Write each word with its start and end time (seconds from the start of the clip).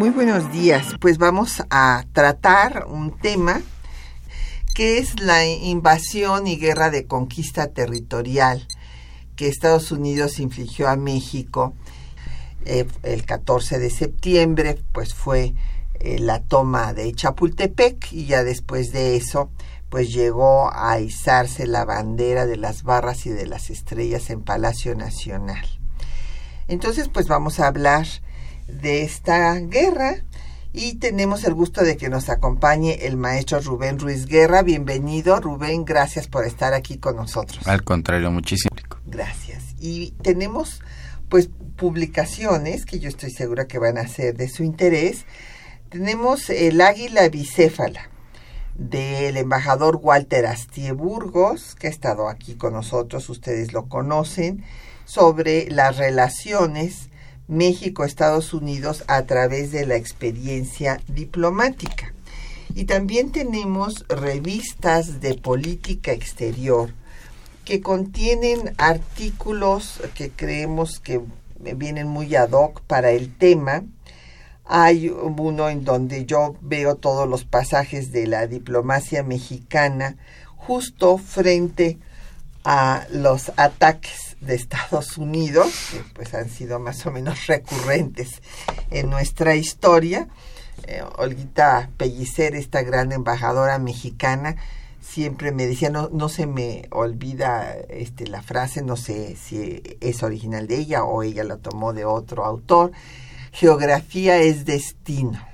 Muy 0.00 0.08
buenos 0.08 0.50
días. 0.50 0.94
Pues 0.98 1.18
vamos 1.18 1.62
a 1.68 2.06
tratar 2.14 2.86
un 2.88 3.18
tema 3.18 3.60
que 4.74 4.96
es 4.96 5.20
la 5.20 5.46
invasión 5.46 6.46
y 6.46 6.56
guerra 6.56 6.88
de 6.88 7.04
conquista 7.04 7.66
territorial 7.66 8.66
que 9.36 9.46
Estados 9.46 9.92
Unidos 9.92 10.38
infligió 10.38 10.88
a 10.88 10.96
México 10.96 11.74
eh, 12.64 12.86
el 13.02 13.26
14 13.26 13.78
de 13.78 13.90
septiembre, 13.90 14.82
pues 14.92 15.12
fue 15.12 15.52
eh, 15.98 16.18
la 16.18 16.40
toma 16.40 16.94
de 16.94 17.12
Chapultepec 17.12 18.10
y 18.10 18.24
ya 18.24 18.42
después 18.42 18.92
de 18.92 19.16
eso 19.16 19.50
pues 19.90 20.14
llegó 20.14 20.72
a 20.72 20.98
izarse 20.98 21.66
la 21.66 21.84
bandera 21.84 22.46
de 22.46 22.56
las 22.56 22.84
barras 22.84 23.26
y 23.26 23.30
de 23.32 23.44
las 23.44 23.68
estrellas 23.68 24.30
en 24.30 24.40
Palacio 24.40 24.94
Nacional. 24.94 25.66
Entonces 26.68 27.10
pues 27.10 27.28
vamos 27.28 27.60
a 27.60 27.66
hablar 27.66 28.06
de 28.70 29.02
esta 29.02 29.54
guerra 29.58 30.16
y 30.72 30.94
tenemos 30.94 31.44
el 31.44 31.54
gusto 31.54 31.82
de 31.82 31.96
que 31.96 32.08
nos 32.08 32.28
acompañe 32.28 33.06
el 33.06 33.16
maestro 33.16 33.60
Rubén 33.60 33.98
Ruiz 33.98 34.26
Guerra. 34.26 34.62
Bienvenido, 34.62 35.40
Rubén, 35.40 35.84
gracias 35.84 36.28
por 36.28 36.46
estar 36.46 36.74
aquí 36.74 36.98
con 36.98 37.16
nosotros. 37.16 37.66
Al 37.66 37.82
contrario, 37.82 38.30
muchísimo. 38.30 38.70
Gracias. 39.06 39.64
Y 39.80 40.12
tenemos 40.22 40.80
pues 41.28 41.50
publicaciones 41.76 42.86
que 42.86 43.00
yo 43.00 43.08
estoy 43.08 43.30
segura 43.30 43.66
que 43.66 43.78
van 43.78 43.98
a 43.98 44.06
ser 44.06 44.36
de 44.36 44.48
su 44.48 44.62
interés. 44.62 45.24
Tenemos 45.88 46.48
el 46.50 46.80
águila 46.80 47.28
bicéfala 47.28 48.08
del 48.76 49.36
embajador 49.36 49.98
Walter 50.00 50.46
Astie 50.46 50.92
Burgos, 50.92 51.74
que 51.74 51.88
ha 51.88 51.90
estado 51.90 52.28
aquí 52.28 52.54
con 52.54 52.72
nosotros, 52.72 53.28
ustedes 53.28 53.72
lo 53.72 53.88
conocen, 53.88 54.64
sobre 55.04 55.68
las 55.70 55.96
relaciones 55.96 57.09
México-Estados 57.50 58.54
Unidos 58.54 59.04
a 59.08 59.26
través 59.26 59.72
de 59.72 59.84
la 59.84 59.96
experiencia 59.96 61.00
diplomática. 61.08 62.14
Y 62.74 62.84
también 62.84 63.32
tenemos 63.32 64.06
revistas 64.08 65.20
de 65.20 65.34
política 65.34 66.12
exterior 66.12 66.94
que 67.64 67.80
contienen 67.80 68.74
artículos 68.78 70.00
que 70.14 70.30
creemos 70.30 71.00
que 71.00 71.20
vienen 71.58 72.06
muy 72.06 72.34
ad 72.36 72.52
hoc 72.52 72.80
para 72.82 73.10
el 73.10 73.36
tema. 73.36 73.82
Hay 74.64 75.08
uno 75.08 75.68
en 75.68 75.84
donde 75.84 76.26
yo 76.26 76.54
veo 76.60 76.94
todos 76.94 77.28
los 77.28 77.44
pasajes 77.44 78.12
de 78.12 78.28
la 78.28 78.46
diplomacia 78.46 79.24
mexicana 79.24 80.16
justo 80.56 81.18
frente 81.18 81.98
a 82.06 82.09
los 83.10 83.52
ataques 83.56 84.36
de 84.40 84.54
Estados 84.54 85.18
Unidos, 85.18 85.72
que 85.90 86.02
pues 86.14 86.34
han 86.34 86.48
sido 86.48 86.78
más 86.78 87.04
o 87.06 87.10
menos 87.10 87.46
recurrentes 87.46 88.42
en 88.90 89.10
nuestra 89.10 89.54
historia. 89.54 90.28
Eh, 90.86 91.02
Olguita 91.18 91.90
Pellicer, 91.96 92.54
esta 92.54 92.82
gran 92.82 93.12
embajadora 93.12 93.78
mexicana, 93.78 94.56
siempre 95.00 95.52
me 95.52 95.66
decía, 95.66 95.90
no, 95.90 96.08
no 96.12 96.28
se 96.28 96.46
me 96.46 96.86
olvida 96.90 97.72
este, 97.88 98.26
la 98.26 98.42
frase, 98.42 98.82
no 98.82 98.96
sé 98.96 99.36
si 99.36 99.82
es 100.00 100.22
original 100.22 100.66
de 100.66 100.78
ella 100.78 101.04
o 101.04 101.22
ella 101.22 101.44
la 101.44 101.58
tomó 101.58 101.92
de 101.92 102.04
otro 102.04 102.44
autor, 102.44 102.92
geografía 103.52 104.38
es 104.38 104.64
destino. 104.64 105.46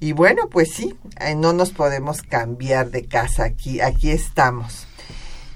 Y 0.00 0.12
bueno, 0.12 0.48
pues 0.48 0.72
sí, 0.72 0.96
eh, 1.20 1.34
no 1.34 1.52
nos 1.52 1.70
podemos 1.70 2.22
cambiar 2.22 2.90
de 2.90 3.04
casa 3.04 3.44
aquí, 3.44 3.80
aquí 3.80 4.10
estamos. 4.10 4.86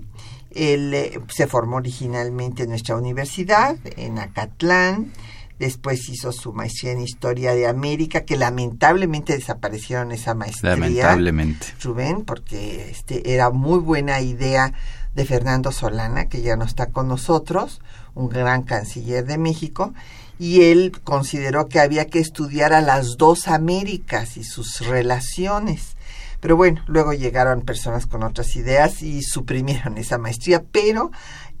él 0.54 0.92
eh, 0.94 1.20
se 1.28 1.46
formó 1.46 1.76
originalmente 1.76 2.64
en 2.64 2.70
nuestra 2.70 2.96
universidad, 2.96 3.76
en 3.96 4.18
Acatlán. 4.18 5.12
Después 5.58 6.08
hizo 6.08 6.32
su 6.32 6.52
maestría 6.52 6.92
en 6.92 7.00
Historia 7.00 7.54
de 7.54 7.66
América, 7.66 8.24
que 8.24 8.36
lamentablemente 8.36 9.34
desaparecieron 9.34 10.10
esa 10.12 10.34
maestría. 10.34 10.76
Lamentablemente. 10.76 11.68
Rubén, 11.82 12.24
porque 12.24 12.90
este 12.90 13.32
era 13.34 13.50
muy 13.50 13.78
buena 13.78 14.20
idea 14.20 14.72
de 15.14 15.24
Fernando 15.24 15.70
Solana, 15.72 16.28
que 16.28 16.42
ya 16.42 16.56
no 16.56 16.64
está 16.64 16.86
con 16.86 17.06
nosotros, 17.06 17.80
un 18.14 18.28
gran 18.28 18.62
canciller 18.62 19.24
de 19.24 19.38
México, 19.38 19.94
y 20.38 20.62
él 20.62 20.92
consideró 21.04 21.68
que 21.68 21.80
había 21.80 22.06
que 22.06 22.18
estudiar 22.18 22.72
a 22.72 22.80
las 22.80 23.16
dos 23.16 23.48
Américas 23.48 24.36
y 24.36 24.44
sus 24.44 24.80
relaciones. 24.80 25.96
Pero 26.40 26.56
bueno, 26.56 26.82
luego 26.86 27.12
llegaron 27.12 27.62
personas 27.62 28.06
con 28.06 28.24
otras 28.24 28.56
ideas 28.56 29.02
y 29.02 29.22
suprimieron 29.22 29.96
esa 29.98 30.18
maestría, 30.18 30.64
pero 30.72 31.12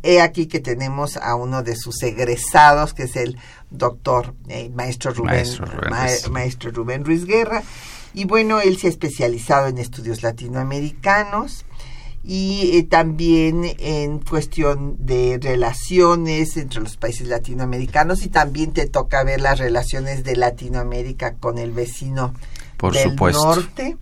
he 0.02 0.20
aquí 0.20 0.46
que 0.46 0.60
tenemos 0.60 1.16
a 1.16 1.36
uno 1.36 1.62
de 1.62 1.76
sus 1.76 2.02
egresados, 2.02 2.92
que 2.92 3.04
es 3.04 3.14
el 3.14 3.38
doctor 3.70 4.34
eh, 4.48 4.70
maestro, 4.70 5.12
Rubén, 5.12 5.46
maestro, 6.30 6.72
Rubén 6.72 7.04
Ruiz 7.04 7.24
Guerra. 7.24 7.62
Y 8.14 8.24
bueno, 8.24 8.60
él 8.60 8.76
se 8.78 8.88
ha 8.88 8.90
especializado 8.90 9.68
en 9.68 9.78
estudios 9.78 10.22
latinoamericanos 10.22 11.64
y 12.24 12.76
eh, 12.78 12.82
también 12.84 13.64
en 13.78 14.20
cuestión 14.20 14.96
de 14.98 15.38
relaciones 15.42 16.56
entre 16.56 16.80
los 16.80 16.96
países 16.96 17.26
latinoamericanos 17.26 18.22
y 18.22 18.28
también 18.28 18.72
te 18.72 18.86
toca 18.86 19.24
ver 19.24 19.40
las 19.40 19.58
relaciones 19.58 20.22
de 20.22 20.36
Latinoamérica 20.36 21.34
con 21.34 21.58
el 21.58 21.72
vecino 21.72 22.34
Por 22.76 22.94
del 22.94 23.10
supuesto. 23.10 23.44
norte. 23.44 23.96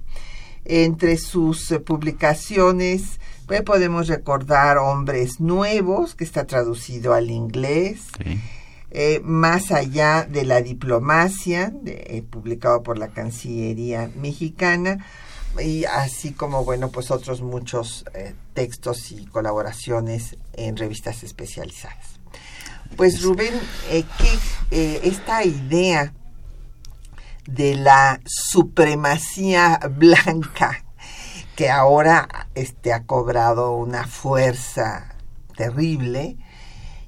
Entre 0.66 1.16
sus 1.16 1.70
eh, 1.72 1.80
publicaciones 1.80 3.18
pues, 3.46 3.62
podemos 3.62 4.06
recordar 4.06 4.78
Hombres 4.78 5.40
Nuevos, 5.40 6.14
que 6.14 6.22
está 6.22 6.46
traducido 6.46 7.14
al 7.14 7.30
inglés. 7.30 8.02
Sí. 8.22 8.38
Eh, 8.92 9.20
más 9.24 9.70
allá 9.72 10.24
de 10.24 10.44
la 10.44 10.62
diplomacia, 10.62 11.70
de, 11.70 11.92
eh, 12.06 12.22
publicado 12.28 12.82
por 12.82 12.98
la 12.98 13.08
Cancillería 13.08 14.10
mexicana, 14.16 15.04
y 15.58 15.84
así 15.84 16.32
como, 16.32 16.64
bueno, 16.64 16.90
pues 16.90 17.10
otros 17.10 17.40
muchos 17.42 18.04
eh, 18.14 18.34
textos 18.54 19.10
y 19.12 19.26
colaboraciones 19.26 20.36
en 20.52 20.76
revistas 20.76 21.22
especializadas. 21.22 22.20
Pues 22.96 23.22
Rubén, 23.22 23.54
eh, 23.90 24.04
que 24.18 25.08
esta 25.08 25.44
idea 25.44 26.12
de 27.46 27.74
la 27.74 28.20
supremacía 28.26 29.80
blanca 29.90 30.84
que 31.60 31.68
ahora 31.68 32.48
este, 32.54 32.90
ha 32.90 33.04
cobrado 33.04 33.72
una 33.72 34.06
fuerza 34.06 35.14
terrible 35.56 36.38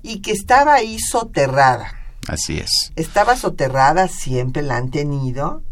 y 0.02 0.20
que 0.20 0.32
estaba 0.32 0.74
ahí 0.74 0.98
soterrada. 0.98 1.90
Así 2.28 2.58
es. 2.58 2.92
Estaba 2.94 3.34
soterrada, 3.36 4.08
siempre 4.08 4.60
la 4.60 4.76
han 4.76 4.90
tenido, 4.90 5.62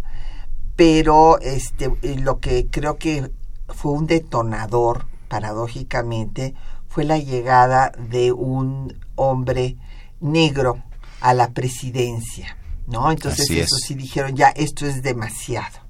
pero 0.81 1.38
este, 1.41 1.93
lo 2.23 2.41
que 2.41 2.69
creo 2.71 2.97
que 2.97 3.31
fue 3.69 3.93
un 3.93 4.06
detonador, 4.06 5.05
paradójicamente, 5.29 6.55
fue 6.88 7.05
la 7.05 7.19
llegada 7.19 7.93
de 7.99 8.32
un 8.32 8.99
hombre 9.15 9.77
negro 10.21 10.82
a 11.21 11.35
la 11.35 11.50
presidencia, 11.50 12.56
¿no? 12.87 13.11
Entonces 13.11 13.50
eso 13.50 13.77
sí 13.77 13.94
dijeron, 13.94 14.35
ya, 14.37 14.49
esto 14.49 14.87
es 14.87 15.03
demasiado. 15.03 15.81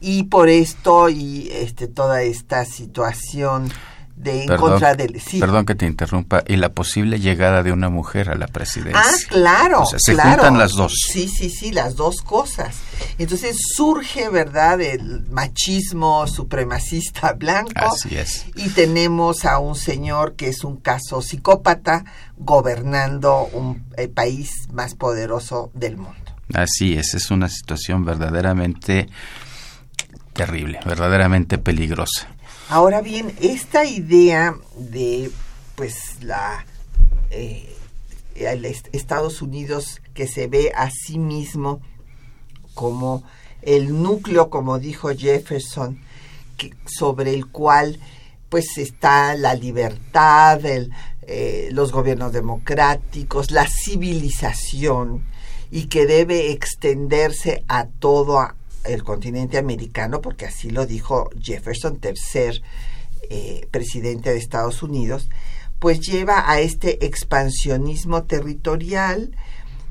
Y 0.00 0.22
por 0.22 0.48
esto 0.48 1.10
y 1.10 1.50
este, 1.52 1.86
toda 1.86 2.22
esta 2.22 2.64
situación 2.64 3.70
de 4.18 4.44
en 4.44 4.56
contra 4.56 4.94
del 4.94 5.20
sí. 5.20 5.38
Perdón 5.38 5.64
que 5.64 5.74
te 5.74 5.86
interrumpa. 5.86 6.42
Y 6.46 6.56
la 6.56 6.70
posible 6.70 7.20
llegada 7.20 7.62
de 7.62 7.72
una 7.72 7.88
mujer 7.88 8.30
a 8.30 8.34
la 8.34 8.48
presidencia. 8.48 9.00
Ah, 9.00 9.16
claro. 9.28 9.82
O 9.82 9.86
sea, 9.86 9.98
se 9.98 10.14
juntan 10.14 10.58
las 10.58 10.72
dos. 10.72 10.92
Sí, 11.10 11.28
sí, 11.28 11.50
sí, 11.50 11.72
las 11.72 11.96
dos 11.96 12.22
cosas. 12.22 12.76
Entonces 13.18 13.56
surge, 13.76 14.28
¿verdad?, 14.28 14.80
el 14.80 15.26
machismo 15.30 16.26
supremacista 16.26 17.32
blanco. 17.38 17.70
Así 17.76 18.16
es. 18.16 18.46
Y 18.56 18.70
tenemos 18.70 19.44
a 19.44 19.58
un 19.58 19.76
señor 19.76 20.34
que 20.34 20.48
es 20.48 20.64
un 20.64 20.76
caso 20.76 21.22
psicópata 21.22 22.04
gobernando 22.36 23.48
un, 23.52 23.84
el 23.96 24.10
país 24.10 24.68
más 24.72 24.94
poderoso 24.94 25.70
del 25.74 25.96
mundo. 25.96 26.16
Así 26.54 26.94
es, 26.94 27.14
es 27.14 27.30
una 27.30 27.48
situación 27.48 28.04
verdaderamente 28.04 29.08
terrible, 30.32 30.80
verdaderamente 30.84 31.58
peligrosa. 31.58 32.28
Ahora 32.70 33.00
bien, 33.00 33.34
esta 33.40 33.86
idea 33.86 34.54
de 34.76 35.30
pues 35.74 36.22
la 36.22 36.66
eh, 37.30 37.74
Estados 38.92 39.40
Unidos 39.40 40.02
que 40.12 40.26
se 40.26 40.48
ve 40.48 40.70
a 40.76 40.90
sí 40.90 41.18
mismo 41.18 41.80
como 42.74 43.24
el 43.62 44.02
núcleo, 44.02 44.50
como 44.50 44.78
dijo 44.78 45.08
Jefferson, 45.08 45.98
sobre 46.84 47.32
el 47.32 47.46
cual 47.46 47.98
pues 48.50 48.76
está 48.76 49.34
la 49.34 49.54
libertad, 49.54 50.60
eh, 50.62 51.70
los 51.72 51.90
gobiernos 51.90 52.34
democráticos, 52.34 53.50
la 53.50 53.66
civilización 53.66 55.24
y 55.70 55.86
que 55.86 56.04
debe 56.04 56.52
extenderse 56.52 57.64
a 57.66 57.86
todo 57.86 58.46
el 58.84 59.04
continente 59.04 59.58
americano, 59.58 60.20
porque 60.20 60.46
así 60.46 60.70
lo 60.70 60.86
dijo 60.86 61.30
Jefferson, 61.40 61.98
tercer 61.98 62.62
eh, 63.30 63.66
presidente 63.70 64.30
de 64.30 64.38
Estados 64.38 64.82
Unidos, 64.82 65.28
pues 65.78 66.00
lleva 66.00 66.50
a 66.50 66.60
este 66.60 67.04
expansionismo 67.06 68.24
territorial 68.24 69.36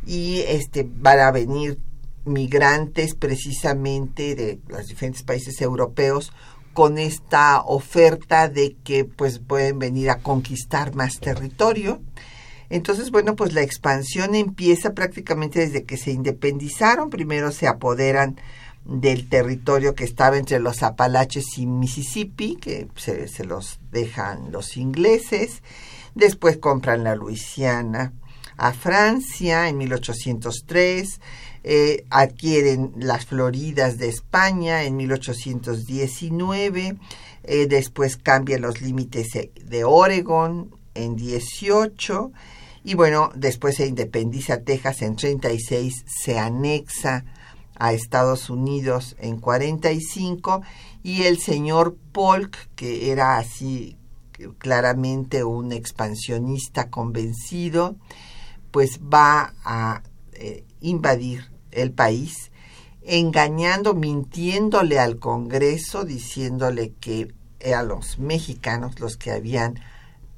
y 0.05 0.39
este 0.47 0.87
van 0.89 1.19
a 1.19 1.31
venir 1.31 1.79
migrantes 2.25 3.15
precisamente 3.15 4.35
de 4.35 4.59
los 4.67 4.87
diferentes 4.87 5.23
países 5.23 5.61
europeos 5.61 6.33
con 6.73 6.97
esta 6.97 7.61
oferta 7.61 8.49
de 8.49 8.75
que 8.83 9.03
pues 9.03 9.39
pueden 9.39 9.79
venir 9.79 10.09
a 10.09 10.19
conquistar 10.19 10.93
más 10.93 11.19
territorio. 11.19 12.01
Entonces, 12.69 13.11
bueno, 13.11 13.35
pues 13.35 13.53
la 13.53 13.61
expansión 13.61 14.35
empieza 14.35 14.93
prácticamente 14.93 15.59
desde 15.59 15.85
que 15.85 15.97
se 15.97 16.11
independizaron. 16.11 17.09
Primero 17.09 17.51
se 17.51 17.67
apoderan 17.67 18.39
del 18.87 19.27
territorio 19.27 19.95
que 19.95 20.05
estaba 20.05 20.37
entre 20.37 20.59
los 20.59 20.81
Apalaches 20.81 21.57
y 21.57 21.65
Mississippi, 21.65 22.55
que 22.55 22.87
se, 22.95 23.43
los 23.43 23.79
dejan 23.91 24.51
los 24.51 24.77
ingleses. 24.77 25.61
Después 26.15 26.57
compran 26.57 27.03
la 27.03 27.15
Luisiana 27.15 28.13
a 28.55 28.71
Francia 28.71 29.67
en 29.67 29.77
1803. 29.77 31.19
Eh, 31.63 32.05
adquieren 32.09 32.93
las 32.95 33.25
Floridas 33.25 33.97
de 33.97 34.07
España 34.07 34.83
en 34.83 34.95
1819. 34.95 36.95
Eh, 37.43 37.67
después 37.67 38.15
cambian 38.15 38.61
los 38.61 38.81
límites 38.81 39.27
de 39.65 39.83
Oregon 39.83 40.73
en 40.93 41.17
18. 41.17 42.31
Y 42.85 42.93
bueno, 42.93 43.31
después 43.35 43.75
se 43.75 43.85
independiza 43.85 44.61
Texas 44.61 45.01
en 45.01 45.17
36, 45.17 46.05
se 46.07 46.39
anexa 46.39 47.25
a 47.79 47.93
Estados 47.93 48.49
Unidos 48.49 49.15
en 49.19 49.39
45 49.39 50.61
y 51.03 51.23
el 51.23 51.39
señor 51.39 51.95
Polk, 52.11 52.69
que 52.75 53.11
era 53.11 53.37
así 53.37 53.97
claramente 54.57 55.43
un 55.43 55.71
expansionista 55.71 56.89
convencido, 56.89 57.95
pues 58.71 58.99
va 59.01 59.53
a 59.63 60.03
eh, 60.33 60.63
invadir 60.81 61.51
el 61.71 61.91
país, 61.91 62.51
engañando, 63.01 63.93
mintiéndole 63.93 64.99
al 64.99 65.17
Congreso, 65.19 66.03
diciéndole 66.03 66.93
que 66.99 67.33
eran 67.59 67.87
los 67.87 68.19
mexicanos 68.19 68.99
los 68.99 69.17
que 69.17 69.31
habían 69.31 69.79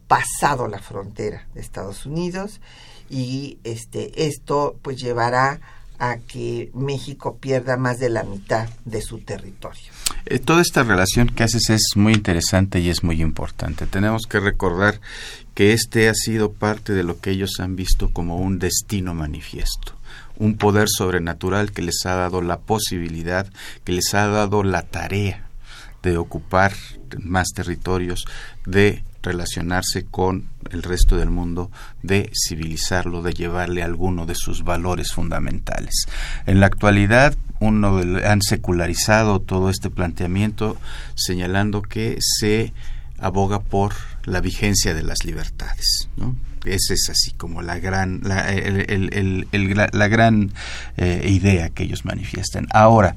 pasado 0.07 0.67
la 0.67 0.79
frontera 0.79 1.47
de 1.53 1.61
Estados 1.61 2.05
Unidos 2.05 2.61
y 3.09 3.59
este 3.63 4.27
esto 4.27 4.77
pues 4.81 4.97
llevará 4.97 5.61
a 5.99 6.17
que 6.17 6.71
México 6.73 7.37
pierda 7.37 7.77
más 7.77 7.99
de 7.99 8.09
la 8.09 8.23
mitad 8.23 8.69
de 8.85 9.01
su 9.01 9.19
territorio. 9.19 9.91
Eh, 10.25 10.39
toda 10.39 10.61
esta 10.61 10.83
relación 10.83 11.27
que 11.27 11.43
haces 11.43 11.69
es 11.69 11.91
muy 11.95 12.13
interesante 12.13 12.79
y 12.79 12.89
es 12.89 13.03
muy 13.03 13.21
importante. 13.21 13.85
Tenemos 13.85 14.25
que 14.25 14.39
recordar 14.39 15.01
que 15.53 15.73
este 15.73 16.07
ha 16.07 16.13
sido 16.13 16.53
parte 16.53 16.93
de 16.93 17.03
lo 17.03 17.19
que 17.19 17.31
ellos 17.31 17.59
han 17.59 17.75
visto 17.75 18.11
como 18.11 18.37
un 18.37 18.59
destino 18.59 19.13
manifiesto, 19.13 19.93
un 20.37 20.55
poder 20.55 20.87
sobrenatural 20.89 21.73
que 21.73 21.81
les 21.81 22.05
ha 22.05 22.15
dado 22.15 22.41
la 22.41 22.59
posibilidad, 22.59 23.47
que 23.83 23.91
les 23.91 24.13
ha 24.13 24.27
dado 24.27 24.63
la 24.63 24.83
tarea 24.83 25.49
de 26.01 26.17
ocupar 26.17 26.73
más 27.19 27.49
territorios, 27.53 28.25
de 28.65 29.03
relacionarse 29.21 30.05
con 30.05 30.49
el 30.71 30.83
resto 30.83 31.17
del 31.17 31.29
mundo, 31.29 31.71
de 32.03 32.31
civilizarlo, 32.33 33.21
de 33.21 33.33
llevarle 33.33 33.83
alguno 33.83 34.25
de 34.25 34.35
sus 34.35 34.63
valores 34.63 35.11
fundamentales. 35.11 36.05
En 36.45 36.59
la 36.59 36.67
actualidad, 36.67 37.35
uno 37.59 38.01
han 38.25 38.41
secularizado 38.41 39.39
todo 39.39 39.69
este 39.69 39.89
planteamiento 39.89 40.77
señalando 41.15 41.81
que 41.81 42.17
se 42.19 42.73
aboga 43.19 43.59
por 43.59 43.93
la 44.23 44.41
vigencia 44.41 44.93
de 44.93 45.03
las 45.03 45.25
libertades. 45.25 46.09
¿no? 46.15 46.35
Esa 46.65 46.93
es 46.93 47.09
así 47.09 47.31
como 47.31 47.61
la 47.61 47.79
gran, 47.79 48.21
la, 48.23 50.07
gran 50.07 50.51
eh, 50.97 51.27
idea 51.29 51.69
que 51.69 51.83
ellos 51.83 52.05
manifiestan. 52.05 52.67
Ahora, 52.71 53.15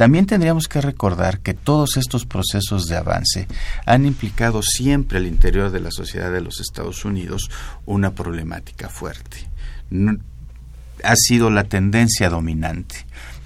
también 0.00 0.24
tendríamos 0.24 0.66
que 0.66 0.80
recordar 0.80 1.40
que 1.40 1.52
todos 1.52 1.98
estos 1.98 2.24
procesos 2.24 2.86
de 2.86 2.96
avance 2.96 3.46
han 3.84 4.06
implicado 4.06 4.62
siempre 4.62 5.18
al 5.18 5.26
interior 5.26 5.70
de 5.70 5.80
la 5.80 5.90
sociedad 5.90 6.32
de 6.32 6.40
los 6.40 6.58
Estados 6.58 7.04
Unidos 7.04 7.50
una 7.84 8.14
problemática 8.14 8.88
fuerte. 8.88 9.46
ha 11.04 11.16
sido 11.16 11.50
la 11.50 11.64
tendencia 11.64 12.30
dominante, 12.30 13.04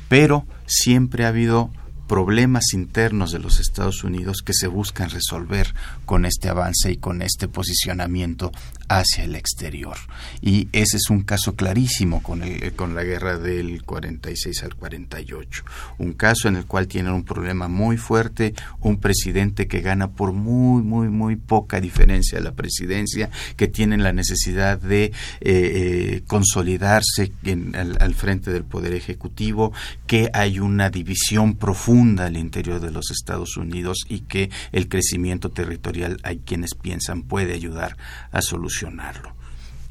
pero 0.08 0.46
siempre 0.64 1.24
ha 1.24 1.30
habido 1.30 1.72
problemas 2.06 2.72
internos 2.74 3.32
de 3.32 3.38
los 3.38 3.60
Estados 3.60 4.04
Unidos 4.04 4.42
que 4.44 4.52
se 4.52 4.66
buscan 4.66 5.10
resolver 5.10 5.74
con 6.04 6.26
este 6.26 6.48
avance 6.48 6.92
y 6.92 6.96
con 6.96 7.22
este 7.22 7.48
posicionamiento 7.48 8.52
hacia 8.88 9.24
el 9.24 9.34
exterior. 9.34 9.96
Y 10.42 10.68
ese 10.72 10.98
es 10.98 11.08
un 11.08 11.22
caso 11.22 11.54
clarísimo 11.54 12.22
con, 12.22 12.42
el, 12.42 12.74
con 12.74 12.94
la 12.94 13.02
guerra 13.02 13.38
del 13.38 13.82
46 13.84 14.62
al 14.62 14.74
48. 14.74 15.64
Un 15.98 16.12
caso 16.12 16.48
en 16.48 16.56
el 16.56 16.66
cual 16.66 16.86
tienen 16.86 17.12
un 17.12 17.24
problema 17.24 17.68
muy 17.68 17.96
fuerte, 17.96 18.54
un 18.80 18.98
presidente 18.98 19.66
que 19.66 19.80
gana 19.80 20.12
por 20.12 20.32
muy, 20.32 20.82
muy, 20.82 21.08
muy 21.08 21.36
poca 21.36 21.80
diferencia 21.80 22.40
la 22.40 22.52
presidencia, 22.52 23.30
que 23.56 23.68
tienen 23.68 24.02
la 24.02 24.12
necesidad 24.12 24.78
de 24.78 25.04
eh, 25.04 25.12
eh, 25.40 26.22
consolidarse 26.26 27.32
al, 27.74 27.96
al 27.98 28.14
frente 28.14 28.52
del 28.52 28.64
Poder 28.64 28.92
Ejecutivo, 28.92 29.72
que 30.06 30.30
hay 30.34 30.58
una 30.58 30.90
división 30.90 31.54
profunda 31.54 31.93
al 32.18 32.36
interior 32.36 32.80
de 32.80 32.90
los 32.90 33.10
Estados 33.10 33.56
Unidos 33.56 34.04
y 34.08 34.20
que 34.20 34.50
el 34.72 34.88
crecimiento 34.88 35.50
territorial, 35.50 36.18
hay 36.22 36.38
quienes 36.38 36.74
piensan, 36.74 37.22
puede 37.22 37.54
ayudar 37.54 37.96
a 38.32 38.42
solucionar 38.42 39.34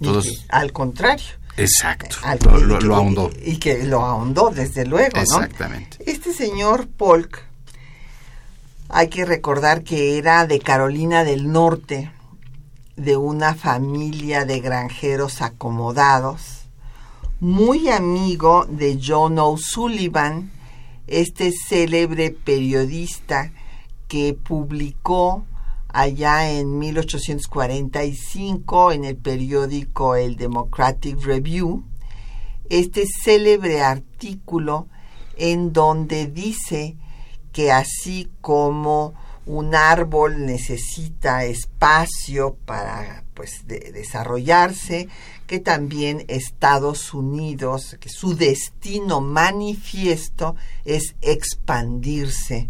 todos, 0.01 0.45
al 0.50 0.72
contrario. 0.74 1.25
Exacto. 1.55 2.17
lo, 2.81 2.95
ahondó. 2.95 3.31
Y 3.43 3.57
que 3.57 3.83
lo 3.83 4.01
ahondó, 4.01 4.50
desde 4.50 4.86
luego. 4.86 5.17
Exactamente. 5.17 5.98
Este 6.05 6.33
señor 6.33 6.88
Polk, 6.88 7.43
Hay 8.89 9.07
que 9.07 9.25
recordar 9.25 9.83
que 9.83 10.17
era 10.17 10.45
de 10.45 10.60
Carolina 10.60 11.24
del 11.24 11.51
Norte, 11.51 12.12
de 12.95 13.17
una 13.17 13.55
familia 13.55 14.45
de 14.45 14.60
granjeros 14.60 15.41
acomodados, 15.41 16.63
muy 17.39 17.89
amigo 17.89 18.65
de 18.69 19.00
John 19.03 19.39
O'Sullivan, 19.39 20.51
este 21.07 21.51
célebre 21.51 22.31
periodista 22.31 23.51
que 24.07 24.33
publicó 24.33 25.45
allá 25.89 26.51
en 26.51 26.79
1845 26.79 28.91
en 28.91 29.05
el 29.05 29.15
periódico 29.15 30.15
El 30.15 30.36
Democratic 30.36 31.24
Review, 31.24 31.83
este 32.69 33.05
célebre 33.05 33.81
artículo 33.81 34.88
en 35.38 35.74
donde 35.74 36.27
dice 36.27 36.95
que 37.51 37.72
así 37.72 38.29
como 38.41 39.13
un 39.45 39.75
árbol 39.75 40.45
necesita 40.45 41.43
espacio 41.43 42.55
para 42.65 43.23
pues 43.33 43.65
desarrollarse, 43.67 45.09
que 45.47 45.59
también 45.59 46.23
Estados 46.27 47.13
Unidos, 47.13 47.97
que 48.00 48.09
su 48.09 48.35
destino 48.35 49.21
manifiesto 49.21 50.55
es 50.85 51.15
expandirse, 51.21 52.69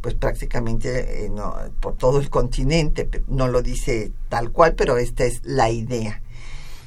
pues 0.00 0.14
prácticamente 0.14 1.26
eh, 1.26 1.32
por 1.80 1.96
todo 1.96 2.20
el 2.20 2.30
continente, 2.30 3.08
no 3.28 3.48
lo 3.48 3.60
dice 3.60 4.12
tal 4.28 4.50
cual, 4.52 4.74
pero 4.74 4.96
esta 4.96 5.24
es 5.24 5.40
la 5.44 5.70
idea. 5.70 6.22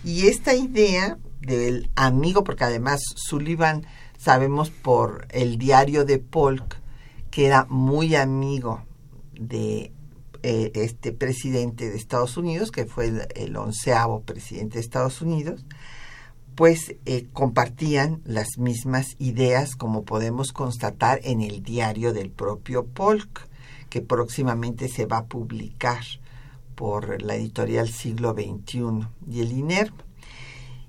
Y 0.04 0.28
esta 0.28 0.56
idea 0.56 1.18
del 1.42 1.92
amigo, 1.96 2.44
porque 2.44 2.64
además 2.64 3.02
Sullivan 3.16 3.86
sabemos 4.18 4.70
por 4.70 5.28
el 5.32 5.58
diario 5.58 6.06
de 6.06 6.18
Polk, 6.18 6.78
que 7.30 7.46
era 7.46 7.66
muy 7.70 8.16
amigo 8.16 8.87
de 9.40 9.92
eh, 10.44 10.72
este 10.76 11.12
presidente 11.12 11.90
de 11.90 11.98
Estados 11.98 12.38
Unidos, 12.38 12.72
que 12.72 12.86
fue 12.86 13.12
el, 13.36 13.56
onceavo 13.56 14.22
presidente 14.22 14.76
de 14.76 14.82
Estados 14.82 15.22
Unidos, 15.22 15.66
pues 16.56 16.96
eh, 17.06 17.28
compartían 17.34 18.22
las 18.24 18.58
mismas 18.58 19.16
ideas 19.20 19.76
como 19.76 20.04
podemos 20.04 20.54
constatar 20.54 21.20
en 21.24 21.42
el 21.42 21.64
diario 21.64 22.14
del 22.14 22.30
propio 22.30 22.86
Polk, 22.86 23.48
que 23.90 24.02
próximamente 24.02 24.90
se 24.90 25.06
va 25.06 25.18
a 25.20 25.26
publicar 25.26 26.04
por 26.76 27.22
la 27.22 27.36
editorial 27.36 27.90
Siglo 27.90 28.34
XXI 28.34 29.08
y 29.30 29.42
el 29.42 29.52
INER. 29.52 29.92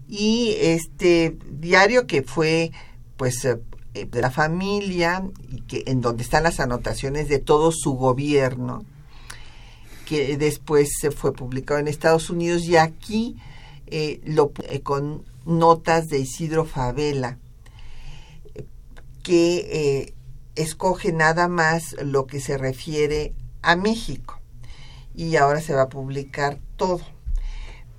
Y 0.09 0.55
este 0.61 1.37
diario 1.51 2.07
que 2.07 2.23
fue 2.23 2.73
pues 3.17 3.47
eh, 3.95 4.05
de 4.05 4.21
la 4.21 4.31
familia 4.31 5.25
y 5.51 5.63
que 5.63 5.85
en 5.87 6.03
donde 6.03 6.23
están 6.23 6.43
las 6.43 6.61
anotaciones 6.61 7.29
de 7.29 7.39
todo 7.39 7.73
su 7.73 7.95
gobierno 7.95 8.85
que 10.05 10.37
después 10.37 10.91
se 11.01 11.11
fue 11.11 11.33
publicado 11.33 11.81
en 11.81 11.89
Estados 11.89 12.29
Unidos 12.29 12.65
y 12.65 12.77
aquí 12.77 13.37
eh, 13.87 14.21
eh, 14.25 14.81
con 14.83 15.25
notas 15.47 16.09
de 16.09 16.19
Isidro 16.19 16.67
Favela 16.67 17.39
que 19.23 20.15
escoge 20.55 21.13
nada 21.13 21.49
más 21.49 21.97
lo 22.03 22.27
que 22.27 22.41
se 22.41 22.59
refiere 22.59 23.35
a 23.63 23.77
México 23.77 24.39
y 25.15 25.37
ahora 25.37 25.61
se 25.61 25.75
va 25.75 25.83
a 25.83 25.89
publicar 25.89 26.59
todo. 26.77 27.01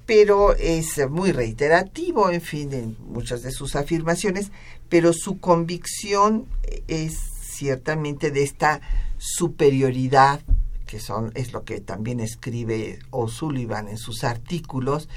Pero 0.05 0.55
es 0.55 1.07
muy 1.09 1.31
reiterativo, 1.31 2.31
en 2.31 2.41
fin, 2.41 2.73
en 2.73 2.97
muchas 3.07 3.43
de 3.43 3.51
sus 3.51 3.75
afirmaciones, 3.75 4.51
pero 4.89 5.13
su 5.13 5.39
convicción 5.39 6.47
es 6.87 7.17
ciertamente 7.41 8.31
de 8.31 8.43
esta 8.43 8.81
superioridad 9.17 10.41
que 10.89 10.99
son, 10.99 11.31
es 11.35 11.53
lo 11.53 11.63
que 11.65 11.81
también 11.81 12.19
escribe 12.19 12.97
O'Sullivan 13.11 13.89
en 13.89 13.99
sus 13.99 14.23
artículos, 14.23 15.07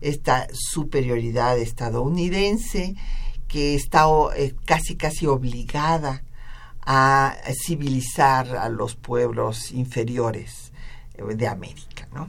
esta 0.00 0.46
superioridad 0.52 1.58
estadounidense 1.58 2.94
que 3.48 3.74
está 3.74 4.04
eh, 4.36 4.54
casi 4.66 4.94
casi 4.94 5.26
obligada 5.26 6.22
a 6.82 7.36
civilizar 7.66 8.56
a 8.56 8.68
los 8.68 8.94
pueblos 8.94 9.72
inferiores 9.72 10.70
de 11.18 11.48
América, 11.48 12.06
¿no? 12.14 12.28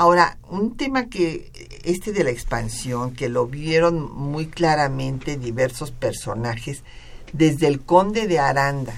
Ahora, 0.00 0.38
un 0.48 0.76
tema 0.76 1.08
que 1.08 1.50
este 1.82 2.12
de 2.12 2.22
la 2.22 2.30
expansión, 2.30 3.14
que 3.14 3.28
lo 3.28 3.48
vieron 3.48 4.00
muy 4.14 4.46
claramente 4.46 5.36
diversos 5.36 5.90
personajes, 5.90 6.84
desde 7.32 7.66
el 7.66 7.80
conde 7.80 8.28
de 8.28 8.38
Aranda, 8.38 8.94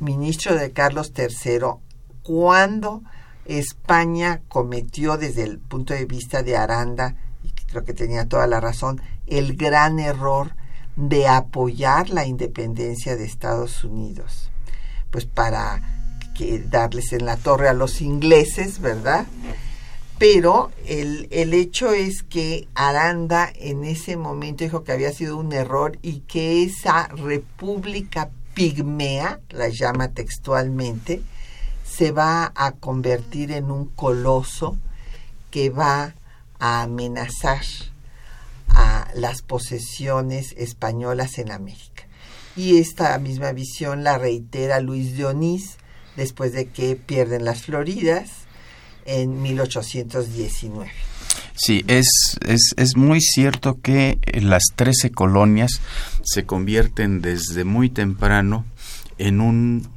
ministro 0.00 0.56
de 0.56 0.72
Carlos 0.72 1.12
III, 1.16 1.76
cuando 2.24 3.02
España 3.44 4.40
cometió 4.48 5.16
desde 5.16 5.44
el 5.44 5.60
punto 5.60 5.94
de 5.94 6.06
vista 6.06 6.42
de 6.42 6.56
Aranda, 6.56 7.14
y 7.44 7.50
creo 7.70 7.84
que 7.84 7.94
tenía 7.94 8.26
toda 8.26 8.48
la 8.48 8.58
razón, 8.58 9.00
el 9.28 9.56
gran 9.56 10.00
error 10.00 10.56
de 10.96 11.28
apoyar 11.28 12.10
la 12.10 12.26
independencia 12.26 13.14
de 13.14 13.26
Estados 13.26 13.84
Unidos, 13.84 14.50
pues 15.12 15.24
para 15.24 15.80
que 16.34 16.58
darles 16.58 17.12
en 17.12 17.26
la 17.26 17.36
torre 17.36 17.68
a 17.68 17.74
los 17.74 18.00
ingleses, 18.00 18.80
¿verdad? 18.80 19.24
Pero 20.22 20.70
el, 20.86 21.26
el 21.32 21.52
hecho 21.52 21.90
es 21.90 22.22
que 22.22 22.68
Aranda 22.76 23.52
en 23.56 23.82
ese 23.82 24.16
momento 24.16 24.62
dijo 24.62 24.84
que 24.84 24.92
había 24.92 25.12
sido 25.12 25.36
un 25.36 25.52
error 25.52 25.98
y 26.00 26.20
que 26.20 26.62
esa 26.62 27.08
república 27.08 28.30
pigmea, 28.54 29.40
la 29.50 29.68
llama 29.68 30.12
textualmente, 30.12 31.22
se 31.84 32.12
va 32.12 32.52
a 32.54 32.70
convertir 32.70 33.50
en 33.50 33.72
un 33.72 33.86
coloso 33.86 34.78
que 35.50 35.70
va 35.70 36.14
a 36.60 36.82
amenazar 36.82 37.64
a 38.68 39.08
las 39.16 39.42
posesiones 39.42 40.54
españolas 40.56 41.36
en 41.38 41.50
América. 41.50 42.04
Y 42.54 42.78
esta 42.78 43.18
misma 43.18 43.50
visión 43.50 44.04
la 44.04 44.18
reitera 44.18 44.78
Luis 44.78 45.16
de 45.16 45.24
Onís 45.24 45.78
después 46.14 46.52
de 46.52 46.68
que 46.68 46.94
pierden 46.94 47.44
las 47.44 47.62
Floridas 47.62 48.41
en 49.04 49.42
1819. 49.42 50.90
Sí, 51.54 51.84
es, 51.86 52.06
es, 52.46 52.72
es 52.76 52.96
muy 52.96 53.20
cierto 53.20 53.78
que 53.80 54.18
las 54.40 54.64
trece 54.74 55.10
colonias 55.10 55.80
se 56.22 56.44
convierten 56.44 57.20
desde 57.20 57.64
muy 57.64 57.90
temprano 57.90 58.64
en 59.18 59.40
un 59.40 59.88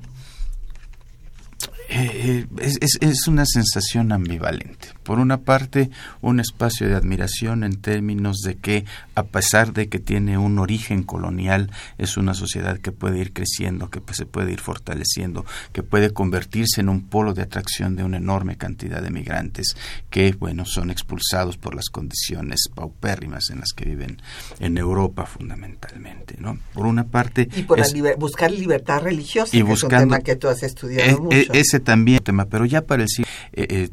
eh, 1.90 2.46
es, 2.60 2.78
es, 3.00 3.28
una 3.28 3.46
sensación 3.46 4.12
ambivalente. 4.12 4.90
Por 5.06 5.20
una 5.20 5.42
parte, 5.42 5.92
un 6.22 6.40
espacio 6.40 6.90
de 6.90 6.96
admiración 6.96 7.64
en 7.64 7.80
términos 7.80 8.38
de 8.44 8.56
que, 8.56 8.86
a 9.14 9.22
pesar 9.22 9.72
de 9.72 9.88
que 9.88 10.00
tiene 10.00 10.40
un 10.40 10.58
origen 10.58 11.04
colonial, 11.04 11.70
es 12.00 12.18
una 12.18 12.34
sociedad 12.34 12.80
que 12.80 12.92
puede 12.92 13.20
ir 13.20 13.32
creciendo, 13.32 13.92
que 13.92 14.02
se 14.14 14.26
puede 14.26 14.52
ir 14.52 14.60
fortaleciendo, 14.60 15.46
que 15.74 15.84
puede 15.84 16.10
convertirse 16.10 16.82
en 16.82 16.90
un 16.90 17.04
polo 17.04 17.36
de 17.36 17.44
atracción 17.44 17.96
de 17.96 18.04
una 18.04 18.18
enorme 18.18 18.58
cantidad 18.58 19.00
de 19.04 19.12
migrantes 19.12 19.76
que, 20.10 20.32
bueno, 20.32 20.66
son 20.66 20.90
expulsados 20.90 21.58
por 21.58 21.76
las 21.76 21.90
condiciones 21.90 22.68
paupérrimas 22.74 23.52
en 23.52 23.60
las 23.60 23.74
que 23.74 23.86
viven 23.86 24.20
en 24.60 24.76
Europa 24.80 25.28
fundamentalmente, 25.28 26.36
¿no? 26.40 26.58
Por 26.74 26.88
una 26.88 27.04
parte... 27.04 27.48
Y 27.56 27.62
por 27.62 27.80
buscar 28.18 28.50
libertad 28.50 29.04
religiosa, 29.04 29.56
y 29.56 29.64
que 29.64 29.72
es 29.72 29.84
un 29.84 29.90
tema 29.90 30.20
que 30.22 30.36
tú 30.36 30.48
has 30.48 30.64
estudiado 30.64 31.12
e, 31.12 31.22
mucho. 31.22 31.54
ese 31.54 31.80
también 31.80 32.24
tema, 32.24 32.46
pero 32.46 32.66
ya 32.66 32.82
para 32.82 33.04
el 33.04 33.10
eh, 33.54 33.68
eh 33.70 33.90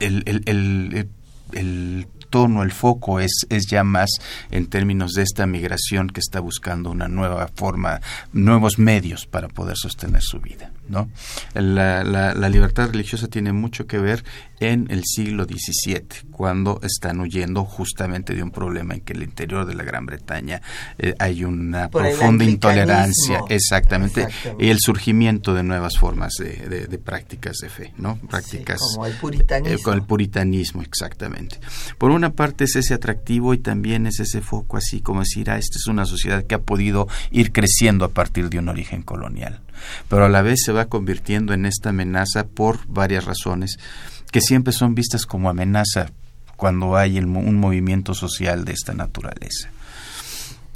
el, 0.00 0.22
el, 0.26 1.08
el, 1.52 2.06
tono, 2.30 2.62
el 2.62 2.70
foco 2.70 3.18
es, 3.18 3.32
es 3.48 3.66
ya 3.66 3.82
más 3.82 4.08
en 4.52 4.66
términos 4.66 5.12
de 5.12 5.22
esta 5.22 5.46
migración 5.46 6.08
que 6.08 6.20
está 6.20 6.38
buscando 6.38 6.90
una 6.90 7.08
nueva 7.08 7.48
forma, 7.54 8.00
nuevos 8.32 8.78
medios 8.78 9.26
para 9.26 9.48
poder 9.48 9.76
sostener 9.76 10.22
su 10.22 10.38
vida. 10.38 10.70
¿no? 10.88 11.10
La, 11.54 12.04
la, 12.04 12.34
la 12.34 12.48
libertad 12.48 12.90
religiosa 12.90 13.26
tiene 13.28 13.52
mucho 13.52 13.86
que 13.86 13.98
ver 13.98 14.24
en 14.60 14.86
el 14.90 15.04
siglo 15.04 15.44
XVII, 15.44 16.30
cuando 16.30 16.80
están 16.82 17.20
huyendo 17.20 17.64
justamente 17.64 18.34
de 18.34 18.42
un 18.42 18.50
problema 18.50 18.94
en 18.94 19.00
que 19.00 19.14
en 19.14 19.22
el 19.22 19.24
interior 19.24 19.66
de 19.66 19.74
la 19.74 19.82
Gran 19.82 20.04
Bretaña 20.04 20.60
eh, 20.98 21.14
hay 21.18 21.44
una 21.44 21.88
profunda 21.88 22.44
intolerancia, 22.44 23.40
exactamente, 23.48 24.28
y 24.58 24.68
el 24.68 24.78
surgimiento 24.78 25.54
de 25.54 25.62
nuevas 25.62 25.98
formas 25.98 26.34
de, 26.38 26.86
de, 26.86 26.98
prácticas 26.98 27.56
de 27.58 27.70
fe, 27.70 27.94
¿no? 27.96 28.18
Prácticas 28.28 28.80
como 28.80 29.06
el 29.06 29.14
puritanismo. 29.14 29.78
Eh, 29.78 29.82
con 29.82 29.94
el 29.94 30.02
puritanismo, 30.02 30.82
exactamente. 30.82 31.58
Por 31.96 32.10
una 32.10 32.30
parte 32.30 32.64
es 32.64 32.76
ese 32.76 32.94
atractivo 32.94 33.54
y 33.54 33.58
también 33.58 34.06
es 34.06 34.20
ese 34.20 34.42
foco 34.42 34.76
así 34.76 35.00
como 35.00 35.20
decir, 35.20 35.50
ah, 35.50 35.56
esta 35.58 35.78
es 35.78 35.86
una 35.86 36.04
sociedad 36.04 36.44
que 36.44 36.54
ha 36.54 36.60
podido 36.60 37.08
ir 37.30 37.52
creciendo 37.52 38.04
a 38.04 38.10
partir 38.10 38.50
de 38.50 38.58
un 38.58 38.68
origen 38.68 39.02
colonial, 39.02 39.60
pero 40.08 40.26
a 40.26 40.28
la 40.28 40.42
vez 40.42 40.60
se 40.64 40.72
va 40.72 40.86
convirtiendo 40.86 41.54
en 41.54 41.64
esta 41.64 41.90
amenaza 41.90 42.46
por 42.46 42.86
varias 42.86 43.24
razones 43.24 43.78
que 44.30 44.40
siempre 44.40 44.72
son 44.72 44.94
vistas 44.94 45.26
como 45.26 45.50
amenaza 45.50 46.10
cuando 46.56 46.96
hay 46.96 47.18
un 47.18 47.56
movimiento 47.58 48.14
social 48.14 48.64
de 48.64 48.72
esta 48.72 48.92
naturaleza. 48.92 49.70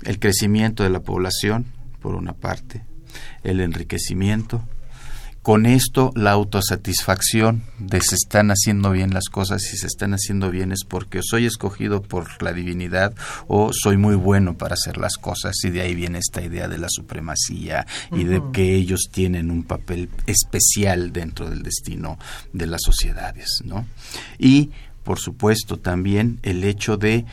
El 0.03 0.19
crecimiento 0.19 0.83
de 0.83 0.91
la 0.91 1.01
población, 1.01 1.67
por 2.01 2.15
una 2.15 2.33
parte, 2.33 2.83
el 3.43 3.61
enriquecimiento, 3.61 4.63
con 5.45 5.67
esto 5.67 6.11
la 6.15 6.31
autosatisfacción 6.31 7.65
de 7.79 8.01
se 8.01 8.15
están 8.15 8.51
haciendo 8.51 8.91
bien 8.93 9.13
las 9.13 9.29
cosas 9.29 9.63
y 9.75 9.77
se 9.77 9.87
están 9.87 10.15
haciendo 10.15 10.51
bien 10.51 10.73
es 10.73 10.85
porque 10.89 11.21
soy 11.23 11.45
escogido 11.45 12.01
por 12.01 12.43
la 12.43 12.55
divinidad 12.55 13.15
o 13.47 13.71
soy 13.75 13.99
muy 13.99 14.15
bueno 14.15 14.57
para 14.57 14.73
hacer 14.73 14.97
las 14.97 15.19
cosas 15.19 15.55
y 15.63 15.69
de 15.69 15.83
ahí 15.83 15.95
viene 15.95 16.19
esta 16.19 16.41
idea 16.41 16.67
de 16.67 16.79
la 16.79 16.89
supremacía 16.89 17.87
y 18.11 18.25
de 18.25 18.41
que 18.55 18.75
ellos 18.75 19.11
tienen 19.13 19.51
un 19.51 19.65
papel 19.65 20.09
especial 20.27 21.13
dentro 21.13 21.51
del 21.51 21.63
destino 21.63 22.19
de 22.55 22.67
las 22.67 22.81
sociedades, 22.83 23.61
¿no? 23.67 23.87
Y 24.39 24.71
por 25.03 25.19
supuesto 25.19 25.77
también 25.77 26.39
el 26.43 26.65
hecho 26.65 26.97
de 26.97 27.27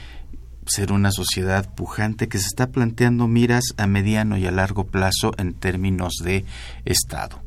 ser 0.65 0.91
una 0.91 1.13
sociedad 1.13 1.73
pujante 1.73 2.27
que 2.27 2.39
se 2.39 2.47
está 2.47 2.71
planteando 2.71 3.29
miras 3.29 3.63
a 3.77 3.87
mediano 3.87 4.37
y 4.37 4.47
a 4.47 4.51
largo 4.51 4.85
plazo 4.87 5.31
en 5.37 5.53
términos 5.53 6.15
de 6.21 6.43
Estado 6.83 7.41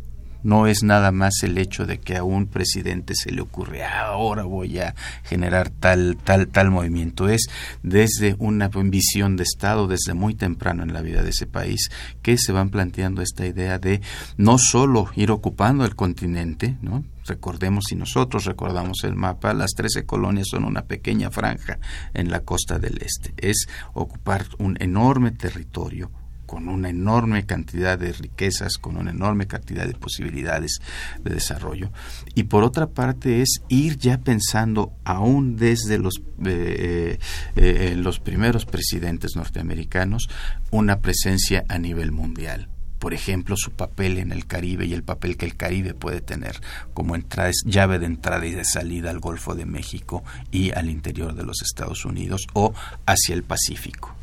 no 0.44 0.68
es 0.68 0.84
nada 0.84 1.10
más 1.10 1.42
el 1.42 1.58
hecho 1.58 1.86
de 1.86 1.98
que 1.98 2.16
a 2.16 2.22
un 2.22 2.46
presidente 2.46 3.14
se 3.16 3.32
le 3.32 3.40
ocurre 3.40 3.84
ahora 3.84 4.44
voy 4.44 4.78
a 4.78 4.94
generar 5.24 5.70
tal 5.70 6.16
tal 6.22 6.46
tal 6.48 6.70
movimiento 6.70 7.28
es 7.28 7.48
desde 7.82 8.36
una 8.38 8.68
visión 8.68 9.36
de 9.36 9.42
estado 9.42 9.88
desde 9.88 10.14
muy 10.14 10.34
temprano 10.34 10.84
en 10.84 10.92
la 10.92 11.02
vida 11.02 11.22
de 11.22 11.30
ese 11.30 11.46
país 11.46 11.90
que 12.22 12.38
se 12.38 12.52
van 12.52 12.70
planteando 12.70 13.22
esta 13.22 13.46
idea 13.46 13.78
de 13.78 14.00
no 14.36 14.58
solo 14.58 15.08
ir 15.16 15.32
ocupando 15.32 15.84
el 15.84 15.96
continente 15.96 16.76
no 16.80 17.04
recordemos 17.26 17.84
si 17.88 17.96
nosotros 17.96 18.44
recordamos 18.44 19.02
el 19.04 19.14
mapa, 19.14 19.54
las 19.54 19.72
13 19.72 20.04
colonias 20.04 20.48
son 20.50 20.64
una 20.64 20.82
pequeña 20.82 21.30
franja 21.30 21.78
en 22.12 22.30
la 22.30 22.40
costa 22.40 22.78
del 22.78 22.98
este. 23.02 23.32
Es 23.36 23.66
ocupar 23.94 24.46
un 24.58 24.76
enorme 24.80 25.30
territorio 25.30 26.10
con 26.54 26.68
una 26.68 26.88
enorme 26.88 27.46
cantidad 27.46 27.98
de 27.98 28.12
riquezas, 28.12 28.78
con 28.78 28.96
una 28.96 29.10
enorme 29.10 29.48
cantidad 29.48 29.88
de 29.88 29.94
posibilidades 29.94 30.80
de 31.20 31.34
desarrollo. 31.34 31.90
Y 32.36 32.44
por 32.44 32.62
otra 32.62 32.86
parte 32.86 33.42
es 33.42 33.60
ir 33.68 33.98
ya 33.98 34.18
pensando, 34.18 34.92
aún 35.02 35.56
desde 35.56 35.98
los, 35.98 36.22
eh, 36.44 37.18
eh, 37.56 37.56
eh, 37.56 37.94
los 37.96 38.20
primeros 38.20 38.66
presidentes 38.66 39.34
norteamericanos, 39.34 40.28
una 40.70 41.00
presencia 41.00 41.64
a 41.68 41.76
nivel 41.76 42.12
mundial 42.12 42.68
por 43.00 43.12
ejemplo, 43.12 43.54
su 43.58 43.72
papel 43.72 44.16
en 44.16 44.32
el 44.32 44.46
Caribe 44.46 44.86
y 44.86 44.94
el 44.94 45.02
papel 45.02 45.36
que 45.36 45.44
el 45.44 45.56
Caribe 45.56 45.92
puede 45.92 46.22
tener 46.22 46.58
como 46.94 47.16
entrada, 47.16 47.50
llave 47.66 47.98
de 47.98 48.06
entrada 48.06 48.46
y 48.46 48.52
de 48.52 48.64
salida 48.64 49.10
al 49.10 49.18
Golfo 49.18 49.54
de 49.54 49.66
México 49.66 50.24
y 50.50 50.70
al 50.70 50.88
interior 50.88 51.34
de 51.34 51.42
los 51.42 51.60
Estados 51.60 52.06
Unidos 52.06 52.46
o 52.54 52.72
hacia 53.04 53.34
el 53.34 53.42
Pacífico. 53.42 54.16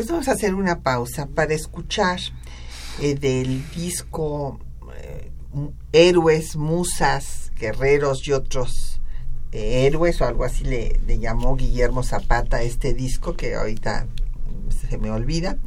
Pues 0.00 0.08
vamos 0.08 0.28
a 0.28 0.32
hacer 0.32 0.54
una 0.54 0.80
pausa 0.80 1.26
para 1.26 1.52
escuchar 1.52 2.18
eh, 3.02 3.16
del 3.16 3.70
disco 3.72 4.58
eh, 4.96 5.30
Héroes, 5.92 6.56
Musas, 6.56 7.52
Guerreros 7.60 8.26
y 8.26 8.32
otros 8.32 9.02
eh, 9.52 9.84
héroes 9.84 10.22
o 10.22 10.24
algo 10.24 10.44
así 10.44 10.64
le, 10.64 10.98
llamó 11.18 11.54
Guillermo 11.54 12.02
Zapata 12.02 12.62
este 12.62 12.94
disco 12.94 13.36
que 13.36 13.54
ahorita 13.54 14.06
se 14.88 14.96
me 14.96 15.10
olvida, 15.10 15.58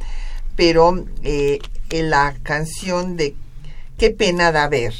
pero 0.56 1.04
en 1.22 2.10
la 2.10 2.34
canción 2.42 3.16
de 3.16 3.36
Qué 3.98 4.10
pena 4.10 4.50
da 4.50 4.66
ver. 4.66 4.94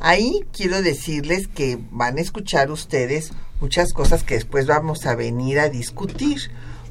Ahí 0.00 0.44
quiero 0.52 0.82
decirles 0.82 1.48
que 1.48 1.78
van 1.92 2.18
a 2.18 2.20
escuchar 2.20 2.70
ustedes 2.70 3.32
muchas 3.58 3.94
cosas 3.94 4.22
que 4.22 4.34
después 4.34 4.66
vamos 4.66 5.06
a 5.06 5.14
venir 5.14 5.60
a 5.60 5.70
discutir, 5.70 6.50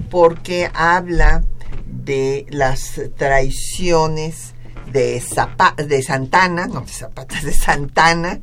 porque 0.09 0.71
habla 0.73 1.43
de 2.03 2.45
las 2.49 2.99
traiciones 3.17 4.53
de, 4.91 5.21
de 5.87 6.03
Santana, 6.03 6.67
no 6.67 6.81
de 6.81 6.91
Zapata, 6.91 7.41
de 7.41 7.53
Santana, 7.53 8.39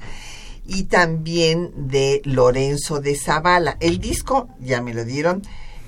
y 0.66 0.84
también 0.84 1.72
de 1.88 2.22
Lorenzo 2.24 3.00
de 3.00 3.16
Zavala. 3.16 3.76
El 3.80 3.98
disco, 3.98 4.48
ya 4.60 4.80
me 4.80 4.94
lo 4.94 5.04
dieron, 5.04 5.42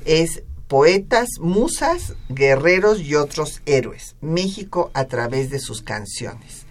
es 0.05 0.43
Poetas, 0.69 1.29
Musas, 1.41 2.15
Guerreros 2.29 3.01
y 3.01 3.15
otros 3.15 3.63
héroes. 3.67 4.17
México 4.21 4.91
a 4.95 5.05
través 5.05 5.51
de 5.51 5.59
sus 5.61 5.83
canciones. 5.83 6.65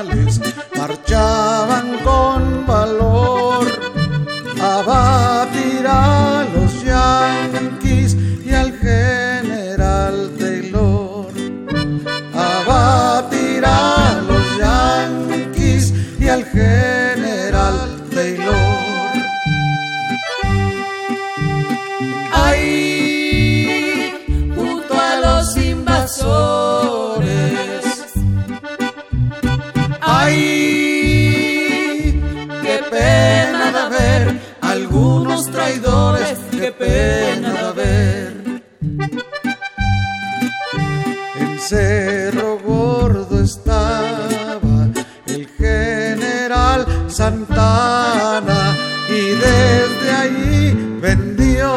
Cerro 41.73 42.59
Gordo 42.59 43.41
estaba 43.41 44.91
el 45.25 45.49
general 45.57 46.85
Santana 47.09 48.77
y 49.09 49.31
desde 49.47 50.11
allí 50.23 50.99
vendió 51.01 51.73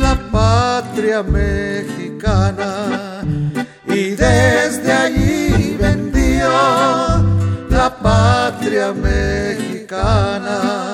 la 0.00 0.14
patria 0.32 1.22
mexicana 1.22 3.20
y 3.88 4.14
desde 4.14 4.90
allí 4.90 5.76
vendió 5.78 6.48
la 7.68 7.94
patria 8.02 8.94
mexicana. 8.94 10.91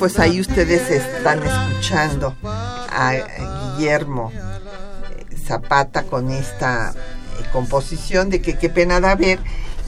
Pues 0.00 0.18
ahí 0.18 0.40
ustedes 0.40 0.90
están 0.90 1.42
escuchando 1.42 2.34
a 2.42 3.12
Guillermo 3.76 4.32
eh, 4.32 5.36
Zapata 5.36 6.04
con 6.04 6.30
esta 6.30 6.94
eh, 6.94 7.44
composición 7.52 8.30
de 8.30 8.40
que 8.40 8.56
qué 8.56 8.70
pena 8.70 8.98
da 8.98 9.14
ver. 9.14 9.40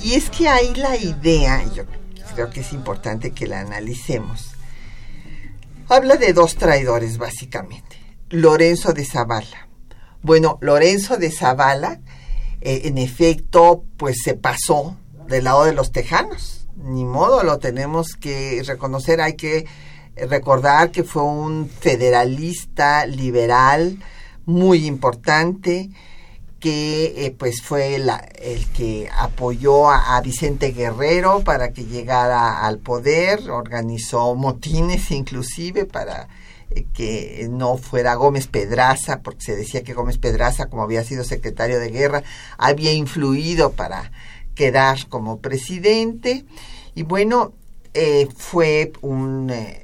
Y 0.03 0.13
es 0.13 0.29
que 0.29 0.51
ahí 0.51 0.75
la 0.75 0.99
idea, 0.99 1.65
yo 1.75 1.85
creo 2.35 2.51
que 2.51 2.61
es 2.61 2.75
importante 2.75 3.31
que 3.31 3.47
la 3.47 3.61
analicemos. 3.61 4.51
Habla 5.89 6.17
de 6.17 6.35
dos 6.35 6.57
traidores, 6.57 7.17
básicamente. 7.17 7.97
Lorenzo 8.29 8.93
de 8.93 9.07
Zavala. 9.07 9.67
Bueno, 10.21 10.59
Lorenzo 10.61 11.17
de 11.17 11.31
Zavala, 11.31 12.01
eh, 12.61 12.83
en 12.85 12.99
efecto, 12.99 13.87
pues 13.97 14.19
se 14.23 14.35
pasó 14.35 14.95
del 15.27 15.45
lado 15.45 15.65
de 15.65 15.73
los 15.73 15.91
tejanos 15.91 16.63
ni 16.77 17.05
modo, 17.05 17.43
lo 17.43 17.59
tenemos 17.59 18.17
que 18.17 18.63
reconocer, 18.67 19.21
hay 19.21 19.35
que 19.35 19.67
recordar 20.17 20.91
que 20.91 21.05
fue 21.05 21.23
un 21.23 21.69
federalista 21.69 23.07
liberal 23.07 23.99
muy 24.45 24.87
importante, 24.87 25.91
que 26.61 27.27
eh, 27.27 27.35
pues 27.37 27.63
fue 27.63 27.97
el 27.97 28.11
que 28.77 29.09
apoyó 29.17 29.91
a, 29.91 30.17
a, 30.17 30.21
Vicente 30.21 30.73
Guerrero 30.73 31.43
para 31.45 31.73
que 31.73 31.85
llegara 31.85 32.65
al 32.65 32.79
poder, 32.79 33.51
organizó 33.51 34.35
motines 34.37 35.11
inclusive 35.11 35.87
para 35.87 36.29
eh, 36.75 36.87
que 36.95 37.49
no 37.51 37.77
fuera 37.77 38.15
Gómez 38.15 38.47
Pedraza, 38.47 39.21
porque 39.21 39.43
se 39.43 39.57
decía 39.57 39.83
que 39.83 39.95
Gómez 39.95 40.19
Pedraza, 40.19 40.67
como 40.67 40.83
había 40.83 41.05
sido 41.05 41.25
secretario 41.25 41.79
de 41.79 41.91
guerra, 41.91 42.23
había 42.59 42.93
influido 42.93 43.73
para 43.73 44.13
quedar 44.55 45.07
como 45.09 45.39
presidente. 45.39 46.45
Y 46.95 47.03
bueno, 47.03 47.53
eh, 47.95 48.29
fue 48.37 48.93
un 49.03 49.51
eh, 49.51 49.82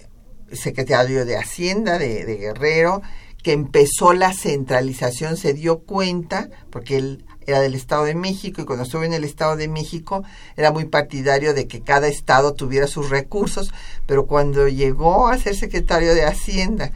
secretario 0.53 1.25
de 1.25 1.37
Hacienda 1.37 1.99
de, 1.99 2.25
de 2.25 2.37
Guerrero, 2.37 3.03
que 3.43 3.53
empezó 3.53 4.13
la 4.13 4.33
centralización, 4.33 5.37
se 5.37 5.55
dio 5.55 5.79
cuenta, 5.81 6.49
porque 6.71 6.99
él 6.99 7.25
era 7.47 7.61
del 7.61 7.75
Estado 7.75 8.05
de 8.05 8.15
México 8.15 8.61
y 8.61 8.65
cuando 8.65 8.85
estuvo 8.85 9.05
en 9.05 9.15
el 9.15 9.25
Estado 9.25 9.57
de 9.57 9.69
México 9.69 10.23
era 10.57 10.71
muy 10.71 10.85
partidario 10.85 11.55
de 11.55 11.67
que 11.67 11.81
cada 11.81 12.09
estado 12.09 12.53
tuviera 12.53 12.87
sus 12.87 13.09
recursos, 13.09 13.73
pero 14.07 14.27
cuando 14.27 14.69
llegó 14.69 15.29
a 15.29 15.39
ser 15.39 15.57
secretario 15.57 16.15
de 16.15 16.25
Hacienda 16.25 16.93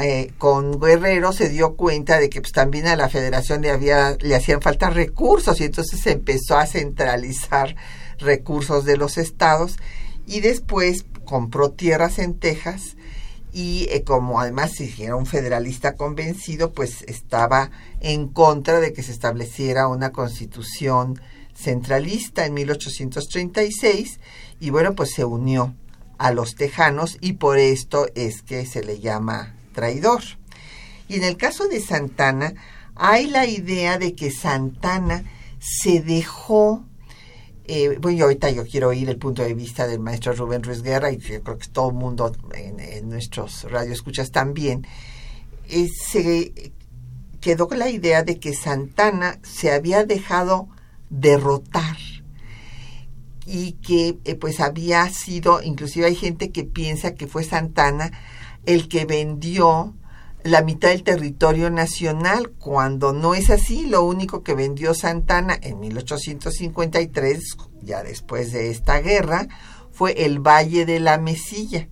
eh, 0.00 0.32
con 0.38 0.80
Guerrero 0.80 1.32
se 1.32 1.48
dio 1.48 1.74
cuenta 1.74 2.18
de 2.18 2.30
que 2.30 2.40
pues, 2.40 2.52
también 2.52 2.86
a 2.86 2.96
la 2.96 3.08
federación 3.08 3.60
le, 3.60 3.70
había, 3.70 4.16
le 4.20 4.34
hacían 4.34 4.62
falta 4.62 4.88
recursos 4.88 5.60
y 5.60 5.64
entonces 5.64 6.00
se 6.00 6.12
empezó 6.12 6.56
a 6.56 6.66
centralizar 6.66 7.76
recursos 8.18 8.84
de 8.84 8.96
los 8.96 9.18
estados 9.18 9.76
y 10.26 10.40
después 10.40 11.06
compró 11.24 11.70
tierras 11.70 12.18
en 12.18 12.34
Texas 12.38 12.96
y 13.52 13.86
eh, 13.90 14.04
como 14.04 14.38
además 14.38 14.72
si 14.72 15.02
era 15.02 15.16
un 15.16 15.24
federalista 15.24 15.94
convencido, 15.94 16.72
pues 16.72 17.02
estaba 17.08 17.70
en 18.00 18.28
contra 18.28 18.80
de 18.80 18.92
que 18.92 19.02
se 19.02 19.12
estableciera 19.12 19.88
una 19.88 20.12
constitución 20.12 21.20
centralista 21.54 22.44
en 22.44 22.54
1836 22.54 24.20
y 24.60 24.70
bueno, 24.70 24.94
pues 24.94 25.12
se 25.14 25.24
unió 25.24 25.74
a 26.18 26.32
los 26.32 26.54
tejanos 26.54 27.16
y 27.20 27.34
por 27.34 27.58
esto 27.58 28.08
es 28.14 28.42
que 28.42 28.66
se 28.66 28.84
le 28.84 29.00
llama 29.00 29.54
traidor. 29.72 30.22
Y 31.08 31.16
en 31.16 31.24
el 31.24 31.36
caso 31.36 31.66
de 31.68 31.80
Santana, 31.80 32.54
hay 32.94 33.26
la 33.26 33.46
idea 33.46 33.98
de 33.98 34.14
que 34.14 34.30
Santana 34.30 35.24
se 35.58 36.00
dejó 36.00 36.84
eh, 37.68 37.98
bueno, 38.00 38.24
ahorita 38.24 38.50
yo 38.50 38.64
quiero 38.64 38.88
oír 38.88 39.08
el 39.08 39.18
punto 39.18 39.42
de 39.42 39.54
vista 39.54 39.86
del 39.86 40.00
maestro 40.00 40.32
Rubén 40.32 40.62
Ruiz 40.62 40.82
Guerra 40.82 41.10
y 41.10 41.18
yo 41.18 41.42
creo 41.42 41.58
que 41.58 41.68
todo 41.68 41.88
el 41.90 41.94
mundo 41.94 42.32
en, 42.54 42.80
en 42.80 43.08
nuestros 43.08 43.64
radioescuchas 43.64 44.30
también. 44.30 44.86
Eh, 45.68 45.88
se 45.88 46.72
quedó 47.40 47.68
con 47.68 47.78
la 47.78 47.90
idea 47.90 48.22
de 48.22 48.38
que 48.38 48.54
Santana 48.54 49.38
se 49.42 49.72
había 49.72 50.04
dejado 50.04 50.68
derrotar 51.10 51.96
y 53.46 53.72
que 53.72 54.18
eh, 54.24 54.34
pues 54.34 54.60
había 54.60 55.08
sido, 55.10 55.62
inclusive 55.62 56.06
hay 56.06 56.16
gente 56.16 56.50
que 56.50 56.64
piensa 56.64 57.14
que 57.14 57.26
fue 57.26 57.44
Santana 57.44 58.10
el 58.64 58.88
que 58.88 59.04
vendió 59.04 59.94
la 60.46 60.62
mitad 60.62 60.88
del 60.90 61.02
territorio 61.02 61.70
nacional, 61.70 62.50
cuando 62.50 63.12
no 63.12 63.34
es 63.34 63.50
así, 63.50 63.86
lo 63.86 64.04
único 64.04 64.42
que 64.42 64.54
vendió 64.54 64.94
Santana 64.94 65.58
en 65.60 65.80
1853, 65.80 67.56
ya 67.82 68.02
después 68.02 68.52
de 68.52 68.70
esta 68.70 69.00
guerra, 69.00 69.48
fue 69.92 70.24
el 70.24 70.40
Valle 70.40 70.86
de 70.86 71.00
la 71.00 71.18
Mesilla, 71.18 71.88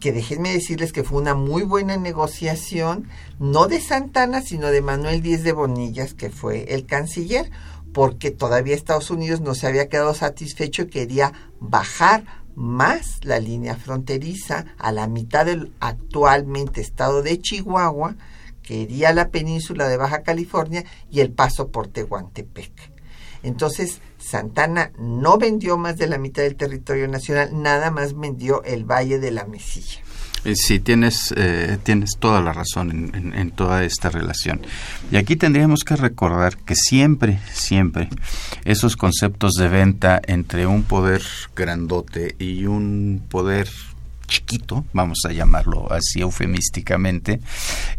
que 0.00 0.12
déjenme 0.12 0.52
decirles 0.52 0.92
que 0.92 1.04
fue 1.04 1.20
una 1.20 1.34
muy 1.34 1.62
buena 1.62 1.96
negociación, 1.96 3.08
no 3.38 3.66
de 3.66 3.80
Santana, 3.80 4.42
sino 4.42 4.68
de 4.68 4.82
Manuel 4.82 5.22
Díez 5.22 5.42
de 5.42 5.52
Bonillas, 5.52 6.12
que 6.14 6.30
fue 6.30 6.74
el 6.74 6.86
canciller, 6.86 7.50
porque 7.92 8.30
todavía 8.30 8.74
Estados 8.74 9.10
Unidos 9.10 9.40
no 9.40 9.54
se 9.54 9.66
había 9.66 9.88
quedado 9.88 10.12
satisfecho 10.12 10.82
y 10.82 10.88
quería 10.88 11.32
bajar 11.60 12.24
más 12.56 13.24
la 13.24 13.38
línea 13.38 13.76
fronteriza 13.76 14.64
a 14.78 14.90
la 14.90 15.06
mitad 15.06 15.46
del 15.46 15.72
actualmente 15.78 16.80
estado 16.80 17.22
de 17.22 17.38
Chihuahua, 17.38 18.16
que 18.62 18.74
iría 18.74 19.10
a 19.10 19.14
la 19.14 19.28
península 19.28 19.86
de 19.86 19.96
Baja 19.96 20.22
California 20.22 20.84
y 21.10 21.20
el 21.20 21.30
paso 21.30 21.68
por 21.68 21.86
Tehuantepec. 21.86 22.72
Entonces, 23.42 24.00
Santana 24.18 24.90
no 24.98 25.38
vendió 25.38 25.78
más 25.78 25.98
de 25.98 26.08
la 26.08 26.18
mitad 26.18 26.42
del 26.42 26.56
territorio 26.56 27.06
nacional, 27.06 27.50
nada 27.62 27.92
más 27.92 28.18
vendió 28.18 28.64
el 28.64 28.84
Valle 28.84 29.20
de 29.20 29.30
la 29.30 29.44
Mesilla. 29.44 30.00
Eh, 30.46 30.54
sí, 30.54 30.78
tienes, 30.78 31.34
eh, 31.36 31.76
tienes 31.82 32.12
toda 32.20 32.40
la 32.40 32.52
razón 32.52 33.12
en, 33.14 33.34
en, 33.34 33.50
toda 33.50 33.82
esta 33.82 34.10
relación. 34.10 34.60
Y 35.10 35.16
aquí 35.16 35.34
tendríamos 35.34 35.82
que 35.82 35.96
recordar 35.96 36.56
que 36.56 36.76
siempre, 36.76 37.40
siempre, 37.52 38.08
esos 38.64 38.96
conceptos 38.96 39.54
de 39.54 39.68
venta 39.68 40.22
entre 40.24 40.68
un 40.68 40.84
poder 40.84 41.22
grandote 41.56 42.36
y 42.38 42.66
un 42.66 43.24
poder 43.28 43.68
chiquito, 44.26 44.84
vamos 44.92 45.18
a 45.26 45.32
llamarlo 45.32 45.90
así 45.92 46.20
eufemísticamente, 46.20 47.40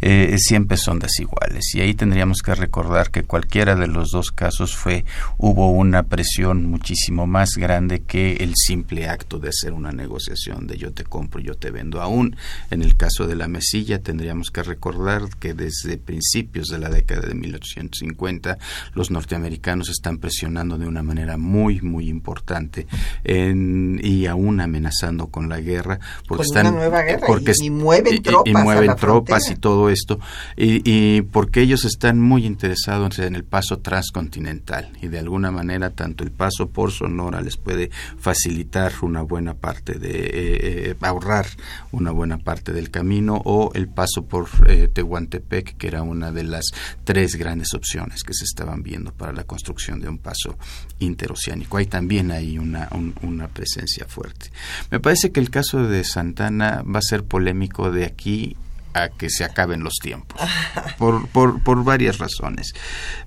eh, 0.01 0.35
siempre 0.37 0.77
son 0.77 0.99
desiguales. 0.99 1.73
Y 1.73 1.81
ahí 1.81 1.93
tendríamos 1.93 2.41
que 2.41 2.55
recordar 2.55 3.11
que 3.11 3.23
cualquiera 3.23 3.75
de 3.75 3.87
los 3.87 4.11
dos 4.11 4.31
casos 4.31 4.75
fue, 4.75 5.05
hubo 5.37 5.71
una 5.71 6.03
presión 6.03 6.65
muchísimo 6.65 7.27
más 7.27 7.51
grande 7.57 8.01
que 8.01 8.37
el 8.37 8.53
simple 8.55 9.07
acto 9.09 9.39
de 9.39 9.49
hacer 9.49 9.73
una 9.73 9.91
negociación 9.91 10.67
de 10.67 10.77
yo 10.77 10.91
te 10.91 11.03
compro, 11.03 11.39
yo 11.39 11.55
te 11.55 11.71
vendo. 11.71 12.01
Aún 12.01 12.35
en 12.71 12.81
el 12.81 12.95
caso 12.95 13.27
de 13.27 13.35
la 13.35 13.47
mesilla 13.47 13.99
tendríamos 13.99 14.51
que 14.51 14.63
recordar 14.63 15.23
que 15.39 15.53
desde 15.53 15.97
principios 15.97 16.67
de 16.67 16.79
la 16.79 16.89
década 16.89 17.27
de 17.27 17.33
1850 17.33 18.57
los 18.93 19.11
norteamericanos 19.11 19.89
están 19.89 20.17
presionando 20.17 20.77
de 20.77 20.87
una 20.87 21.03
manera 21.03 21.37
muy, 21.37 21.81
muy 21.81 22.09
importante 22.09 22.87
y 23.23 24.25
aún 24.25 24.61
amenazando 24.61 25.27
con 25.27 25.49
la 25.49 25.59
guerra 25.59 25.99
porque 26.27 26.43
están 26.43 26.75
nueva 26.75 27.01
guerra 27.03 27.27
porque 27.27 27.53
y, 27.60 27.65
y, 27.65 27.69
mueven 27.69 28.21
tropas, 28.21 28.43
y, 28.45 28.49
y 28.49 28.53
mueven 28.53 28.95
tropas 28.95 29.51
y 29.51 29.56
todo 29.56 29.89
esto 29.89 30.19
y, 30.56 30.82
y, 30.86 31.21
porque 31.21 31.62
ellos 31.62 31.86
están 31.86 32.19
muy 32.19 32.45
interesados 32.45 33.19
en 33.19 33.36
el 33.36 33.43
paso 33.43 33.80
transcontinental 33.80 34.91
y 35.01 35.08
de 35.08 35.19
alguna 35.19 35.51
manera 35.51 35.89
tanto 35.91 36.23
el 36.23 36.32
paso 36.32 36.69
por 36.69 36.91
Sonora 36.91 37.41
les 37.41 37.58
puede 37.58 37.89
facilitar 38.19 38.93
una 39.01 39.21
buena 39.21 39.53
parte 39.53 39.93
de 39.93 40.10
eh, 40.10 40.30
eh, 40.91 40.95
ahorrar 41.01 41.47
una 41.91 42.12
buena 42.12 42.38
parte 42.38 42.73
del 42.73 42.89
camino 42.89 43.41
o 43.45 43.71
el 43.73 43.88
paso 43.88 44.25
por 44.25 44.47
eh, 44.67 44.88
Tehuantepec 44.88 45.77
que 45.77 45.88
era 45.88 46.01
una 46.03 46.32
de 46.32 46.43
las 46.43 46.65
tres 47.03 47.36
grandes 47.36 47.73
opciones 47.73 48.23
que 48.23 48.34
se 48.34 48.43
estaban 48.43 48.84
viendo 48.84 49.13
para 49.13 49.34
la 49.34 49.43
construcción 49.43 49.99
de 49.99 50.10
un 50.10 50.17
paso 50.17 50.58
interoceánico. 50.99 51.77
Ahí 51.77 51.86
también 51.86 52.32
hay 52.32 52.58
una, 52.58 52.89
un, 52.91 53.13
una 53.21 53.47
presencia 53.47 54.06
fuerte. 54.08 54.51
Me 54.91 54.99
parece 54.99 55.32
que 55.32 55.39
el 55.39 55.49
caso 55.49 55.84
de 55.84 56.03
Santana 56.08 56.84
va 56.84 57.00
a 57.00 57.04
ser 57.04 57.24
polémico 57.24 57.91
de 57.91 58.06
aquí 58.06 58.56
a 58.93 59.10
que 59.10 59.30
se 59.30 59.43
acaben 59.43 59.84
los 59.84 59.96
tiempos, 60.02 60.41
por, 60.98 61.28
por, 61.28 61.62
por 61.62 61.84
varias 61.84 62.17
razones. 62.17 62.74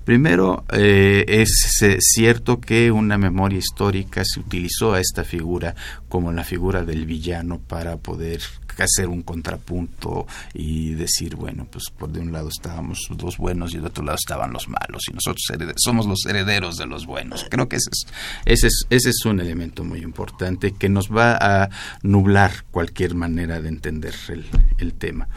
Primero, 0.03 0.65
eh, 0.73 1.23
es 1.27 1.81
eh, 1.81 1.97
cierto 1.99 2.59
que 2.59 2.91
una 2.91 3.17
memoria 3.17 3.59
histórica 3.59 4.23
se 4.25 4.39
utilizó 4.39 4.93
a 4.93 4.99
esta 4.99 5.23
figura 5.23 5.75
como 6.09 6.31
la 6.31 6.43
figura 6.43 6.83
del 6.83 7.05
villano 7.05 7.59
para 7.59 7.97
poder 7.97 8.41
hacer 8.81 9.07
un 9.07 9.21
contrapunto 9.21 10.27
y 10.53 10.93
decir, 10.93 11.35
bueno, 11.35 11.67
pues 11.69 11.85
por 11.97 12.09
de 12.11 12.19
un 12.19 12.31
lado 12.31 12.49
estábamos 12.49 13.09
los 13.21 13.37
buenos 13.37 13.73
y 13.73 13.77
del 13.77 13.87
otro 13.87 14.03
lado 14.03 14.17
estaban 14.17 14.53
los 14.53 14.67
malos 14.67 15.03
y 15.09 15.13
nosotros 15.13 15.41
somos 15.77 16.05
los 16.05 16.25
herederos 16.25 16.77
de 16.77 16.85
los 16.85 17.05
buenos. 17.05 17.45
Creo 17.49 17.67
que 17.67 17.77
ese 17.77 17.89
es, 17.91 18.05
ese 18.45 18.67
es, 18.67 18.85
ese 18.89 19.09
es 19.09 19.25
un 19.25 19.39
elemento 19.39 19.83
muy 19.83 19.99
importante 19.99 20.71
que 20.73 20.89
nos 20.89 21.09
va 21.09 21.37
a 21.39 21.69
nublar 22.03 22.65
cualquier 22.71 23.15
manera 23.15 23.61
de 23.61 23.69
entender 23.69 24.15
el, 24.29 24.45
el 24.77 24.93
tema. 24.93 25.27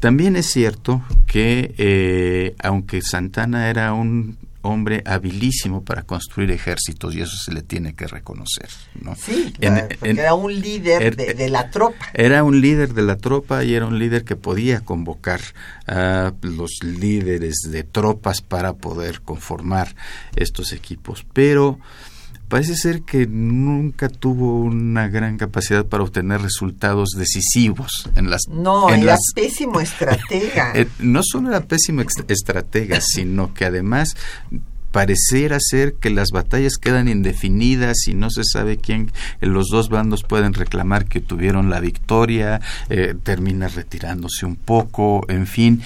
También 0.00 0.36
es 0.36 0.46
cierto 0.46 1.02
que 1.26 1.74
eh, 1.78 2.54
aunque 2.58 3.00
Santana 3.00 3.70
era 3.70 3.92
un 3.94 4.36
hombre 4.66 5.02
habilísimo 5.06 5.84
para 5.84 6.02
construir 6.02 6.50
ejércitos 6.50 7.14
y 7.14 7.20
eso 7.20 7.36
se 7.36 7.52
le 7.52 7.62
tiene 7.62 7.94
que 7.94 8.06
reconocer. 8.06 8.68
¿no? 9.00 9.14
Sí, 9.16 9.52
en, 9.60 9.88
en, 10.02 10.18
era 10.18 10.34
un 10.34 10.54
líder 10.54 11.02
er, 11.02 11.16
de, 11.16 11.34
de, 11.34 11.48
la 11.48 11.70
tropa. 11.70 12.06
Era 12.14 12.44
un 12.44 12.60
líder 12.60 12.94
de 12.94 13.02
la 13.02 13.16
tropa 13.16 13.64
y 13.64 13.74
era 13.74 13.86
un 13.86 13.98
líder 13.98 14.24
que 14.24 14.36
podía 14.36 14.80
convocar 14.80 15.40
a 15.86 16.32
los 16.42 16.78
líderes 16.82 17.56
de 17.68 17.84
tropas 17.84 18.42
para 18.42 18.74
poder 18.74 19.20
conformar 19.20 19.94
estos 20.34 20.72
equipos, 20.72 21.24
pero 21.32 21.78
parece 22.48 22.76
ser 22.76 23.02
que 23.02 23.26
nunca 23.26 24.08
tuvo 24.08 24.60
una 24.60 25.08
gran 25.08 25.36
capacidad 25.36 25.84
para 25.86 26.04
obtener 26.04 26.40
resultados 26.40 27.10
decisivos 27.16 28.08
en 28.14 28.30
las 28.30 28.42
no 28.48 28.88
en 28.90 29.02
era 29.02 29.12
las, 29.12 29.20
pésimo 29.34 29.80
estratega. 29.80 30.72
Eh, 30.76 30.88
no 30.98 31.22
solo 31.22 31.48
era 31.48 31.62
pésimo 31.62 32.02
estratega 32.02 33.00
sino 33.00 33.54
que 33.54 33.64
además 33.64 34.16
pareciera 34.90 35.58
ser 35.60 35.94
que 35.94 36.10
las 36.10 36.30
batallas 36.32 36.78
quedan 36.78 37.08
indefinidas 37.08 38.08
y 38.08 38.14
no 38.14 38.30
se 38.30 38.42
sabe 38.44 38.78
quién 38.78 39.12
los 39.40 39.68
dos 39.68 39.88
bandos 39.88 40.22
pueden 40.22 40.54
reclamar 40.54 41.06
que 41.06 41.20
tuvieron 41.20 41.70
la 41.70 41.80
victoria 41.80 42.60
eh, 42.88 43.14
termina 43.22 43.68
retirándose 43.68 44.46
un 44.46 44.56
poco 44.56 45.24
en 45.28 45.46
fin 45.46 45.82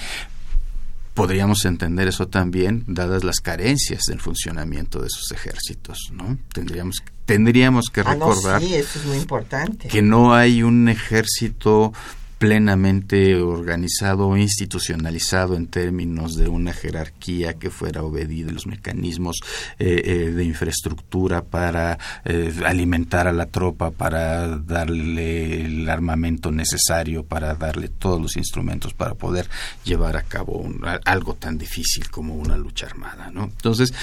podríamos 1.13 1.65
entender 1.65 2.07
eso 2.07 2.27
también 2.27 2.83
dadas 2.87 3.23
las 3.23 3.39
carencias 3.41 4.03
del 4.07 4.19
funcionamiento 4.19 5.01
de 5.01 5.09
sus 5.09 5.31
ejércitos, 5.31 5.97
¿no? 6.13 6.37
Tendríamos 6.53 6.97
tendríamos 7.25 7.85
que 7.93 8.01
Ah, 8.01 8.15
no, 8.15 8.29
recordar 8.33 8.61
sí, 8.61 8.73
eso 8.75 8.99
es 8.99 9.05
muy 9.05 9.17
importante. 9.17 9.87
que 9.87 10.01
no 10.01 10.33
hay 10.33 10.63
un 10.63 10.89
ejército 10.89 11.93
plenamente 12.41 13.35
organizado 13.39 14.35
institucionalizado 14.35 15.55
en 15.55 15.67
términos 15.67 16.35
de 16.35 16.47
una 16.47 16.73
jerarquía 16.73 17.53
que 17.53 17.69
fuera 17.69 18.01
obedida 18.01 18.51
los 18.51 18.65
mecanismos 18.65 19.41
eh, 19.77 20.01
eh, 20.03 20.31
de 20.31 20.43
infraestructura 20.43 21.43
para 21.43 21.99
eh, 22.25 22.51
alimentar 22.65 23.27
a 23.27 23.31
la 23.31 23.45
tropa, 23.45 23.91
para 23.91 24.57
darle 24.57 25.65
el 25.65 25.87
armamento 25.87 26.49
necesario, 26.51 27.23
para 27.23 27.53
darle 27.53 27.89
todos 27.89 28.19
los 28.19 28.35
instrumentos 28.35 28.95
para 28.95 29.13
poder 29.13 29.47
llevar 29.83 30.17
a 30.17 30.23
cabo 30.23 30.57
un- 30.57 30.81
algo 31.05 31.35
tan 31.35 31.59
difícil 31.59 32.09
como 32.09 32.33
una 32.33 32.57
lucha 32.57 32.87
armada. 32.87 33.29
¿no? 33.31 33.43
Entonces, 33.43 33.93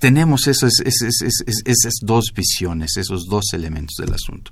tenemos 0.00 0.48
esas, 0.48 0.80
esas, 0.84 1.22
esas- 1.22 1.62
esas 1.64 1.94
dos 2.02 2.26
visiones, 2.36 2.98
esos 2.98 3.24
dos 3.24 3.54
elementos 3.54 3.96
del 3.96 4.12
asunto. 4.12 4.50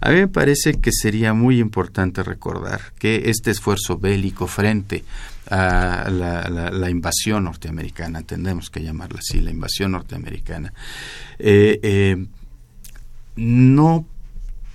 A 0.00 0.10
mí 0.10 0.14
me 0.14 0.28
parece 0.28 0.74
que 0.74 0.92
sería 0.92 1.34
muy 1.34 1.58
importante 1.58 2.22
recordar 2.22 2.83
que 2.98 3.28
este 3.30 3.50
esfuerzo 3.50 3.98
bélico 3.98 4.46
frente 4.46 5.04
a 5.50 6.08
la, 6.10 6.48
la- 6.48 6.90
invasión 6.90 7.44
norteamericana, 7.44 8.22
tendemos 8.22 8.70
que 8.70 8.82
llamarla 8.82 9.18
así, 9.18 9.40
la 9.40 9.50
invasión 9.50 9.92
norteamericana, 9.92 10.72
eh, 11.38 11.78
eh, 11.82 12.26
no 13.36 14.06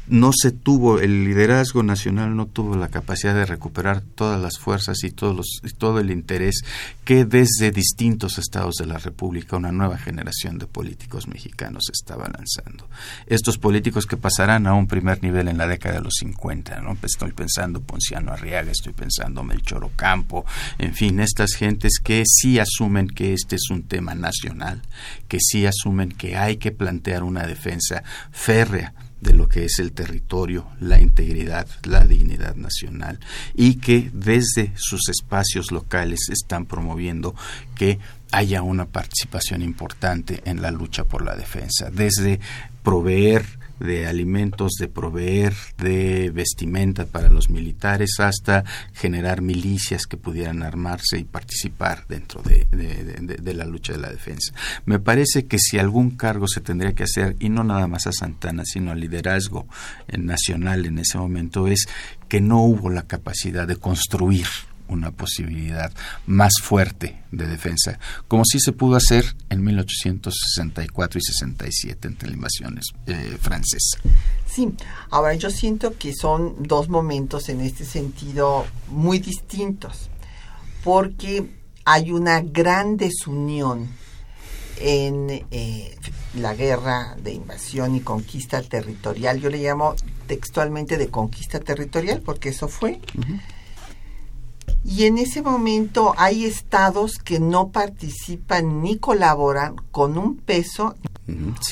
no 0.10 0.32
se 0.34 0.52
tuvo, 0.52 1.00
el 1.00 1.24
liderazgo 1.24 1.84
nacional 1.84 2.36
no 2.36 2.48
tuvo 2.48 2.76
la 2.76 2.90
capacidad 2.90 3.36
de 3.36 3.46
recuperar 3.46 4.02
todas 4.02 4.42
las 4.42 4.58
fuerzas 4.58 5.04
y, 5.04 5.12
todos 5.12 5.36
los, 5.36 5.62
y 5.64 5.70
todo 5.70 6.00
el 6.00 6.12
interés 6.12 6.62
que 7.06 7.26
desde 7.26 7.72
distintos 7.72 8.38
estados 8.38 8.76
de 8.76 8.88
la 8.88 8.98
República 8.98 9.58
una 9.58 9.72
nueva 9.72 9.98
generación 9.98 10.58
de 10.58 10.66
políticos 10.66 11.28
mexicanos 11.28 11.84
estaba 11.94 12.28
lanzando. 12.28 12.88
Estos 13.28 13.58
políticos 13.58 14.06
que 14.06 14.18
pasarán 14.18 14.68
a 14.68 14.74
un 14.74 14.88
primer 14.88 15.22
nivel 15.22 15.48
en 15.48 15.58
la 15.58 15.68
década 15.68 15.96
de 15.96 16.02
los 16.02 16.16
50, 16.20 16.82
¿no? 16.82 16.96
Pues 16.96 17.14
Estoy 17.20 17.34
pensando 17.34 17.82
Ponciano 17.82 18.32
Arriaga, 18.32 18.72
estoy 18.72 18.94
pensando 18.94 19.44
Melchor 19.44 19.84
Ocampo, 19.84 20.46
en 20.78 20.94
fin, 20.94 21.20
estas 21.20 21.54
gentes 21.54 22.00
que 22.02 22.24
sí 22.26 22.60
asumen 22.60 23.08
que 23.10 23.34
este 23.34 23.56
es 23.56 23.70
un 23.70 23.84
tema 23.84 24.16
nacional, 24.16 24.82
que 25.28 25.40
sí 25.42 25.66
asumen 25.66 26.14
que 26.14 26.38
hay 26.38 26.56
que 26.56 26.72
plantear 26.72 27.24
una 27.24 27.46
defensa 27.46 28.04
férrea 28.32 28.94
de 29.22 29.34
lo 29.34 29.48
que 29.48 29.66
es 29.66 29.80
el 29.80 29.92
territorio, 29.92 30.68
la 30.80 31.00
integridad, 31.00 31.68
la 31.84 32.06
dignidad 32.06 32.56
nacional 32.56 33.20
y 33.54 33.76
que 33.76 34.10
desde 34.14 34.72
sus 34.76 35.10
espacios 35.10 35.72
locales 35.72 36.30
están 36.30 36.66
promoviendo 36.66 37.36
que 37.76 38.00
haya 38.32 38.62
una 38.62 38.86
participación 38.86 39.62
importante 39.62 40.42
en 40.46 40.62
la 40.62 40.72
lucha 40.72 41.04
por 41.04 41.24
la 41.24 41.36
defensa, 41.36 41.90
desde 41.92 42.40
proveer 42.84 43.59
de 43.80 44.08
alimentos, 44.08 44.74
de 44.80 44.88
proveer 44.88 45.54
de 45.78 46.32
vestimenta 46.32 47.06
para 47.06 47.30
los 47.30 47.50
militares, 47.50 48.20
hasta 48.20 48.64
generar 48.94 49.42
milicias 49.42 50.06
que 50.06 50.18
pudieran 50.18 50.64
armarse 50.64 51.18
y 51.18 51.24
participar 51.24 52.06
dentro 52.08 52.42
de, 52.42 52.66
de- 52.72 53.04
de- 53.04 53.36
de 53.38 53.54
la 53.54 53.66
lucha 53.66 53.94
de 53.94 54.00
la 54.00 54.10
defensa. 54.10 54.54
Me 54.86 55.00
parece 55.00 55.46
que 55.46 55.60
si 55.60 55.78
algún 55.80 56.12
cargo 56.12 56.48
se 56.48 56.62
tendría 56.62 56.94
que 56.94 57.04
hacer, 57.04 57.36
y 57.40 57.50
no 57.50 57.64
nada 57.64 57.88
más 57.88 58.08
a 58.08 58.12
Santana, 58.12 58.64
sino 58.66 58.92
al 58.92 59.00
liderazgo 59.00 59.68
eh, 60.08 60.18
nacional 60.18 60.86
en 60.86 61.00
ese 61.00 61.18
momento, 61.18 61.68
es 61.68 61.88
que 62.28 62.42
no 62.42 62.62
hubo 62.64 62.90
la 62.90 63.04
capacidad 63.08 63.68
de 63.68 63.76
construir 63.78 64.46
una 64.90 65.12
posibilidad 65.12 65.92
más 66.26 66.54
fuerte 66.62 67.22
de 67.32 67.48
defensa, 67.48 68.00
como 68.28 68.44
sí 68.46 68.60
se 68.60 68.72
pudo 68.72 68.96
hacer 68.96 69.36
en 69.50 69.64
1864 69.64 71.20
y 71.20 71.22
67 71.22 72.08
entre 72.08 72.30
la 72.30 72.36
invasión 72.36 72.80
eh, 73.08 73.38
francesa. 73.40 74.00
Sí, 74.48 74.74
ahora 75.10 75.34
yo 75.36 75.50
siento 75.50 75.98
que 75.98 76.14
son 76.14 76.56
dos 76.60 76.90
momentos 76.90 77.50
en 77.50 77.62
este 77.62 77.86
sentido 77.86 78.66
muy 78.88 79.20
distintos, 79.20 80.10
porque 80.84 81.50
hay 81.86 82.12
una 82.12 82.42
gran 82.42 82.98
desunión 82.98 83.90
en 84.80 85.46
eh, 85.52 85.96
la 86.36 86.56
guerra 86.56 87.16
de 87.22 87.34
invasión 87.34 87.96
y 87.96 88.02
conquista 88.02 88.62
territorial. 88.62 89.40
Yo 89.40 89.50
le 89.50 89.58
llamo 89.58 89.96
textualmente 90.28 90.98
de 90.98 91.10
conquista 91.10 91.60
territorial, 91.60 92.22
porque 92.24 92.50
eso 92.50 92.68
fue. 92.68 93.00
Y 94.84 95.06
en 95.06 95.18
ese 95.18 95.42
momento 95.42 96.14
hay 96.18 96.46
estados 96.46 97.18
que 97.18 97.40
no 97.40 97.70
participan 97.70 98.82
ni 98.82 98.98
colaboran 98.98 99.76
con 99.92 100.18
un 100.18 100.38
peso 100.38 100.96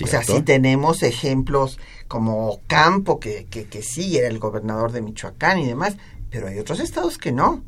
o 0.04 0.08
sea, 0.08 0.22
sí 0.24 0.42
tenemos 0.44 1.02
ejemplos 1.04 1.80
como 2.08 2.60
Campo, 2.68 3.20
que, 3.20 3.46
que, 3.50 3.66
que 3.66 3.82
sí 3.82 4.18
era 4.18 4.28
el 4.28 4.38
gobernador 4.40 4.92
de 4.92 5.02
Michoacán 5.02 5.58
y 5.60 5.66
demás, 5.66 5.96
pero 6.30 6.48
hay 6.48 6.60
otros 6.60 6.80
estados 6.80 7.18
que 7.18 7.32
no. 7.32 7.64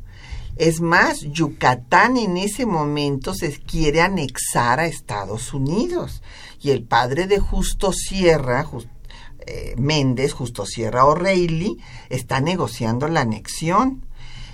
Es 0.56 0.80
más, 0.80 1.20
Yucatán 1.20 2.16
en 2.16 2.36
ese 2.36 2.66
momento 2.66 3.34
se 3.34 3.50
quiere 3.58 4.02
anexar 4.02 4.78
a 4.78 4.86
Estados 4.86 5.52
Unidos. 5.54 6.22
Y 6.60 6.70
el 6.70 6.84
padre 6.84 7.26
de 7.26 7.38
Justo 7.38 7.92
Sierra, 7.92 8.62
Jus- 8.64 8.86
eh, 9.46 9.74
Méndez, 9.78 10.32
Justo 10.34 10.66
Sierra 10.66 11.06
O'Reilly, 11.06 11.78
está 12.10 12.40
negociando 12.40 13.08
la 13.08 13.22
anexión. 13.22 14.04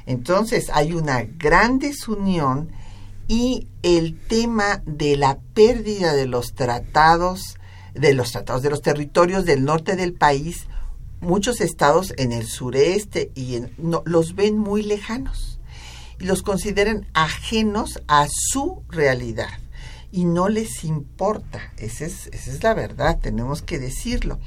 Entonces 0.07 0.71
hay 0.73 0.93
una 0.93 1.23
gran 1.23 1.79
desunión 1.79 2.71
y 3.29 3.67
el 3.83 4.19
tema 4.19 4.83
de 4.87 5.17
la 5.17 5.39
pérdida 5.53 6.15
de 6.15 6.27
los 6.27 6.55
tratados, 6.55 7.59
de 7.95 8.15
los 8.15 8.31
tratados, 8.33 8.63
de 8.63 8.71
los 8.71 8.83
territorios 8.83 9.45
del 9.45 9.65
norte 9.65 9.97
del 9.97 10.15
país, 10.15 10.67
muchos 11.21 11.61
estados 11.61 12.15
en 12.19 12.31
el 12.33 12.47
sureste 12.47 13.33
y 13.35 13.57
en- 13.57 13.73
los 14.05 14.35
ven 14.35 14.59
muy 14.59 14.83
lejanos 14.83 15.59
y 16.21 16.25
los 16.25 16.43
consideran 16.43 17.07
ajenos 17.15 18.01
a 18.07 18.27
su 18.31 18.83
realidad 18.89 19.59
y 20.13 20.25
no 20.25 20.49
les 20.49 20.85
importa. 20.85 21.73
Esa 21.79 22.05
es, 22.07 22.29
esa 22.29 22.51
es 22.53 22.63
la 22.63 22.75
verdad, 22.75 23.19
tenemos 23.21 23.61
que 23.61 23.79
decirlo. 23.79 24.39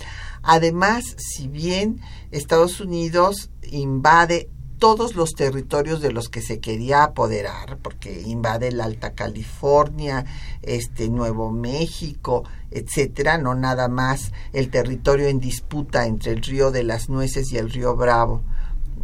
Además, 0.42 1.04
si 1.18 1.48
bien 1.48 2.00
Estados 2.32 2.80
Unidos 2.80 3.50
invade 3.72 4.50
todos 4.80 5.16
los 5.16 5.34
territorios 5.34 6.02
de 6.02 6.12
los 6.12 6.30
que 6.30 6.42
se 6.42 6.60
quería 6.60 7.04
apoderar, 7.04 7.78
porque 7.82 8.22
invade 8.22 8.72
la 8.72 8.86
Alta 8.86 9.14
California, 9.14 10.26
este 10.62 11.10
Nuevo 11.10 11.52
México, 11.52 12.46
etcétera, 12.72 13.38
no 13.38 13.56
nada 13.56 13.90
más 13.90 14.32
el 14.54 14.72
territorio 14.72 15.28
en 15.28 15.40
disputa 15.40 16.08
entre 16.08 16.32
el 16.32 16.42
río 16.42 16.72
de 16.72 16.84
las 16.84 17.10
Nueces 17.10 17.52
y 17.52 17.58
el 17.58 17.70
río 17.70 17.96
Bravo 17.96 18.42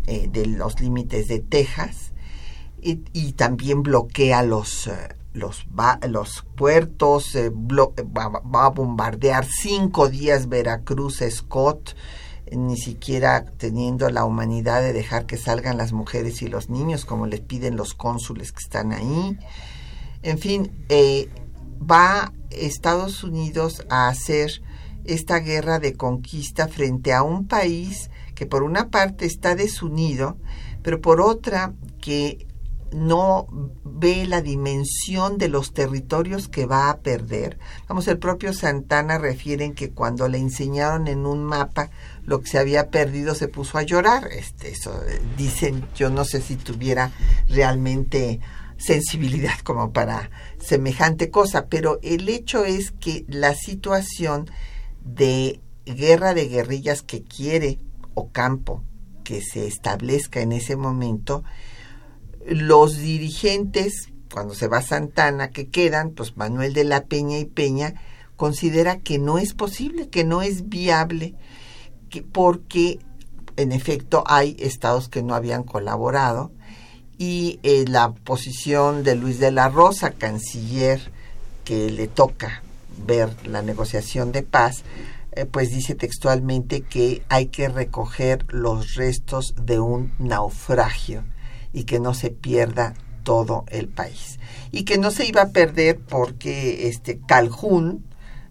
eh, 0.08 0.30
de 0.32 0.46
los 0.48 0.80
límites 0.80 1.28
de 1.28 1.40
Texas, 1.40 2.14
y, 2.82 3.32
también 3.34 3.82
bloquea 3.82 4.44
los 4.44 4.86
eh, 4.86 5.16
los, 5.36 6.46
puertos, 6.56 7.36
eh, 7.36 7.50
va, 7.50 8.66
a 8.66 8.70
bombardear 8.70 9.46
cinco 9.46 10.08
días 10.08 10.48
Veracruz, 10.48 11.22
Scott, 11.30 11.96
ni 12.52 12.78
siquiera 12.78 13.46
teniendo 13.58 14.10
la 14.10 14.26
humanidad 14.26 14.82
de 14.82 14.94
dejar 14.94 15.26
que 15.26 15.38
salgan 15.38 15.78
las 15.78 15.94
mujeres 15.94 16.42
y 16.42 16.48
los 16.48 16.70
niños, 16.70 17.06
como 17.06 17.28
les 17.28 17.42
piden 17.42 17.76
los 17.76 17.94
cónsules 17.94 18.52
que 18.52 18.64
están 18.64 18.92
ahí. 18.92 19.38
En 20.22 20.38
fin, 20.38 20.72
eh, 20.90 21.30
va 21.80 22.34
Estados 22.52 23.24
Unidos 23.24 23.86
a 23.90 24.08
hacer 24.08 24.62
esta 25.06 25.40
guerra 25.40 25.80
de 25.80 25.94
conquista 25.94 26.68
frente 26.68 27.14
a 27.14 27.24
un 27.24 27.48
país 27.48 28.10
que 28.34 28.46
por 28.46 28.64
una 28.64 28.90
parte 28.90 29.26
está 29.26 29.56
desunido, 29.56 30.38
pero 30.82 31.02
por 31.02 31.22
otra 31.22 31.74
que 32.02 32.48
no 32.92 33.48
ve 33.84 34.26
la 34.26 34.42
dimensión 34.42 35.38
de 35.38 35.50
los 35.50 35.74
territorios 35.74 36.48
que 36.48 36.66
va 36.66 36.90
a 36.90 37.00
perder. 37.00 37.58
Vamos, 37.88 38.08
el 38.08 38.18
propio 38.18 38.54
Santana 38.54 39.18
refiere 39.18 39.74
que 39.74 39.92
cuando 39.92 40.28
le 40.28 40.38
enseñaron 40.38 41.08
en 41.08 41.26
un 41.26 41.44
mapa 41.44 41.90
lo 42.24 42.42
que 42.42 42.50
se 42.50 42.60
había 42.60 42.90
perdido 42.90 43.36
se 43.36 43.48
puso 43.48 43.78
a 43.78 43.84
llorar. 43.84 44.28
Este, 44.32 44.72
eso 44.72 45.02
eh, 45.08 45.22
dicen, 45.38 45.86
yo 45.96 46.10
no 46.10 46.26
sé 46.26 46.42
si 46.42 46.56
tuviera 46.56 47.12
realmente 47.50 48.40
sensibilidad 48.78 49.58
como 49.64 49.92
para 49.92 50.30
semejante 50.60 51.30
cosa, 51.30 51.68
pero 51.68 52.00
el 52.02 52.28
hecho 52.30 52.66
es 52.66 52.92
que 52.92 53.26
la 53.28 53.56
situación 53.56 54.50
de 55.04 55.62
guerra 55.86 56.34
de 56.34 56.48
guerrillas 56.48 57.02
que 57.02 57.24
quiere 57.24 57.80
Ocampo 58.16 58.84
que 59.26 59.42
se 59.42 59.68
establezca 59.68 60.40
en 60.40 60.54
ese 60.54 60.78
momento, 60.78 61.44
los 62.48 62.98
dirigentes, 62.98 64.10
cuando 64.32 64.54
se 64.54 64.68
va 64.68 64.82
Santana, 64.82 65.50
que 65.50 65.68
quedan, 65.68 66.12
pues 66.12 66.38
Manuel 66.38 66.74
de 66.74 66.84
la 66.84 67.06
Peña 67.06 67.40
y 67.40 67.46
Peña, 67.46 67.96
considera 68.36 69.00
que 69.00 69.18
no 69.18 69.38
es 69.38 69.54
posible, 69.54 70.10
que 70.10 70.24
no 70.24 70.42
es 70.42 70.70
viable, 70.70 71.36
que 72.10 72.22
porque 72.22 73.00
en 73.58 73.72
efecto 73.72 74.24
hay 74.28 74.56
estados 74.60 75.10
que 75.10 75.24
no 75.24 75.34
habían 75.34 75.64
colaborado 75.64 76.52
y 77.18 77.60
eh, 77.64 77.86
la 77.88 78.12
posición 78.12 79.04
de 79.04 79.16
Luis 79.16 79.40
de 79.40 79.52
la 79.52 79.70
Rosa, 79.70 80.12
canciller, 80.12 81.12
que 81.64 81.90
le 81.90 82.08
toca 82.08 82.62
ver 83.06 83.30
la 83.48 83.62
negociación 83.62 84.32
de 84.32 84.44
paz, 84.44 84.84
eh, 85.32 85.46
pues 85.46 85.72
dice 85.72 85.96
textualmente 85.96 86.82
que 86.82 87.24
hay 87.30 87.48
que 87.48 87.70
recoger 87.70 88.46
los 88.54 88.96
restos 88.96 89.56
de 89.58 89.80
un 89.80 90.14
naufragio 90.20 91.24
y 91.76 91.84
que 91.84 92.00
no 92.00 92.14
se 92.14 92.32
pierda 92.32 92.94
todo 93.24 93.66
el 93.68 93.90
país. 93.90 94.40
Y 94.72 94.86
que 94.86 94.98
no 94.98 95.12
se 95.12 95.28
iba 95.28 95.42
a 95.42 95.50
perder 95.50 96.00
porque 96.00 96.88
este 96.88 97.20
Calhoun 97.20 98.06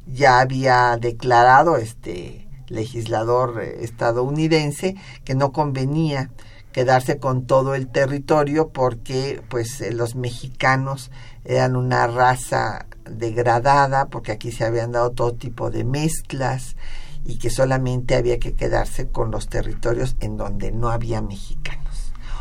ya 0.06 0.40
había 0.40 0.98
declarado, 0.98 1.78
este 1.78 2.46
legislador 2.68 3.62
eh, 3.62 3.82
estadounidense, 3.82 4.96
que 5.24 5.34
no 5.34 5.52
convenía 5.52 6.30
quedarse 6.72 7.18
con 7.18 7.46
todo 7.46 7.74
el 7.74 7.88
territorio 7.88 8.68
porque 8.68 9.42
pues 9.48 9.80
eh, 9.80 9.90
los 9.92 10.16
mexicanos 10.16 11.10
eran 11.44 11.76
una 11.76 12.06
raza 12.06 12.84
degradada 13.08 14.06
porque 14.06 14.32
aquí 14.32 14.52
se 14.52 14.64
habían 14.64 14.92
dado 14.92 15.12
todo 15.12 15.32
tipo 15.32 15.70
de 15.70 15.84
mezclas 15.84 16.76
y 17.24 17.38
que 17.38 17.48
solamente 17.48 18.16
había 18.16 18.38
que 18.38 18.52
quedarse 18.52 19.08
con 19.08 19.30
los 19.30 19.48
territorios 19.48 20.16
en 20.20 20.37
donde 20.37 20.72
no 20.72 20.90
había 20.90 21.22
mexicanos 21.22 21.93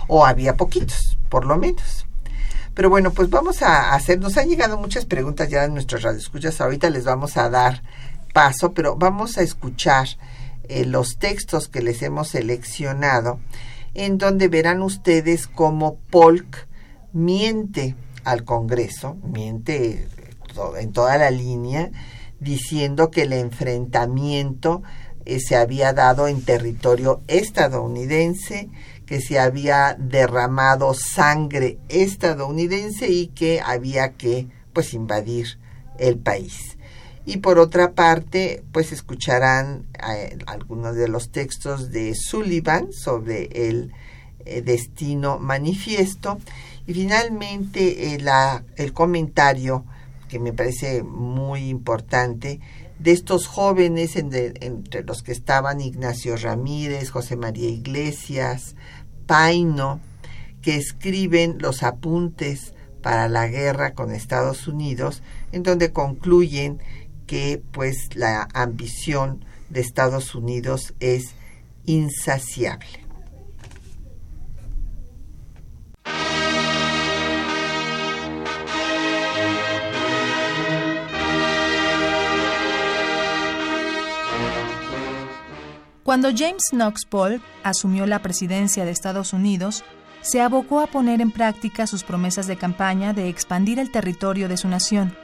o 0.08 0.26
había 0.26 0.56
poquitos 0.56 1.18
por 1.30 1.46
lo 1.46 1.58
menos. 1.58 2.06
Pero 2.74 2.90
bueno 2.90 3.12
pues 3.12 3.30
vamos 3.30 3.62
a 3.62 3.94
hacer 3.94 4.20
nos 4.20 4.38
han 4.38 4.50
llegado 4.50 4.78
muchas 4.78 5.06
preguntas 5.06 5.50
ya 5.50 5.66
en 5.66 5.74
nuestras 5.74 6.04
radioescuchas 6.04 6.60
ahorita 6.62 6.90
les 6.90 7.06
vamos 7.06 7.38
a 7.38 7.50
dar 7.50 7.84
paso 8.34 8.74
pero 8.74 8.96
vamos 8.96 9.38
a 9.38 9.42
escuchar 9.42 10.08
eh, 10.68 10.86
los 10.86 11.18
textos 11.18 11.68
que 11.68 11.82
les 11.82 12.02
hemos 12.02 12.30
seleccionado 12.30 13.40
en 13.94 14.18
donde 14.18 14.48
verán 14.48 14.82
ustedes 14.82 15.48
cómo 15.48 15.98
Polk 16.10 16.68
miente 17.12 17.96
al 18.24 18.44
Congreso, 18.44 19.18
miente 19.24 20.08
en 20.80 20.92
toda 20.92 21.18
la 21.18 21.32
línea, 21.32 21.92
diciendo 22.40 23.12
que 23.12 23.24
el 23.24 23.34
enfrentamiento 23.34 24.84
eh, 25.26 25.40
se 25.40 25.56
había 25.56 25.94
dado 25.94 26.28
en 26.28 26.44
territorio 26.44 27.22
estadounidense, 27.28 28.70
que 29.14 29.22
se 29.22 29.38
había 29.38 29.96
derramado 30.00 30.96
sangre 30.96 31.78
estadounidense 31.88 33.12
y 33.12 33.28
que 33.28 33.62
había 33.62 34.14
que 34.14 34.48
pues 34.74 34.96
invadir 34.96 35.60
el 36.00 36.18
país. 36.18 36.80
Y 37.24 37.38
por 37.38 37.60
otra 37.60 37.92
parte, 37.92 38.64
pues 38.72 38.92
escucharán 38.92 39.86
eh, 40.10 40.36
algunos 40.48 40.96
de 40.96 41.08
los 41.10 41.30
textos 41.30 41.92
de 41.92 42.16
Sullivan 42.16 42.92
sobre 42.92 43.70
el 43.70 43.92
eh, 44.46 44.64
destino 44.64 45.38
manifiesto 45.38 46.40
y 46.88 46.96
finalmente 46.96 48.16
eh, 48.16 48.26
el 48.78 48.94
comentario 48.94 49.86
que 50.28 50.40
me 50.40 50.54
parece 50.54 51.04
muy 51.04 51.70
importante 51.70 52.62
de 53.04 53.12
estos 53.12 53.48
jóvenes 53.48 54.16
entre 54.16 55.04
los 55.04 55.24
que 55.24 55.34
estaban 55.34 55.82
Ignacio 55.82 56.38
Ramírez, 56.38 57.10
José 57.10 57.36
María 57.36 57.68
Iglesias, 57.68 58.78
Paino, 59.28 60.00
que 60.62 60.78
escriben 60.78 61.58
los 61.60 61.84
apuntes 61.84 62.74
para 63.02 63.28
la 63.28 63.48
guerra 63.48 63.94
con 63.94 64.14
Estados 64.14 64.70
Unidos, 64.70 65.22
en 65.52 65.64
donde 65.64 65.92
concluyen 65.92 66.80
que 67.28 67.62
pues 67.74 68.16
la 68.16 68.48
ambición 68.54 69.44
de 69.70 69.82
Estados 69.82 70.34
Unidos 70.34 70.94
es 71.02 71.36
insaciable. 71.86 73.03
Cuando 86.14 86.30
James 86.30 86.70
Knox 86.70 87.06
Polk 87.06 87.42
asumió 87.64 88.06
la 88.06 88.22
presidencia 88.22 88.86
de 88.86 88.92
Estados 88.92 89.34
Unidos, 89.34 89.84
se 90.22 90.42
abocó 90.42 90.80
a 90.80 90.86
poner 90.86 91.22
en 91.22 91.32
práctica 91.32 91.88
sus 91.88 92.04
promesas 92.04 92.46
de 92.46 92.56
campaña 92.56 93.14
de 93.14 93.30
expandir 93.30 93.80
el 93.80 93.90
territorio 93.90 94.48
de 94.48 94.58
su 94.58 94.68
nación 94.68 95.18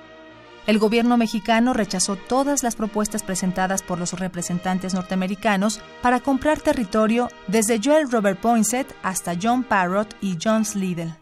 el 0.70 0.78
gobierno 0.78 1.18
mexicano 1.18 1.74
rechazó 1.74 2.16
todas 2.16 2.62
las 2.62 2.76
propuestas 2.76 3.24
presentadas 3.24 3.82
por 3.82 3.98
los 3.98 4.14
representantes 4.14 4.94
norteamericanos 4.94 5.82
para 6.04 6.20
comprar 6.20 6.62
territorio 6.62 7.30
desde 7.48 7.80
Joel 7.84 8.12
Robert 8.12 8.40
Poinsett 8.40 8.88
hasta 9.02 9.36
John 9.42 9.64
Parrott 9.64 10.16
y 10.22 10.38
John 10.40 10.66
Slidell. 10.66 11.16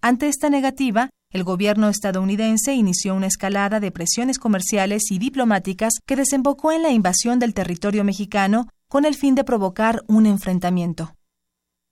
Ante 0.00 0.28
esta 0.28 0.50
negativa, 0.50 1.10
el 1.30 1.44
gobierno 1.44 1.88
estadounidense 1.88 2.74
inició 2.74 3.14
una 3.14 3.28
escalada 3.28 3.78
de 3.78 3.92
presiones 3.92 4.38
comerciales 4.38 5.12
y 5.12 5.18
diplomáticas 5.18 5.92
que 6.04 6.16
desembocó 6.16 6.72
en 6.72 6.82
la 6.82 6.90
invasión 6.90 7.38
del 7.38 7.54
territorio 7.54 8.02
mexicano 8.02 8.66
con 8.88 9.04
el 9.04 9.14
fin 9.14 9.34
de 9.34 9.44
provocar 9.44 10.02
un 10.06 10.26
enfrentamiento. 10.26 11.14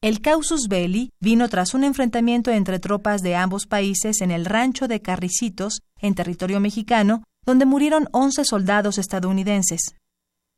El 0.00 0.20
causus 0.20 0.68
belli 0.68 1.10
vino 1.18 1.48
tras 1.48 1.72
un 1.72 1.82
enfrentamiento 1.82 2.50
entre 2.50 2.78
tropas 2.78 3.22
de 3.22 3.36
ambos 3.36 3.66
países 3.66 4.20
en 4.20 4.30
el 4.30 4.44
rancho 4.44 4.86
de 4.86 5.00
Carricitos, 5.00 5.80
en 5.98 6.14
territorio 6.14 6.60
mexicano, 6.60 7.24
donde 7.46 7.64
murieron 7.64 8.08
11 8.12 8.44
soldados 8.44 8.98
estadounidenses. 8.98 9.94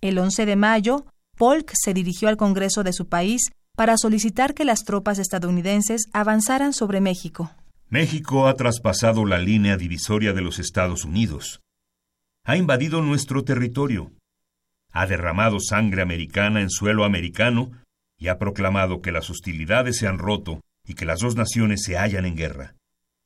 El 0.00 0.18
11 0.18 0.46
de 0.46 0.56
mayo, 0.56 1.06
Polk 1.36 1.72
se 1.74 1.94
dirigió 1.94 2.28
al 2.28 2.36
Congreso 2.36 2.82
de 2.82 2.92
su 2.92 3.08
país 3.08 3.50
para 3.76 3.96
solicitar 3.96 4.54
que 4.54 4.64
las 4.64 4.84
tropas 4.84 5.18
estadounidenses 5.18 6.06
avanzaran 6.12 6.72
sobre 6.72 7.00
México. 7.00 7.52
México 7.88 8.48
ha 8.48 8.54
traspasado 8.54 9.24
la 9.26 9.38
línea 9.38 9.76
divisoria 9.76 10.32
de 10.32 10.40
los 10.40 10.58
Estados 10.58 11.04
Unidos. 11.04 11.60
Ha 12.44 12.56
invadido 12.56 13.00
nuestro 13.00 13.44
territorio. 13.44 14.12
Ha 14.98 15.06
derramado 15.06 15.60
sangre 15.60 16.00
americana 16.00 16.62
en 16.62 16.70
suelo 16.70 17.04
americano 17.04 17.70
y 18.16 18.28
ha 18.28 18.38
proclamado 18.38 19.02
que 19.02 19.12
las 19.12 19.28
hostilidades 19.28 19.98
se 19.98 20.06
han 20.06 20.16
roto 20.16 20.62
y 20.86 20.94
que 20.94 21.04
las 21.04 21.20
dos 21.20 21.36
naciones 21.36 21.82
se 21.82 21.98
hallan 21.98 22.24
en 22.24 22.34
guerra. 22.34 22.76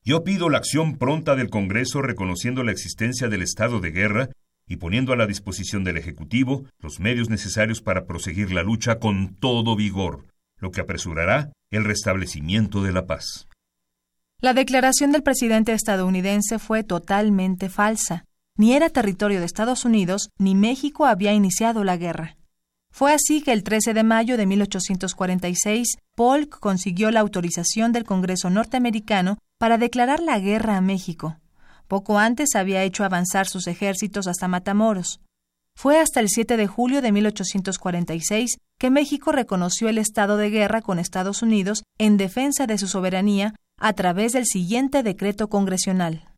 Yo 0.03 0.25
pido 0.25 0.49
la 0.49 0.59
acción 0.59 0.99
pronta 0.99 1.37
del 1.37 1.49
Congreso 1.49 2.03
reconociendo 2.03 2.65
la 2.65 2.73
existencia 2.73 3.29
del 3.29 3.43
estado 3.43 3.79
de 3.79 3.93
guerra 3.93 4.31
y 4.67 4.79
poniendo 4.79 5.13
a 5.13 5.17
la 5.17 5.29
disposición 5.29 5.85
del 5.85 5.97
Ejecutivo 5.97 6.65
los 6.81 6.99
medios 6.99 7.31
necesarios 7.31 7.81
para 7.81 8.05
proseguir 8.05 8.51
la 8.51 8.65
lucha 8.65 8.99
con 8.99 9.37
todo 9.37 9.77
vigor, 9.77 10.27
lo 10.59 10.73
que 10.73 10.81
apresurará 10.81 11.53
el 11.71 11.85
restablecimiento 11.85 12.83
de 12.83 12.91
la 12.91 13.07
paz. 13.07 13.47
La 14.41 14.55
declaración 14.55 15.13
del 15.13 15.23
presidente 15.23 15.73
estadounidense 15.73 16.59
fue 16.59 16.83
totalmente 16.83 17.69
falsa. 17.69 18.25
Ni 18.61 18.75
era 18.75 18.91
territorio 18.91 19.41
de 19.41 19.47
Estados 19.47 19.87
Unidos, 19.87 20.29
ni 20.37 20.55
México 20.55 21.07
había 21.07 21.33
iniciado 21.33 21.83
la 21.83 21.97
guerra. 21.97 22.37
Fue 22.93 23.11
así 23.15 23.41
que 23.41 23.53
el 23.53 23.63
13 23.63 23.95
de 23.95 24.03
mayo 24.03 24.37
de 24.37 24.45
1846, 24.45 25.97
Polk 26.15 26.59
consiguió 26.61 27.11
la 27.11 27.21
autorización 27.21 27.93
del 27.93 28.05
Congreso 28.05 28.51
norteamericano 28.51 29.39
para 29.59 29.79
declarar 29.79 30.21
la 30.21 30.39
guerra 30.39 30.77
a 30.77 30.83
México. 30.83 31.39
Poco 31.89 32.19
antes 32.19 32.55
había 32.55 32.83
hecho 32.83 33.03
avanzar 33.03 33.47
sus 33.47 33.67
ejércitos 33.67 34.27
hasta 34.27 34.47
Matamoros. 34.47 35.23
Fue 35.75 35.99
hasta 35.99 36.21
el 36.21 36.29
7 36.29 36.59
de 36.59 36.67
julio 36.67 37.01
de 37.01 37.13
1846 37.13 38.59
que 38.79 38.91
México 38.91 39.33
reconoció 39.33 39.89
el 39.89 39.97
estado 39.97 40.37
de 40.37 40.51
guerra 40.51 40.83
con 40.83 40.99
Estados 40.99 41.41
Unidos 41.41 41.83
en 41.97 42.19
defensa 42.19 42.67
de 42.67 42.77
su 42.77 42.89
soberanía 42.89 43.55
a 43.79 43.95
través 43.95 44.35
del 44.35 44.45
siguiente 44.45 45.03
decreto 45.03 45.49
congresional. 45.49 46.29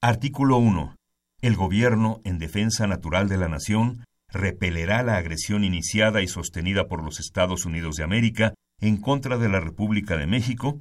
Artículo 0.00 0.58
1. 0.58 0.96
El 1.42 1.56
gobierno, 1.56 2.20
en 2.22 2.38
defensa 2.38 2.86
natural 2.86 3.28
de 3.28 3.36
la 3.36 3.48
nación, 3.48 4.04
repelerá 4.28 5.02
la 5.02 5.16
agresión 5.16 5.64
iniciada 5.64 6.22
y 6.22 6.28
sostenida 6.28 6.86
por 6.86 7.02
los 7.02 7.18
Estados 7.18 7.66
Unidos 7.66 7.96
de 7.96 8.04
América 8.04 8.54
en 8.80 8.96
contra 8.96 9.36
de 9.38 9.48
la 9.48 9.58
República 9.58 10.16
de 10.16 10.28
México, 10.28 10.80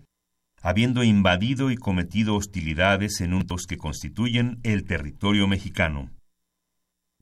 habiendo 0.61 1.03
invadido 1.03 1.71
y 1.71 1.77
cometido 1.77 2.35
hostilidades 2.35 3.21
en 3.21 3.33
untos 3.33 3.65
que 3.65 3.77
constituyen 3.77 4.59
el 4.61 4.85
territorio 4.85 5.47
mexicano. 5.47 6.11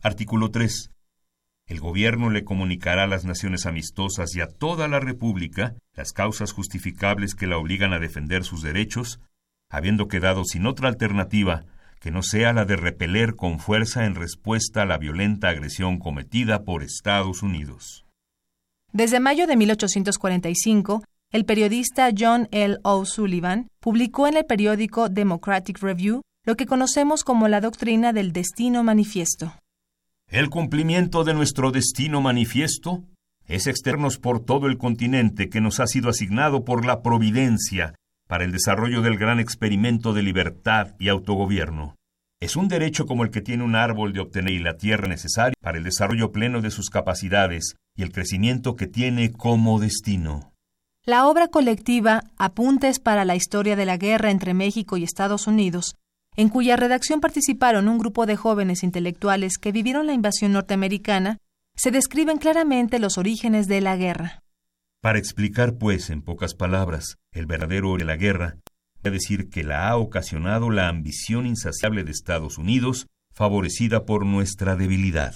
Artículo 0.02 0.52
3. 0.52 0.92
El 1.68 1.80
gobierno 1.80 2.30
le 2.30 2.44
comunicará 2.44 3.04
a 3.04 3.08
las 3.08 3.24
naciones 3.24 3.66
amistosas 3.66 4.36
y 4.36 4.42
a 4.42 4.48
toda 4.48 4.90
la 4.90 5.00
República 5.00 5.76
las 5.94 6.12
causas 6.12 6.52
justificables 6.52 7.36
que 7.36 7.48
la 7.48 7.58
obligan 7.58 7.94
a 7.94 8.00
defender 8.00 8.44
sus 8.44 8.64
derechos, 8.64 9.22
habiendo 9.70 10.10
quedado 10.10 10.44
sin 10.44 10.66
otra 10.66 10.90
alternativa 10.90 11.64
que 12.00 12.12
no 12.12 12.24
sea 12.24 12.54
la 12.54 12.66
de 12.66 12.76
repeler 12.76 13.36
con 13.36 13.60
fuerza 13.60 14.06
en 14.06 14.16
respuesta 14.16 14.84
a 14.84 14.86
la 14.86 14.98
violenta 14.98 15.50
agresión 15.50 16.00
cometida 16.00 16.64
por 16.64 16.84
Estados 16.84 17.44
Unidos. 17.44 18.06
Desde 18.92 19.20
mayo 19.20 19.46
de 19.46 19.56
1845, 19.56 21.04
el 21.32 21.46
periodista 21.46 22.10
John 22.18 22.48
L. 22.52 22.78
O'Sullivan 22.84 23.68
publicó 23.80 24.28
en 24.28 24.38
el 24.38 24.46
periódico 24.46 25.10
Democratic 25.10 25.80
Review 25.80 26.22
lo 26.46 26.56
que 26.56 26.66
conocemos 26.66 27.24
como 27.24 27.48
la 27.48 27.62
doctrina 27.62 28.14
del 28.14 28.32
destino 28.32 28.84
manifiesto. 28.84 29.54
El 30.28 30.50
cumplimiento 30.50 31.24
de 31.24 31.34
nuestro 31.34 31.72
destino 31.72 32.22
manifiesto 32.22 33.04
es 33.46 33.68
externos 33.68 34.18
por 34.18 34.40
todo 34.44 34.68
el 34.68 34.78
continente 34.78 35.50
que 35.50 35.62
nos 35.62 35.80
ha 35.80 35.88
sido 35.88 36.10
asignado 36.10 36.64
por 36.64 36.86
la 36.86 37.02
providencia 37.02 37.94
para 38.30 38.46
el 38.46 38.52
desarrollo 38.52 39.02
del 39.02 39.18
gran 39.18 39.40
experimento 39.40 40.14
de 40.14 40.22
libertad 40.22 40.94
y 41.00 41.10
autogobierno. 41.10 41.96
Es 42.40 42.56
un 42.56 42.68
derecho 42.68 43.08
como 43.08 43.24
el 43.24 43.32
que 43.32 43.42
tiene 43.42 43.64
un 43.64 43.76
árbol 43.76 44.14
de 44.14 44.20
obtener 44.20 44.62
la 44.62 44.78
tierra 44.78 45.08
necesaria 45.08 45.56
para 45.60 45.80
el 45.80 45.84
desarrollo 45.84 46.32
pleno 46.32 46.62
de 46.62 46.70
sus 46.70 46.92
capacidades 46.92 47.76
y 47.98 48.04
el 48.04 48.12
crecimiento 48.12 48.76
que 48.76 48.86
tiene 48.86 49.32
como 49.32 49.80
destino. 49.80 50.54
La 51.04 51.28
obra 51.28 51.48
colectiva 51.48 52.24
Apuntes 52.38 53.00
para 53.00 53.26
la 53.26 53.36
historia 53.36 53.76
de 53.76 53.88
la 53.88 53.98
guerra 53.98 54.30
entre 54.30 54.54
México 54.54 54.96
y 54.96 55.04
Estados 55.04 55.48
Unidos, 55.48 55.96
en 56.36 56.50
cuya 56.50 56.76
redacción 56.76 57.22
participaron 57.22 57.88
un 57.88 57.98
grupo 57.98 58.28
de 58.28 58.36
jóvenes 58.36 58.84
intelectuales 58.84 59.58
que 59.58 59.72
vivieron 59.72 60.06
la 60.06 60.14
invasión 60.14 60.52
norteamericana, 60.52 61.40
se 61.76 61.90
describen 61.90 62.38
claramente 62.38 63.00
los 63.00 63.18
orígenes 63.18 63.68
de 63.68 63.82
la 63.82 63.98
guerra. 63.98 64.44
Para 65.02 65.18
explicar, 65.18 65.78
pues, 65.78 66.10
en 66.10 66.22
pocas 66.22 66.56
palabras, 66.56 67.16
el 67.32 67.46
verdadero 67.46 67.96
de 67.96 68.04
la 68.04 68.18
guerra, 68.18 68.58
voy 69.02 69.10
a 69.10 69.12
decir 69.12 69.50
que 69.50 69.64
la 69.64 69.88
ha 69.88 69.96
ocasionado 69.96 70.72
la 70.72 70.90
ambición 70.90 71.46
insaciable 71.46 72.04
de 72.04 72.12
Estados 72.12 72.58
Unidos, 72.58 73.08
favorecida 73.34 74.06
por 74.06 74.26
nuestra 74.26 74.76
debilidad. 74.76 75.36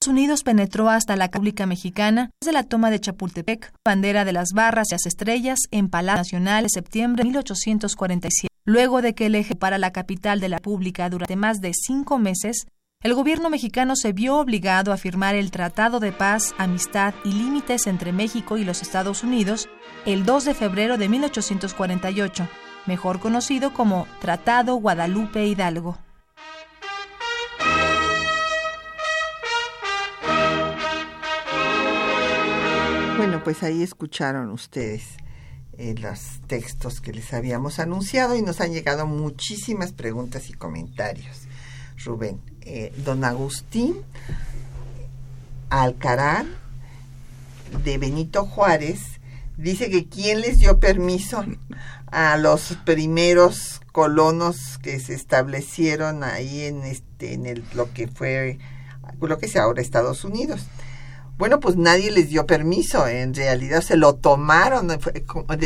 Estados 0.00 0.08
Unidos 0.08 0.42
penetró 0.42 0.90
hasta 0.90 1.14
la 1.14 1.26
República 1.26 1.64
Mexicana 1.64 2.30
desde 2.40 2.52
la 2.52 2.64
toma 2.64 2.90
de 2.90 2.98
Chapultepec, 2.98 3.72
bandera 3.84 4.24
de 4.24 4.32
las 4.32 4.48
barras 4.52 4.88
y 4.90 4.94
las 4.94 5.06
estrellas 5.06 5.60
en 5.70 5.88
Palacio 5.88 6.40
Nacional 6.40 6.64
en 6.64 6.70
septiembre 6.70 7.22
de 7.22 7.28
1847. 7.28 8.48
Luego 8.64 9.00
de 9.00 9.14
que 9.14 9.26
el 9.26 9.36
eje 9.36 9.54
para 9.54 9.78
la 9.78 9.92
capital 9.92 10.40
de 10.40 10.48
la 10.48 10.56
República 10.56 11.08
durante 11.08 11.36
más 11.36 11.60
de 11.60 11.70
cinco 11.72 12.18
meses, 12.18 12.66
el 13.02 13.14
gobierno 13.14 13.50
mexicano 13.50 13.94
se 13.94 14.12
vio 14.12 14.36
obligado 14.38 14.92
a 14.92 14.96
firmar 14.96 15.34
el 15.34 15.50
Tratado 15.50 16.00
de 16.00 16.12
Paz, 16.12 16.54
Amistad 16.58 17.14
y 17.24 17.32
Límites 17.32 17.86
entre 17.86 18.12
México 18.12 18.56
y 18.56 18.64
los 18.64 18.82
Estados 18.82 19.22
Unidos 19.22 19.68
el 20.06 20.24
2 20.24 20.44
de 20.46 20.54
febrero 20.54 20.96
de 20.96 21.08
1848, 21.08 22.48
mejor 22.86 23.20
conocido 23.20 23.74
como 23.74 24.06
Tratado 24.20 24.76
Guadalupe 24.76 25.46
Hidalgo. 25.46 25.98
Bueno, 33.16 33.42
pues 33.44 33.62
ahí 33.62 33.82
escucharon 33.82 34.50
ustedes 34.50 35.16
eh, 35.78 35.94
los 35.98 36.40
textos 36.46 37.00
que 37.00 37.12
les 37.12 37.34
habíamos 37.34 37.78
anunciado 37.78 38.36
y 38.36 38.42
nos 38.42 38.60
han 38.60 38.72
llegado 38.72 39.06
muchísimas 39.06 39.92
preguntas 39.92 40.48
y 40.48 40.54
comentarios. 40.54 41.45
Rubén, 42.06 42.40
eh, 42.62 42.92
don 43.04 43.24
Agustín 43.24 43.96
Alcaraz 45.68 46.46
de 47.84 47.98
Benito 47.98 48.46
Juárez 48.46 49.00
dice 49.56 49.90
que 49.90 50.06
quién 50.06 50.40
les 50.40 50.58
dio 50.60 50.78
permiso 50.78 51.44
a 52.06 52.36
los 52.36 52.78
primeros 52.84 53.80
colonos 53.92 54.78
que 54.78 55.00
se 55.00 55.14
establecieron 55.14 56.22
ahí 56.22 56.62
en 56.62 56.84
este 56.84 57.34
en 57.34 57.46
el 57.46 57.64
lo 57.74 57.92
que 57.92 58.06
fue 58.06 58.58
lo 59.20 59.38
que 59.38 59.46
es 59.46 59.56
ahora 59.56 59.82
Estados 59.82 60.24
Unidos. 60.24 60.66
Bueno, 61.38 61.60
pues 61.60 61.76
nadie 61.76 62.10
les 62.10 62.30
dio 62.30 62.46
permiso, 62.46 63.06
en 63.06 63.34
realidad 63.34 63.82
se 63.82 63.98
lo 63.98 64.14
tomaron, 64.14 64.86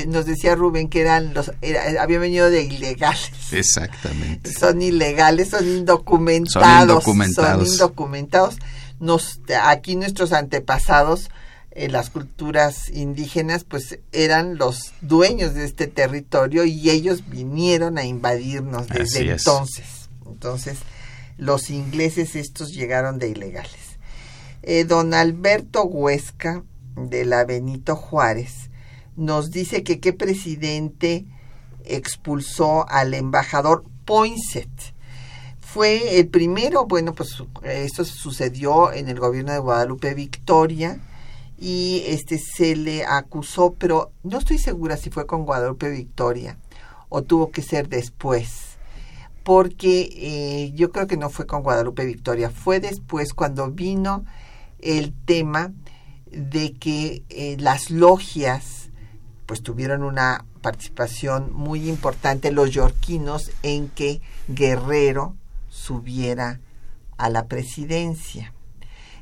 nos 0.08 0.26
decía 0.26 0.56
Rubén 0.56 0.88
que 0.88 1.00
eran 1.00 1.32
los, 1.32 1.52
habían 2.00 2.20
venido 2.20 2.50
de 2.50 2.62
ilegales. 2.64 3.30
Exactamente. 3.52 4.52
Son 4.52 4.82
ilegales, 4.82 5.50
son 5.50 5.68
indocumentados. 5.68 7.04
Son 7.04 7.12
indocumentados. 7.14 7.68
Son 7.68 7.72
indocumentados. 7.72 8.56
Nos, 8.98 9.40
aquí 9.62 9.94
nuestros 9.94 10.32
antepasados, 10.32 11.30
en 11.72 11.92
las 11.92 12.10
culturas 12.10 12.88
indígenas, 12.88 13.64
pues 13.64 14.00
eran 14.10 14.58
los 14.58 14.92
dueños 15.02 15.54
de 15.54 15.64
este 15.64 15.86
territorio 15.86 16.64
y 16.64 16.90
ellos 16.90 17.28
vinieron 17.28 17.96
a 17.96 18.04
invadirnos 18.04 18.88
desde 18.88 19.30
entonces. 19.30 20.08
Entonces, 20.26 20.78
los 21.38 21.70
ingleses 21.70 22.34
estos 22.34 22.72
llegaron 22.72 23.18
de 23.18 23.28
ilegales. 23.28 23.89
Eh, 24.62 24.84
don 24.84 25.14
Alberto 25.14 25.84
Huesca, 25.84 26.64
de 26.96 27.24
la 27.24 27.44
Benito 27.44 27.96
Juárez, 27.96 28.70
nos 29.16 29.50
dice 29.50 29.82
que 29.82 30.00
qué 30.00 30.12
presidente 30.12 31.24
expulsó 31.84 32.88
al 32.88 33.14
embajador 33.14 33.84
Poinsett. 34.04 34.68
Fue 35.60 36.18
el 36.18 36.28
primero, 36.28 36.86
bueno, 36.86 37.14
pues 37.14 37.42
esto 37.62 38.04
sucedió 38.04 38.92
en 38.92 39.08
el 39.08 39.18
gobierno 39.18 39.52
de 39.52 39.60
Guadalupe 39.60 40.14
Victoria 40.14 41.00
y 41.58 42.02
este 42.06 42.38
se 42.38 42.76
le 42.76 43.04
acusó, 43.04 43.74
pero 43.74 44.12
no 44.22 44.38
estoy 44.38 44.58
segura 44.58 44.96
si 44.96 45.10
fue 45.10 45.26
con 45.26 45.44
Guadalupe 45.44 45.88
Victoria 45.88 46.58
o 47.08 47.22
tuvo 47.22 47.50
que 47.50 47.62
ser 47.62 47.88
después, 47.88 48.78
porque 49.44 50.08
eh, 50.12 50.72
yo 50.74 50.90
creo 50.90 51.06
que 51.06 51.16
no 51.16 51.30
fue 51.30 51.46
con 51.46 51.62
Guadalupe 51.62 52.04
Victoria, 52.04 52.50
fue 52.50 52.80
después 52.80 53.32
cuando 53.32 53.70
vino 53.70 54.24
el 54.82 55.12
tema 55.24 55.72
de 56.30 56.72
que 56.74 57.22
eh, 57.28 57.56
las 57.58 57.90
logias 57.90 58.90
pues 59.46 59.62
tuvieron 59.62 60.04
una 60.04 60.44
participación 60.62 61.52
muy 61.52 61.88
importante 61.88 62.52
los 62.52 62.70
yorquinos 62.70 63.50
en 63.62 63.88
que 63.88 64.20
Guerrero 64.48 65.34
subiera 65.68 66.60
a 67.16 67.30
la 67.30 67.46
presidencia. 67.46 68.52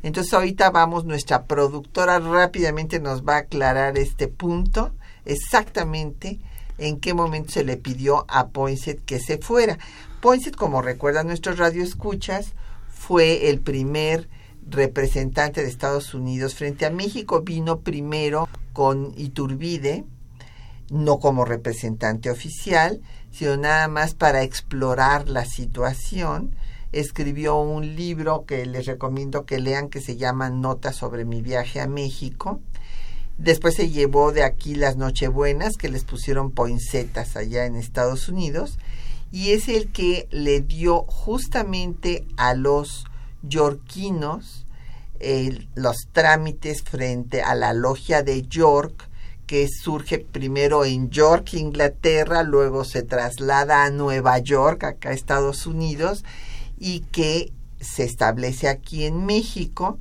Entonces 0.02 0.34
ahorita 0.34 0.70
vamos, 0.70 1.04
nuestra 1.04 1.44
productora 1.46 2.18
rápidamente 2.18 3.00
nos 3.00 3.22
va 3.22 3.36
a 3.36 3.40
aclarar 3.40 3.98
este 3.98 4.28
punto, 4.28 4.92
exactamente 5.24 6.38
en 6.78 7.00
qué 7.00 7.14
momento 7.14 7.52
se 7.52 7.64
le 7.64 7.76
pidió 7.76 8.24
a 8.28 8.48
Poinsett 8.48 9.04
que 9.04 9.18
se 9.18 9.38
fuera. 9.38 9.78
Poinsett, 10.20 10.56
como 10.56 10.82
recuerdan 10.82 11.26
nuestros 11.26 11.58
radioescuchas, 11.58 12.52
fue 12.88 13.50
el 13.50 13.60
primer 13.60 14.28
representante 14.70 15.62
de 15.62 15.68
Estados 15.68 16.14
Unidos 16.14 16.54
frente 16.54 16.86
a 16.86 16.90
México 16.90 17.42
vino 17.42 17.80
primero 17.80 18.48
con 18.72 19.12
Iturbide, 19.16 20.04
no 20.90 21.18
como 21.18 21.44
representante 21.44 22.30
oficial, 22.30 23.00
sino 23.30 23.56
nada 23.56 23.88
más 23.88 24.14
para 24.14 24.42
explorar 24.42 25.28
la 25.28 25.44
situación. 25.44 26.54
Escribió 26.92 27.60
un 27.60 27.96
libro 27.96 28.44
que 28.46 28.64
les 28.64 28.86
recomiendo 28.86 29.44
que 29.44 29.58
lean 29.58 29.88
que 29.88 30.00
se 30.00 30.16
llama 30.16 30.48
Notas 30.48 30.96
sobre 30.96 31.24
mi 31.24 31.42
viaje 31.42 31.80
a 31.80 31.86
México. 31.86 32.60
Después 33.36 33.74
se 33.74 33.90
llevó 33.90 34.32
de 34.32 34.42
aquí 34.42 34.74
las 34.74 34.96
Nochebuenas 34.96 35.76
que 35.76 35.88
les 35.88 36.04
pusieron 36.04 36.50
poinsetas 36.50 37.36
allá 37.36 37.66
en 37.66 37.76
Estados 37.76 38.28
Unidos 38.28 38.78
y 39.30 39.50
es 39.50 39.68
el 39.68 39.92
que 39.92 40.26
le 40.30 40.60
dio 40.60 41.02
justamente 41.02 42.26
a 42.36 42.54
los 42.54 43.04
yorquinos 43.42 44.66
los 45.74 45.96
trámites 46.12 46.82
frente 46.82 47.42
a 47.42 47.54
la 47.54 47.72
logia 47.72 48.22
de 48.22 48.42
York, 48.42 49.08
que 49.46 49.66
surge 49.68 50.18
primero 50.18 50.84
en 50.84 51.10
York, 51.10 51.54
Inglaterra, 51.54 52.42
luego 52.42 52.84
se 52.84 53.02
traslada 53.02 53.84
a 53.84 53.90
Nueva 53.90 54.38
York, 54.38 54.84
acá 54.84 55.12
Estados 55.12 55.66
Unidos, 55.66 56.24
y 56.78 57.00
que 57.00 57.52
se 57.80 58.04
establece 58.04 58.68
aquí 58.68 59.04
en 59.04 59.24
México. 59.24 59.98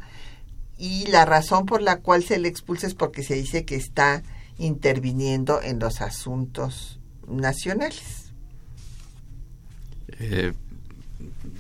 Y 0.78 1.08
la 1.08 1.26
razón 1.26 1.66
por 1.66 1.82
la 1.82 2.02
cual 2.02 2.24
se 2.24 2.38
le 2.38 2.50
expulsa 2.50 2.88
es 2.88 2.94
porque 2.94 3.24
se 3.24 3.36
dice 3.36 3.66
que 3.66 3.76
está 3.76 4.22
interviniendo 4.58 5.62
en 5.62 5.80
los 5.80 6.02
asuntos 6.02 7.00
nacionales. 7.28 8.32
Eh, 10.20 10.54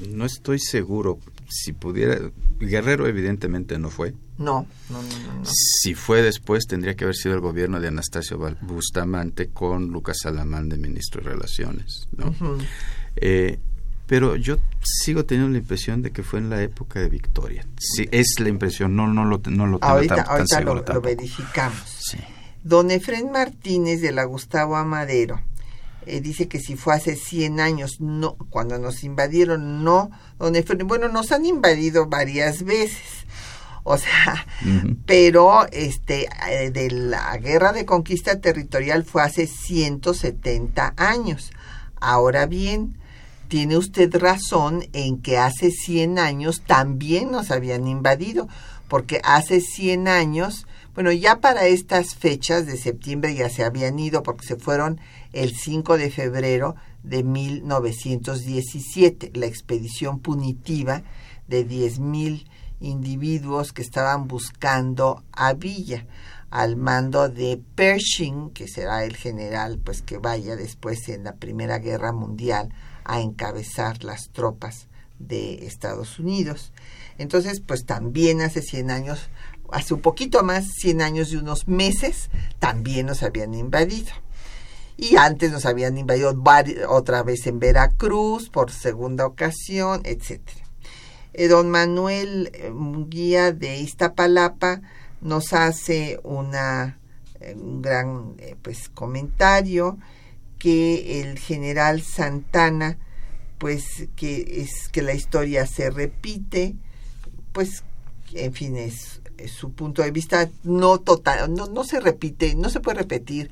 no 0.10 0.26
estoy 0.26 0.60
seguro, 0.60 1.20
si 1.50 1.74
pudiera, 1.74 2.20
Guerrero 2.60 3.08
evidentemente 3.08 3.78
no 3.78 3.90
fue. 3.90 4.14
No, 4.38 4.68
no, 4.90 5.02
no, 5.02 5.10
Si 5.46 5.96
fue 5.96 6.22
después, 6.22 6.68
tendría 6.68 6.96
que 6.96 7.06
haber 7.06 7.16
sido 7.16 7.36
el 7.36 7.42
gobierno 7.42 7.80
de 7.80 7.88
Anastasio 7.88 8.38
Bustamante 8.62 9.50
con 9.50 9.88
Lucas 9.88 10.18
Salamán 10.22 10.70
de 10.70 10.78
ministro 10.78 11.24
de 11.24 11.30
Relaciones, 11.32 12.08
¿no? 12.16 12.34
Eh, 13.16 13.60
pero 14.06 14.36
yo 14.36 14.58
sigo 14.82 15.26
teniendo 15.26 15.52
la 15.52 15.58
impresión 15.58 16.02
de 16.02 16.12
que 16.12 16.24
fue 16.24 16.40
en 16.40 16.50
la 16.50 16.62
época 16.62 17.00
de 17.00 17.10
Victoria. 17.10 17.66
Sí, 17.78 18.08
es 18.12 18.36
la 18.40 18.50
impresión, 18.50 18.96
no, 18.96 19.08
no 19.08 19.26
lo, 19.26 19.42
no 19.50 19.68
lo 19.68 19.80
tengo 19.80 19.94
ahorita, 19.94 20.22
ahorita 20.22 20.62
lo, 20.62 20.76
lo, 20.76 21.02
verificamos. 21.02 21.82
Sí. 22.00 22.18
Don 22.64 22.92
Efren 22.92 23.32
Martínez 23.32 24.02
de 24.02 24.12
la 24.12 24.26
Gustavo 24.26 24.76
Amadero 24.76 25.42
eh, 26.08 26.22
dice 26.22 26.48
que 26.48 26.60
si 26.60 26.76
fue 26.76 26.94
hace 26.96 27.16
100 27.16 27.60
años, 27.60 28.00
no, 28.00 28.36
cuando 28.50 28.78
nos 28.78 29.04
invadieron, 29.04 29.84
no, 29.84 30.10
donde 30.40 30.62
bueno, 30.86 31.10
nos 31.10 31.32
han 31.32 31.46
invadido 31.46 32.08
varias 32.08 32.64
veces. 32.64 33.26
O 33.90 33.98
sea, 33.98 34.46
pero 35.06 35.66
este 35.72 36.28
eh, 36.50 36.72
de 36.72 36.92
la 36.92 37.38
guerra 37.38 37.72
de 37.72 37.86
conquista 37.86 38.42
territorial 38.42 39.06
fue 39.06 39.24
hace 39.24 39.48
170 39.48 40.94
años. 40.98 41.52
Ahora 42.02 42.48
bien, 42.48 42.98
tiene 43.48 43.78
usted 43.78 44.14
razón 44.14 44.86
en 44.92 45.22
que 45.22 45.38
hace 45.38 45.72
100 45.72 46.20
años 46.20 46.64
también 46.68 47.32
nos 47.32 47.50
habían 47.50 47.88
invadido, 47.88 48.50
porque 48.90 49.22
hace 49.24 49.62
100 49.62 50.08
años 50.10 50.66
Bueno, 50.94 51.12
ya 51.12 51.40
para 51.42 51.68
estas 51.68 52.16
fechas 52.16 52.66
de 52.66 52.76
septiembre 52.76 53.36
ya 53.36 53.50
se 53.50 53.64
habían 53.64 54.00
ido 54.00 54.24
porque 54.24 54.48
se 54.48 54.56
fueron 54.56 55.00
el 55.44 55.56
5 55.56 55.98
de 55.98 56.10
febrero 56.10 56.76
de 57.04 57.24
1917, 57.24 59.32
la 59.36 59.46
expedición 59.46 60.20
punitiva 60.20 61.04
de 61.48 61.68
10.000 61.68 62.48
individuos 62.80 63.72
que 63.72 63.84
estaban 63.84 64.28
buscando 64.28 65.24
a 65.32 65.54
Villa 65.54 66.08
al 66.50 66.76
mando 66.76 67.30
de 67.30 67.62
Pershing, 67.76 68.50
que 68.50 68.68
será 68.68 69.04
el 69.04 69.16
general 69.16 69.78
pues 69.78 70.02
que 70.02 70.18
vaya 70.18 70.56
después 70.56 71.08
en 71.10 71.26
la 71.26 71.36
Primera 71.36 71.78
Guerra 71.78 72.14
Mundial 72.14 72.74
a 73.04 73.22
encabezar 73.22 74.04
las 74.04 74.30
tropas 74.30 74.88
de 75.20 75.68
Estados 75.68 76.18
Unidos. 76.20 76.72
Entonces, 77.20 77.60
pues 77.60 77.86
también 77.86 78.42
hace 78.42 78.64
100 78.64 78.92
años, 78.92 79.30
hace 79.72 79.94
un 79.94 80.02
poquito 80.02 80.42
más, 80.44 80.66
100 80.80 81.02
años 81.02 81.32
y 81.32 81.36
unos 81.36 81.68
meses, 81.68 82.32
también 82.60 83.06
nos 83.06 83.22
habían 83.22 83.54
invadido. 83.54 84.12
Y 84.98 85.16
antes 85.16 85.52
nos 85.52 85.68
habían 85.68 85.96
invadido 85.98 86.36
otra 86.90 87.22
vez 87.22 87.46
en 87.46 87.60
Veracruz, 87.60 88.50
por 88.50 88.72
segunda 88.72 89.28
ocasión, 89.28 90.02
etc. 90.06 90.42
Eh, 91.34 91.48
don 91.48 91.70
Manuel 91.70 92.50
eh, 92.54 92.72
Guía 93.08 93.52
de 93.52 93.78
Iztapalapa 93.78 94.82
nos 95.22 95.54
hace 95.54 96.20
una, 96.24 96.98
eh, 97.40 97.54
un 97.56 97.84
gran 97.84 98.38
pues, 98.64 98.90
comentario 98.90 100.00
que 100.58 101.22
el 101.22 101.38
general 101.38 102.02
Santana, 102.02 102.98
pues 103.60 104.08
que 104.16 104.62
es 104.64 104.90
que 104.90 105.04
la 105.04 105.14
historia 105.14 105.68
se 105.68 105.92
repite, 105.92 106.76
pues 107.54 107.84
en 108.34 108.54
fin 108.54 108.78
es, 108.78 109.22
su 109.56 109.72
punto 109.74 110.02
de 110.02 110.10
vista 110.10 110.50
no 110.64 110.98
total, 110.98 111.54
no, 111.54 111.68
no 111.68 111.84
se 111.84 112.00
repite, 112.00 112.56
no 112.56 112.72
se 112.72 112.80
puede 112.80 112.98
repetir 112.98 113.52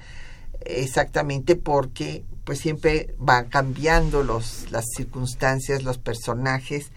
exactamente 0.65 1.55
porque 1.55 2.25
pues 2.43 2.59
siempre 2.59 3.15
van 3.17 3.49
cambiando 3.49 4.23
los, 4.23 4.71
las 4.71 4.85
circunstancias, 4.95 5.83
los 5.83 5.97
personajes, 5.97 6.91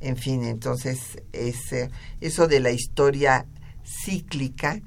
en 0.00 0.16
fin, 0.16 0.44
entonces 0.44 1.22
es, 1.32 1.56
eso 2.20 2.46
de 2.48 2.60
la 2.60 2.70
historia 2.70 3.46
cíclica, 3.84 4.80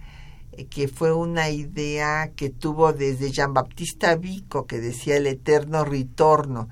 eh, 0.51 0.65
que 0.65 0.87
fue 0.87 1.13
una 1.13 1.49
idea 1.49 2.31
que 2.35 2.49
tuvo 2.49 2.93
desde 2.93 3.31
Jean 3.31 3.53
Baptista 3.53 4.15
Vico, 4.15 4.65
que 4.65 4.79
decía 4.79 5.17
el 5.17 5.27
eterno 5.27 5.85
retorno. 5.85 6.69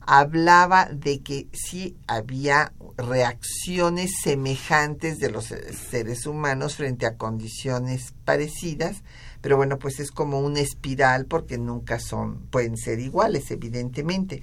Hablaba 0.00 0.86
de 0.86 1.20
que 1.20 1.48
sí 1.52 1.96
había 2.06 2.72
reacciones 2.96 4.12
semejantes 4.22 5.18
de 5.18 5.30
los 5.30 5.52
seres 5.90 6.26
humanos 6.26 6.76
frente 6.76 7.04
a 7.04 7.16
condiciones 7.16 8.14
parecidas, 8.24 9.02
pero 9.40 9.56
bueno, 9.56 9.78
pues 9.78 10.00
es 10.00 10.10
como 10.10 10.40
una 10.40 10.60
espiral 10.60 11.26
porque 11.26 11.58
nunca 11.58 12.00
son, 12.00 12.40
pueden 12.50 12.76
ser 12.76 13.00
iguales, 13.00 13.50
evidentemente. 13.50 14.42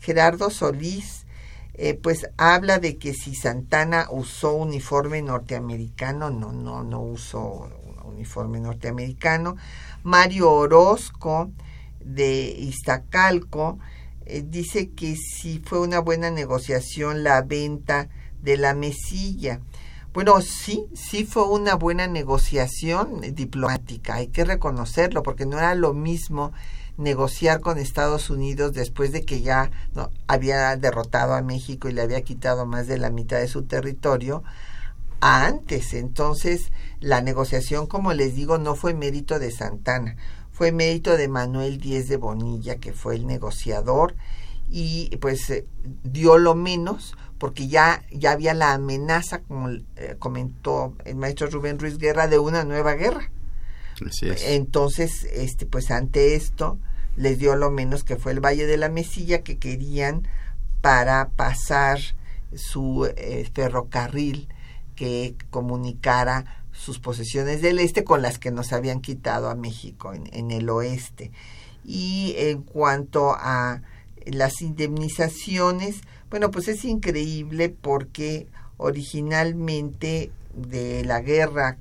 Gerardo 0.00 0.50
Solís 0.50 1.26
eh, 1.78 1.92
pues 1.94 2.26
habla 2.38 2.78
de 2.78 2.96
que 2.96 3.12
si 3.12 3.34
Santana 3.34 4.06
usó 4.10 4.54
uniforme 4.54 5.20
norteamericano, 5.20 6.30
no, 6.30 6.50
no, 6.50 6.82
no 6.82 7.02
usó 7.02 7.68
uniforme 8.04 8.60
norteamericano. 8.60 9.56
Mario 10.02 10.50
Orozco 10.52 11.50
de 12.00 12.56
Iztacalco 12.58 13.78
eh, 14.24 14.42
dice 14.46 14.88
que 14.90 15.16
si 15.16 15.58
fue 15.58 15.80
una 15.80 15.98
buena 15.98 16.30
negociación 16.30 17.22
la 17.22 17.42
venta 17.42 18.08
de 18.42 18.56
la 18.56 18.72
mesilla. 18.72 19.60
Bueno, 20.16 20.40
sí, 20.40 20.86
sí 20.94 21.26
fue 21.26 21.46
una 21.46 21.74
buena 21.74 22.06
negociación 22.06 23.20
diplomática, 23.34 24.14
hay 24.14 24.28
que 24.28 24.46
reconocerlo, 24.46 25.22
porque 25.22 25.44
no 25.44 25.58
era 25.58 25.74
lo 25.74 25.92
mismo 25.92 26.54
negociar 26.96 27.60
con 27.60 27.76
Estados 27.76 28.30
Unidos 28.30 28.72
después 28.72 29.12
de 29.12 29.26
que 29.26 29.42
ya 29.42 29.70
no, 29.94 30.08
había 30.26 30.74
derrotado 30.76 31.34
a 31.34 31.42
México 31.42 31.90
y 31.90 31.92
le 31.92 32.00
había 32.00 32.22
quitado 32.22 32.64
más 32.64 32.86
de 32.86 32.96
la 32.96 33.10
mitad 33.10 33.36
de 33.40 33.46
su 33.46 33.64
territorio 33.64 34.42
antes. 35.20 35.92
Entonces, 35.92 36.72
la 36.98 37.20
negociación, 37.20 37.86
como 37.86 38.14
les 38.14 38.34
digo, 38.34 38.56
no 38.56 38.74
fue 38.74 38.94
mérito 38.94 39.38
de 39.38 39.50
Santana, 39.50 40.16
fue 40.50 40.72
mérito 40.72 41.18
de 41.18 41.28
Manuel 41.28 41.76
Díez 41.76 42.08
de 42.08 42.16
Bonilla, 42.16 42.76
que 42.76 42.94
fue 42.94 43.16
el 43.16 43.26
negociador, 43.26 44.14
y 44.70 45.14
pues 45.18 45.50
eh, 45.50 45.66
dio 46.04 46.38
lo 46.38 46.54
menos 46.54 47.14
porque 47.38 47.68
ya, 47.68 48.02
ya 48.10 48.32
había 48.32 48.54
la 48.54 48.72
amenaza, 48.72 49.40
como 49.40 49.70
eh, 49.70 50.16
comentó 50.18 50.94
el 51.04 51.16
maestro 51.16 51.48
Rubén 51.48 51.78
Ruiz 51.78 51.98
Guerra, 51.98 52.28
de 52.28 52.38
una 52.38 52.64
nueva 52.64 52.94
guerra. 52.94 53.30
Entonces, 54.46 55.24
este, 55.32 55.66
pues 55.66 55.90
ante 55.90 56.34
esto 56.34 56.78
les 57.16 57.38
dio 57.38 57.56
lo 57.56 57.70
menos 57.70 58.04
que 58.04 58.16
fue 58.16 58.32
el 58.32 58.44
Valle 58.44 58.66
de 58.66 58.76
la 58.76 58.88
Mesilla 58.88 59.42
que 59.42 59.58
querían 59.58 60.28
para 60.82 61.30
pasar 61.30 61.98
su 62.54 63.10
eh, 63.16 63.48
ferrocarril 63.52 64.48
que 64.94 65.34
comunicara 65.50 66.64
sus 66.72 66.98
posesiones 66.98 67.62
del 67.62 67.78
este 67.78 68.04
con 68.04 68.20
las 68.20 68.38
que 68.38 68.50
nos 68.50 68.72
habían 68.72 69.00
quitado 69.00 69.48
a 69.48 69.54
México 69.54 70.12
en, 70.12 70.28
en 70.32 70.50
el 70.50 70.68
oeste. 70.68 71.32
Y 71.84 72.34
en 72.36 72.62
cuanto 72.62 73.32
a 73.32 73.80
las 74.26 74.60
indemnizaciones, 74.60 76.00
bueno, 76.30 76.50
pues 76.50 76.68
es 76.68 76.84
increíble 76.84 77.68
porque 77.68 78.48
originalmente 78.76 80.30
de 80.54 81.04
la 81.04 81.20
guerra 81.20 81.78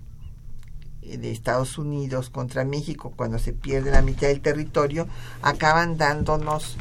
de 1.01 1.31
Estados 1.31 1.77
Unidos 1.77 2.29
contra 2.29 2.65
México 2.65 3.13
cuando 3.15 3.37
se 3.37 3.53
pierde 3.53 3.91
la 3.91 4.01
mitad 4.01 4.27
del 4.27 4.41
territorio 4.41 5.07
acaban 5.41 5.97
dándonos 5.97 6.77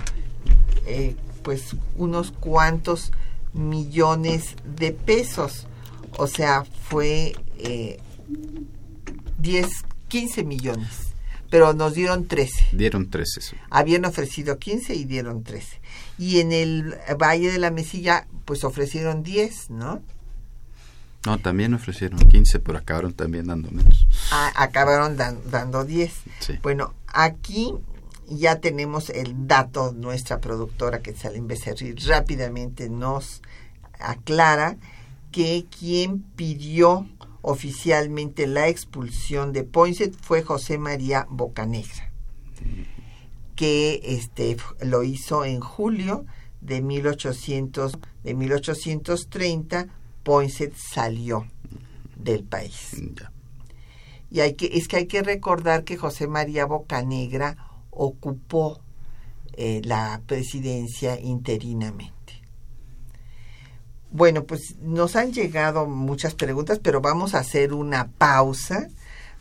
eh, 0.87 1.15
pues 1.43 1.77
unos 1.97 2.33
cuantos 2.33 3.13
millones 3.53 4.57
de 4.77 4.93
pesos. 4.93 5.67
O 6.17 6.27
sea 6.27 6.65
fue 6.65 7.35
eh, 7.59 7.99
10 9.39 9.69
15 10.09 10.45
millones 10.45 11.14
pero 11.55 11.73
nos 11.73 11.95
dieron 11.95 12.27
13 12.27 12.71
dieron 12.73 13.11
13 13.11 13.57
habían 13.71 14.05
ofrecido 14.05 14.59
15 14.59 14.97
y 14.97 15.05
dieron 15.05 15.45
13 15.45 15.81
y 16.19 16.41
en 16.41 16.51
el 16.51 16.97
Valle 17.17 17.53
de 17.53 17.61
la 17.61 17.71
Mesilla 17.71 18.27
pues 18.45 18.65
ofrecieron 18.65 19.23
10 19.23 19.71
¿no? 19.71 20.03
No, 21.25 21.39
también 21.39 21.73
ofrecieron 21.73 22.19
15, 22.19 22.59
pero 22.59 22.77
acabaron 22.77 23.15
también 23.15 23.47
dando 23.47 23.71
menos. 23.71 24.07
Ah, 24.31 24.53
acabaron 24.57 25.17
dando 25.17 25.85
10. 25.85 26.13
Bueno, 26.63 26.93
aquí 27.07 27.73
ya 28.29 28.61
tenemos 28.61 29.09
el 29.09 29.47
dato, 29.47 29.93
nuestra 29.93 30.41
productora 30.41 31.01
que 31.01 31.15
sale 31.15 31.39
en 31.39 31.47
Becerril 31.47 31.97
rápidamente 32.07 32.91
nos 32.91 33.41
aclara 33.99 34.77
que 35.33 35.65
quien 35.71 36.21
pidió 36.37 37.07
oficialmente 37.47 38.47
la 38.47 38.69
expulsión 38.69 39.53
de 39.53 39.65
Poinsett 39.65 40.17
fue 40.19 40.43
José 40.43 40.79
María 40.79 41.27
Bocanegra, 41.29 42.11
que 43.55 44.01
este, 44.03 44.57
lo 44.81 45.03
hizo 45.03 45.45
en 45.45 45.61
julio 45.61 46.25
de, 46.63 46.81
1800, 46.81 47.99
de 48.23 48.35
1830 48.35 49.89
Poinsett 50.23 50.75
salió 50.75 51.47
del 52.17 52.45
país. 52.45 52.97
Y 54.31 54.41
hay 54.41 54.55
que, 54.55 54.71
es 54.73 54.89
que 54.89 54.97
hay 54.97 55.07
que 55.07 55.23
recordar 55.23 55.85
que 55.85 55.99
José 55.99 56.27
María 56.27 56.65
Bocanegra 56.65 57.59
ocupó 57.91 58.81
eh, 59.53 59.83
la 59.85 60.23
presidencia 60.27 61.21
interinamente. 61.21 62.14
Bueno, 64.15 64.45
pues 64.45 64.77
nos 64.81 65.17
han 65.17 65.33
llegado 65.33 65.87
muchas 65.87 66.37
preguntas, 66.37 66.79
pero 66.81 67.01
vamos 67.01 67.35
a 67.35 67.41
hacer 67.41 67.73
una 67.73 68.07
pausa 68.07 68.87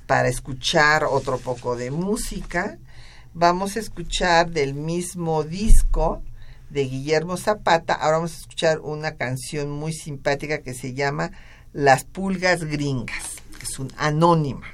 para 0.08 0.30
escuchar 0.30 1.04
otro 1.04 1.38
poco 1.38 1.76
de 1.76 1.92
música. 1.92 2.80
Vamos 3.36 3.76
a 3.76 3.80
escuchar 3.80 4.50
del 4.50 4.74
mismo 4.74 5.44
disco 5.44 6.24
de 6.72 6.86
Guillermo 6.86 7.38
Zapata. 7.38 7.94
Ahora 7.94 8.18
vamos 8.18 8.34
a 8.34 8.40
escuchar 8.40 8.80
una 8.80 9.12
canción 9.12 9.70
muy 9.70 9.94
simpática 9.94 10.64
que 10.64 10.74
se 10.74 10.96
llama 10.96 11.30
Las 11.72 12.04
Pulgas 12.04 12.64
Gringas, 12.64 13.44
que 13.60 13.66
es 13.66 13.78
un 13.78 13.94
anónima. 13.96 14.66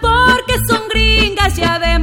Porque 0.00 0.54
son 0.68 0.88
gringas 0.88 1.58
y 1.58 1.62
además 1.62 1.95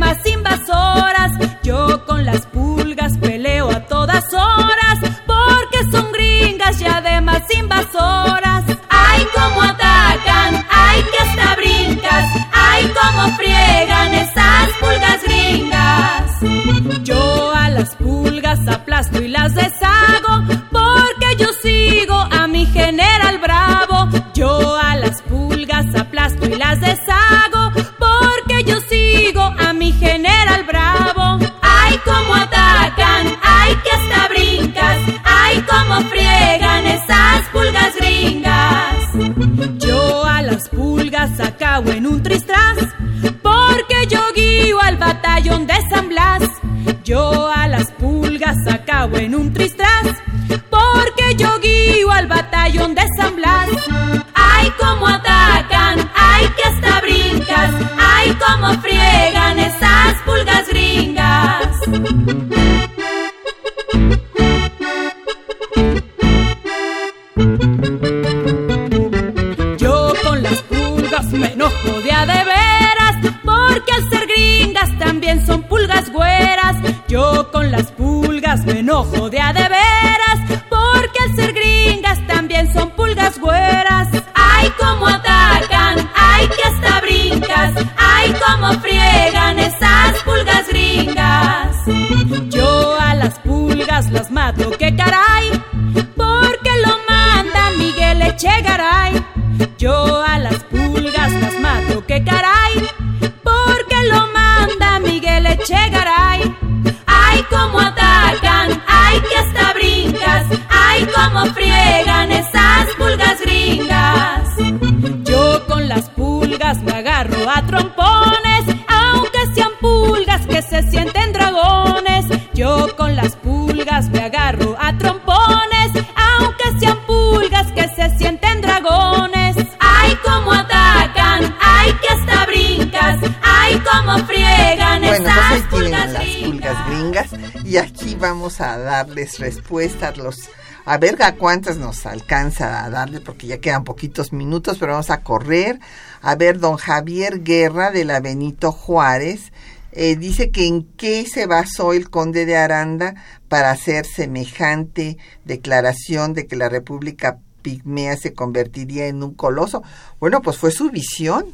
a 138.62 138.78
darles 138.78 139.39
respuestas 139.39 140.18
los 140.18 140.49
a 140.86 140.97
ver 140.97 141.22
a 141.24 141.36
cuántas 141.36 141.78
nos 141.78 142.06
alcanza 142.06 142.84
a 142.84 142.89
darle 142.89 143.22
porque 143.22 143.47
ya 143.47 143.60
quedan 143.60 143.86
poquitos 143.86 144.34
minutos, 144.34 144.78
pero 144.80 144.91
vamos 144.91 145.12
a 145.12 145.22
correr. 145.22 145.80
A 146.22 146.36
ver, 146.36 146.60
don 146.60 146.76
Javier 146.76 147.41
Guerra 147.41 147.91
de 147.91 148.04
la 148.04 148.20
Benito 148.20 148.74
Juárez 148.74 149.54
eh, 149.93 150.16
dice 150.18 150.51
que 150.51 150.68
en 150.68 150.84
qué 150.97 151.26
se 151.26 151.45
basó 151.45 151.93
el 151.93 152.10
conde 152.10 152.45
de 152.45 152.58
Aranda 152.58 153.16
para 153.47 153.72
hacer 153.72 154.06
semejante 154.06 155.18
declaración 155.45 156.34
de 156.34 156.47
que 156.47 156.56
la 156.56 156.68
República 156.68 157.39
Pigmea 157.62 158.18
se 158.18 158.34
convertiría 158.34 159.08
en 159.08 159.24
un 159.24 159.34
coloso. 159.34 159.84
Bueno, 160.20 160.41
pues 160.41 160.58
fue 160.58 160.72
su 160.72 160.89
visión 160.89 161.45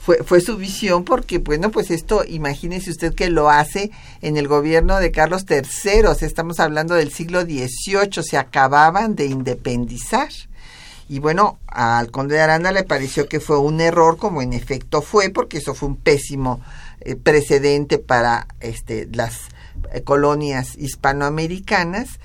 fue, 0.00 0.24
fue 0.24 0.40
su 0.40 0.56
visión 0.56 1.04
porque, 1.04 1.38
bueno, 1.38 1.70
pues 1.70 1.90
esto, 1.90 2.24
imagínese 2.26 2.90
usted 2.90 3.14
que 3.14 3.28
lo 3.28 3.50
hace 3.50 3.90
en 4.22 4.38
el 4.38 4.48
gobierno 4.48 4.98
de 4.98 5.12
Carlos 5.12 5.44
III, 5.48 6.06
o 6.06 6.14
sea, 6.14 6.26
estamos 6.26 6.58
hablando 6.58 6.94
del 6.94 7.12
siglo 7.12 7.42
XVIII, 7.42 8.22
se 8.22 8.38
acababan 8.38 9.14
de 9.14 9.26
independizar. 9.26 10.30
Y 11.06 11.18
bueno, 11.18 11.58
al 11.66 12.10
conde 12.10 12.36
de 12.36 12.40
Aranda 12.40 12.72
le 12.72 12.84
pareció 12.84 13.28
que 13.28 13.40
fue 13.40 13.58
un 13.58 13.80
error, 13.80 14.16
como 14.16 14.40
en 14.40 14.54
efecto 14.54 15.02
fue, 15.02 15.28
porque 15.28 15.58
eso 15.58 15.74
fue 15.74 15.90
un 15.90 15.96
pésimo 15.96 16.62
eh, 17.00 17.14
precedente 17.16 17.98
para 17.98 18.46
este, 18.60 19.06
las 19.12 19.48
eh, 19.92 20.02
colonias 20.02 20.78
hispanoamericanas, 20.78 22.20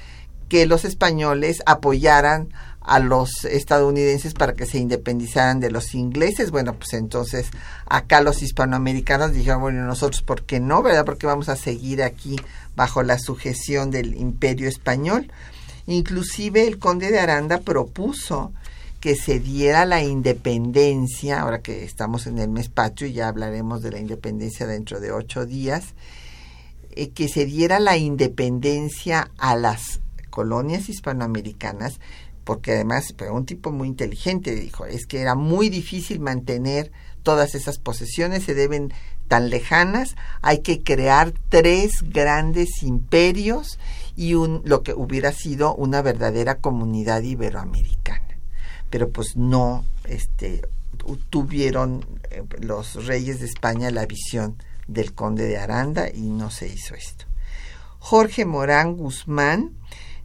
que 0.47 0.65
los 0.65 0.85
españoles 0.85 1.61
apoyaran 1.65 2.49
a 2.85 2.99
los 2.99 3.45
estadounidenses 3.45 4.33
para 4.33 4.53
que 4.53 4.67
se 4.67 4.77
independizaran 4.77 5.59
de 5.59 5.71
los 5.71 5.95
ingleses. 5.95 6.51
Bueno, 6.51 6.75
pues 6.75 6.93
entonces 6.93 7.47
acá 7.87 8.21
los 8.21 8.43
hispanoamericanos 8.43 9.33
dijeron, 9.33 9.61
bueno, 9.61 9.83
nosotros, 9.85 10.21
¿por 10.21 10.43
qué 10.43 10.59
no? 10.59 10.83
¿Verdad? 10.83 11.03
Porque 11.03 11.25
vamos 11.25 11.49
a 11.49 11.55
seguir 11.55 12.03
aquí 12.03 12.35
bajo 12.75 13.01
la 13.01 13.17
sujeción 13.17 13.89
del 13.89 14.15
imperio 14.15 14.69
español. 14.69 15.31
Inclusive 15.87 16.67
el 16.67 16.77
conde 16.77 17.11
de 17.11 17.19
Aranda 17.19 17.59
propuso 17.59 18.53
que 18.99 19.15
se 19.15 19.39
diera 19.39 19.85
la 19.85 20.03
independencia, 20.03 21.41
ahora 21.41 21.61
que 21.61 21.83
estamos 21.83 22.27
en 22.27 22.39
el 22.39 22.49
mes 22.49 22.69
patrio, 22.69 23.07
y 23.07 23.13
ya 23.13 23.27
hablaremos 23.27 23.81
de 23.81 23.91
la 23.91 23.99
independencia 23.99 24.65
dentro 24.67 24.99
de 24.99 25.11
ocho 25.11 25.45
días, 25.45 25.93
eh, 26.91 27.09
que 27.09 27.27
se 27.29 27.45
diera 27.45 27.79
la 27.79 27.97
independencia 27.97 29.29
a 29.37 29.55
las 29.55 29.99
colonias 30.31 30.89
hispanoamericanas, 30.89 31.99
porque 32.45 32.73
además, 32.73 33.13
pero 33.17 33.33
un 33.33 33.45
tipo 33.45 33.71
muy 33.71 33.87
inteligente 33.87 34.55
dijo, 34.55 34.85
es 34.85 35.05
que 35.05 35.19
era 35.19 35.35
muy 35.35 35.69
difícil 35.69 36.19
mantener 36.19 36.91
todas 37.23 37.55
esas 37.55 37.79
posesiones, 37.79 38.43
se 38.43 38.53
deben 38.53 38.93
tan 39.27 39.49
lejanas, 39.49 40.15
hay 40.43 40.59
que 40.59 40.83
crear 40.83 41.33
tres 41.49 42.03
grandes 42.03 42.83
imperios 42.83 43.79
y 44.15 44.35
un, 44.35 44.61
lo 44.63 44.83
que 44.83 44.93
hubiera 44.93 45.31
sido 45.31 45.75
una 45.75 46.03
verdadera 46.03 46.55
comunidad 46.59 47.23
iberoamericana. 47.23 48.37
Pero 48.91 49.09
pues 49.09 49.35
no 49.35 49.83
este, 50.05 50.61
tuvieron 51.31 52.05
eh, 52.29 52.43
los 52.59 53.07
reyes 53.07 53.39
de 53.39 53.47
España 53.47 53.89
la 53.89 54.05
visión 54.05 54.55
del 54.87 55.13
conde 55.13 55.47
de 55.47 55.57
Aranda 55.57 56.09
y 56.13 56.29
no 56.29 56.51
se 56.51 56.67
hizo 56.67 56.93
esto. 56.93 57.25
Jorge 57.97 58.45
Morán 58.45 58.97
Guzmán 58.97 59.71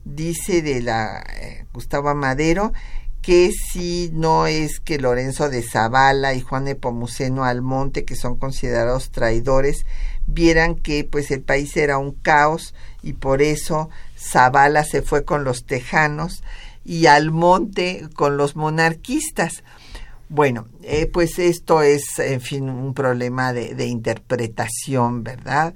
dice 0.05 0.62
de 0.62 0.82
la 0.82 1.24
eh, 1.40 1.66
Gustavo 1.72 2.14
Madero 2.14 2.72
que 3.22 3.51
si 3.53 4.11
no 4.14 4.46
es 4.46 4.80
que 4.80 4.98
Lorenzo 4.98 5.51
de 5.51 5.62
Zavala 5.62 6.34
y 6.34 6.40
Juan 6.40 6.64
Nepomuceno 6.64 7.44
Almonte, 7.44 8.05
que 8.05 8.16
son 8.16 8.36
considerados 8.36 9.11
traidores, 9.11 9.84
vieran 10.26 10.74
que 10.74 11.05
pues 11.05 11.30
el 11.30 11.42
país 11.42 11.76
era 11.76 11.98
un 11.98 12.12
caos 12.12 12.74
y 13.03 13.14
por 13.14 13.42
eso 13.42 13.90
Zavala 14.18 14.84
se 14.84 15.03
fue 15.03 15.24
con 15.24 15.44
los 15.44 15.64
tejanos 15.64 16.42
y 16.84 17.07
Almonte 17.07 18.09
con 18.14 18.36
los 18.36 18.57
monarquistas. 18.57 19.64
Bueno, 20.30 20.68
eh, 20.82 21.07
pues 21.07 21.38
esto 21.38 21.82
es, 21.82 22.18
en 22.18 22.40
fin, 22.40 22.70
un 22.70 22.94
problema 22.94 23.53
de, 23.53 23.74
de 23.74 23.86
interpretación, 23.86 25.24
¿verdad? 25.24 25.74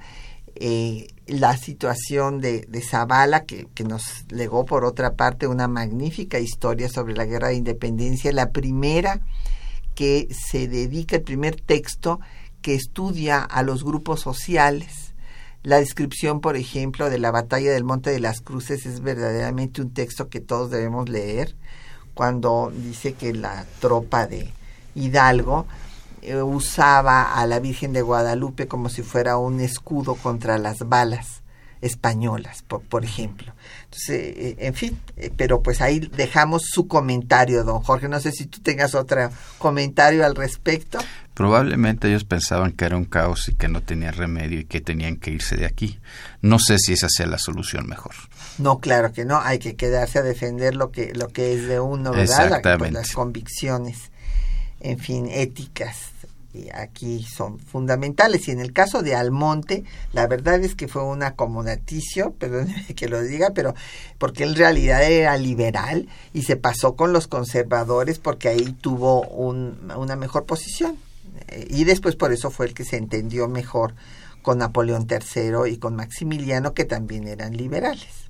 Eh, 0.54 1.08
la 1.26 1.56
situación 1.56 2.40
de, 2.40 2.66
de 2.68 2.80
Zavala, 2.82 3.44
que, 3.44 3.66
que, 3.74 3.84
nos 3.84 4.24
legó 4.30 4.66
por 4.66 4.84
otra 4.84 5.14
parte 5.14 5.46
una 5.46 5.68
magnífica 5.68 6.38
historia 6.38 6.88
sobre 6.88 7.14
la 7.14 7.24
guerra 7.24 7.48
de 7.48 7.54
independencia, 7.54 8.32
la 8.32 8.50
primera 8.50 9.20
que 9.94 10.28
se 10.30 10.68
dedica, 10.68 11.16
el 11.16 11.22
primer 11.22 11.60
texto 11.60 12.20
que 12.60 12.74
estudia 12.74 13.42
a 13.42 13.62
los 13.62 13.84
grupos 13.84 14.20
sociales. 14.20 15.14
La 15.62 15.78
descripción, 15.78 16.40
por 16.40 16.56
ejemplo, 16.56 17.08
de 17.08 17.18
la 17.18 17.30
batalla 17.30 17.72
del 17.72 17.84
Monte 17.84 18.10
de 18.10 18.20
las 18.20 18.40
Cruces 18.40 18.84
es 18.84 19.00
verdaderamente 19.00 19.80
un 19.80 19.94
texto 19.94 20.28
que 20.28 20.40
todos 20.40 20.70
debemos 20.70 21.08
leer, 21.08 21.54
cuando 22.12 22.72
dice 22.74 23.14
que 23.14 23.32
la 23.32 23.64
tropa 23.80 24.26
de 24.26 24.50
Hidalgo 24.94 25.66
eh, 26.24 26.42
usaba 26.42 27.34
a 27.34 27.46
la 27.46 27.60
Virgen 27.60 27.92
de 27.92 28.02
Guadalupe 28.02 28.66
como 28.66 28.88
si 28.88 29.02
fuera 29.02 29.36
un 29.36 29.60
escudo 29.60 30.14
contra 30.14 30.58
las 30.58 30.88
balas 30.88 31.42
españolas, 31.84 32.62
por, 32.62 32.80
por 32.82 33.04
ejemplo. 33.04 33.52
Entonces, 33.84 34.34
eh, 34.36 34.56
en 34.60 34.74
fin, 34.74 34.98
eh, 35.16 35.30
pero 35.36 35.62
pues 35.62 35.82
ahí 35.82 36.00
dejamos 36.00 36.62
su 36.64 36.88
comentario, 36.88 37.62
don 37.62 37.80
Jorge. 37.80 38.08
No 38.08 38.20
sé 38.20 38.32
si 38.32 38.46
tú 38.46 38.60
tengas 38.60 38.94
otro 38.94 39.30
comentario 39.58 40.24
al 40.24 40.34
respecto. 40.34 40.98
Probablemente 41.34 42.08
ellos 42.08 42.24
pensaban 42.24 42.72
que 42.72 42.86
era 42.86 42.96
un 42.96 43.04
caos 43.04 43.48
y 43.48 43.54
que 43.54 43.68
no 43.68 43.82
tenía 43.82 44.12
remedio 44.12 44.60
y 44.60 44.64
que 44.64 44.80
tenían 44.80 45.16
que 45.16 45.30
irse 45.30 45.56
de 45.56 45.66
aquí. 45.66 46.00
No 46.40 46.58
sé 46.58 46.78
si 46.78 46.94
esa 46.94 47.08
sea 47.10 47.26
la 47.26 47.38
solución 47.38 47.86
mejor. 47.86 48.14
No, 48.58 48.78
claro 48.78 49.12
que 49.12 49.24
no. 49.26 49.40
Hay 49.40 49.58
que 49.58 49.76
quedarse 49.76 50.20
a 50.20 50.22
defender 50.22 50.74
lo 50.74 50.90
que 50.90 51.12
lo 51.12 51.28
que 51.28 51.52
es 51.54 51.68
de 51.68 51.80
uno, 51.80 52.12
¿verdad? 52.12 52.46
Exactamente. 52.46 52.92
Las 52.92 53.12
convicciones, 53.12 54.10
en 54.80 54.98
fin, 54.98 55.28
éticas 55.28 56.13
aquí 56.74 57.22
son 57.22 57.58
fundamentales. 57.58 58.48
Y 58.48 58.52
en 58.52 58.60
el 58.60 58.72
caso 58.72 59.02
de 59.02 59.14
Almonte, 59.14 59.84
la 60.12 60.26
verdad 60.26 60.62
es 60.62 60.74
que 60.74 60.88
fue 60.88 61.04
un 61.04 61.22
acomodaticio, 61.22 62.32
perdóneme 62.38 62.94
que 62.94 63.08
lo 63.08 63.22
diga, 63.22 63.50
pero 63.54 63.74
porque 64.18 64.44
en 64.44 64.54
realidad 64.54 65.02
era 65.02 65.36
liberal 65.36 66.08
y 66.32 66.42
se 66.42 66.56
pasó 66.56 66.96
con 66.96 67.12
los 67.12 67.26
conservadores 67.26 68.18
porque 68.18 68.48
ahí 68.48 68.76
tuvo 68.80 69.22
un, 69.28 69.92
una 69.96 70.16
mejor 70.16 70.44
posición. 70.44 70.96
Y 71.68 71.84
después 71.84 72.16
por 72.16 72.32
eso 72.32 72.50
fue 72.50 72.66
el 72.66 72.74
que 72.74 72.84
se 72.84 72.96
entendió 72.96 73.48
mejor 73.48 73.94
con 74.42 74.58
Napoleón 74.58 75.06
III 75.10 75.72
y 75.72 75.78
con 75.78 75.96
Maximiliano, 75.96 76.74
que 76.74 76.84
también 76.84 77.26
eran 77.26 77.56
liberales. 77.56 78.24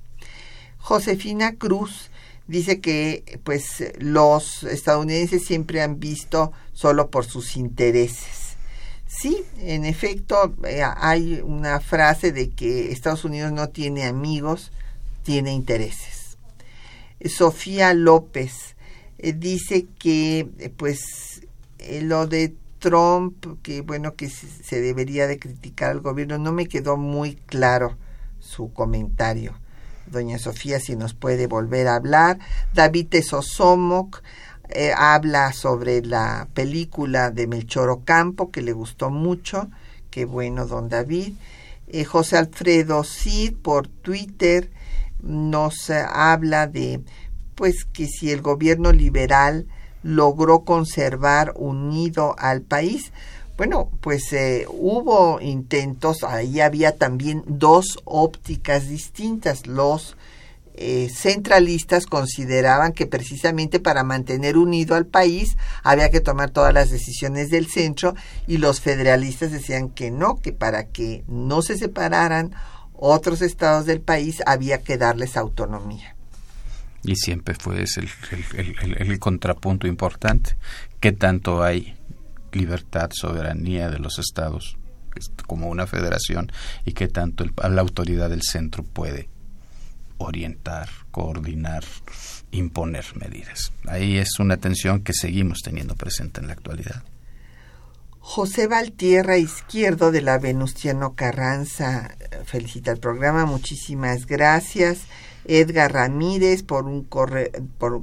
Josefina 0.77 1.55
Cruz 1.55 2.09
dice 2.47 2.79
que 2.79 3.39
pues 3.43 3.83
los 3.97 4.63
estadounidenses 4.63 5.45
siempre 5.45 5.81
han 5.81 5.99
visto 5.99 6.51
solo 6.73 7.09
por 7.09 7.25
sus 7.25 7.57
intereses. 7.57 8.57
sí, 9.07 9.43
en 9.59 9.85
efecto, 9.85 10.55
eh, 10.65 10.83
hay 10.83 11.41
una 11.43 11.79
frase 11.79 12.31
de 12.31 12.49
que 12.49 12.91
Estados 12.91 13.23
Unidos 13.23 13.51
no 13.51 13.69
tiene 13.69 14.05
amigos, 14.05 14.71
tiene 15.23 15.53
intereses. 15.53 16.37
Sofía 17.25 17.93
López 17.93 18.75
eh, 19.17 19.33
dice 19.33 19.87
que, 19.97 20.49
eh, 20.59 20.69
pues, 20.75 21.41
lo 22.01 22.27
de 22.27 22.53
Trump, 22.79 23.45
que 23.63 23.81
bueno, 23.81 24.15
que 24.15 24.29
se 24.29 24.81
debería 24.81 25.27
de 25.27 25.39
criticar 25.39 25.91
al 25.91 26.01
gobierno, 26.01 26.37
no 26.37 26.51
me 26.51 26.67
quedó 26.67 26.97
muy 26.97 27.35
claro 27.35 27.97
su 28.39 28.73
comentario. 28.73 29.55
Doña 30.07 30.37
Sofía, 30.37 30.79
si 30.79 30.95
nos 30.95 31.13
puede 31.13 31.47
volver 31.47 31.87
a 31.87 31.95
hablar. 31.95 32.39
David 32.73 33.07
Tesosomoc 33.09 34.21
eh, 34.69 34.91
habla 34.95 35.53
sobre 35.53 36.01
la 36.01 36.47
película 36.53 37.31
de 37.31 37.47
Melchor 37.47 37.89
Ocampo, 37.89 38.51
que 38.51 38.61
le 38.61 38.73
gustó 38.73 39.09
mucho. 39.09 39.69
Qué 40.09 40.25
bueno, 40.25 40.65
don 40.65 40.89
David. 40.89 41.33
Eh, 41.87 42.03
José 42.03 42.37
Alfredo 42.37 43.03
Cid 43.03 43.55
por 43.61 43.87
Twitter 43.87 44.71
nos 45.21 45.89
eh, 45.89 46.03
habla 46.07 46.67
de 46.67 47.01
pues 47.53 47.85
que 47.85 48.07
si 48.07 48.31
el 48.31 48.41
gobierno 48.41 48.91
liberal 48.91 49.67
logró 50.03 50.65
conservar 50.65 51.53
unido 51.55 52.35
al 52.37 52.61
país, 52.61 53.11
bueno, 53.57 53.89
pues 54.01 54.35
hubo 54.67 55.39
intentos, 55.39 56.23
ahí 56.23 56.59
había 56.59 56.97
también 56.97 57.43
dos 57.47 57.99
ópticas 58.03 58.89
distintas, 58.89 59.65
los 59.65 60.17
eh, 60.77 61.09
centralistas 61.09 62.05
consideraban 62.05 62.91
que 62.91 63.05
precisamente 63.05 63.79
para 63.79 64.03
mantener 64.03 64.57
unido 64.57 64.95
al 64.95 65.05
país 65.05 65.55
había 65.83 66.09
que 66.09 66.19
tomar 66.19 66.49
todas 66.49 66.73
las 66.73 66.89
decisiones 66.89 67.49
del 67.49 67.67
centro 67.67 68.13
y 68.45 68.57
los 68.57 68.81
federalistas 68.81 69.53
decían 69.53 69.87
que 69.87 70.11
no, 70.11 70.41
que 70.41 70.51
para 70.51 70.87
que 70.87 71.23
no 71.29 71.61
se 71.61 71.77
separaran 71.77 72.51
otros 72.91 73.41
estados 73.41 73.85
del 73.85 74.01
país 74.01 74.43
había 74.45 74.81
que 74.81 74.97
darles 74.97 75.37
autonomía. 75.37 76.13
Y 77.03 77.15
siempre 77.15 77.55
fue 77.55 77.83
ese 77.83 78.01
el 78.97 79.19
contrapunto 79.19 79.87
importante. 79.87 80.57
¿Qué 80.99 81.13
tanto 81.13 81.63
hay 81.63 81.95
libertad, 82.55 83.11
soberanía 83.13 83.89
de 83.89 83.99
los 83.99 84.19
estados 84.19 84.77
como 85.47 85.69
una 85.69 85.87
federación 85.87 86.51
y 86.83 86.93
qué 86.93 87.07
tanto 87.07 87.45
la 87.45 87.81
autoridad 87.81 88.29
del 88.29 88.41
centro 88.41 88.83
puede 88.83 89.29
orientar, 90.17 90.89
coordinar, 91.11 91.83
imponer 92.51 93.05
medidas. 93.15 93.71
Ahí 93.87 94.17
es 94.17 94.39
una 94.39 94.57
tensión 94.57 95.01
que 95.01 95.13
seguimos 95.13 95.59
teniendo 95.63 95.95
presente 95.95 96.41
en 96.41 96.47
la 96.47 96.53
actualidad. 96.53 97.03
José 98.19 98.67
Valtierra 98.67 99.37
Izquierdo 99.37 100.11
de 100.11 100.21
la 100.21 100.39
Venustiano 100.39 101.13
Carranza 101.13 102.15
felicita 102.45 102.91
el 102.91 102.97
programa, 102.97 103.45
muchísimas 103.45 104.25
gracias. 104.25 105.01
Edgar 105.47 105.93
Ramírez 105.93 106.63
por 106.63 106.85
un 106.85 107.03
correo, 107.03 107.51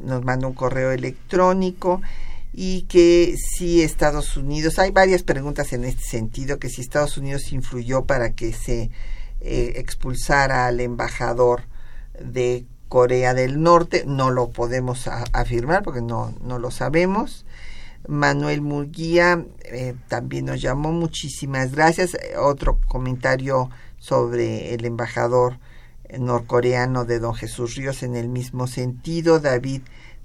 nos 0.04 0.24
manda 0.24 0.46
un 0.46 0.54
correo 0.54 0.92
electrónico 0.92 2.00
y 2.52 2.82
que 2.82 3.36
si 3.36 3.82
Estados 3.82 4.36
Unidos, 4.36 4.78
hay 4.78 4.90
varias 4.90 5.22
preguntas 5.22 5.72
en 5.72 5.84
este 5.84 6.02
sentido, 6.02 6.58
que 6.58 6.68
si 6.68 6.82
Estados 6.82 7.16
Unidos 7.16 7.52
influyó 7.52 8.04
para 8.04 8.34
que 8.34 8.52
se 8.52 8.90
eh, 9.40 9.72
expulsara 9.76 10.66
al 10.66 10.80
embajador 10.80 11.62
de 12.20 12.66
Corea 12.88 13.32
del 13.32 13.62
Norte, 13.62 14.04
no 14.06 14.30
lo 14.30 14.50
podemos 14.50 15.08
afirmar 15.08 15.82
porque 15.82 16.02
no, 16.02 16.34
no 16.42 16.58
lo 16.58 16.70
sabemos. 16.70 17.46
Manuel 18.06 18.60
Murguía 18.60 19.44
eh, 19.64 19.94
también 20.08 20.46
nos 20.46 20.60
llamó, 20.60 20.92
muchísimas 20.92 21.72
gracias. 21.72 22.16
Otro 22.38 22.78
comentario 22.88 23.70
sobre 23.98 24.74
el 24.74 24.84
embajador 24.84 25.58
norcoreano 26.18 27.04
de 27.06 27.18
don 27.18 27.34
Jesús 27.34 27.76
Ríos 27.76 28.02
en 28.02 28.16
el 28.16 28.28
mismo 28.28 28.66
sentido. 28.66 29.40
David 29.40 29.82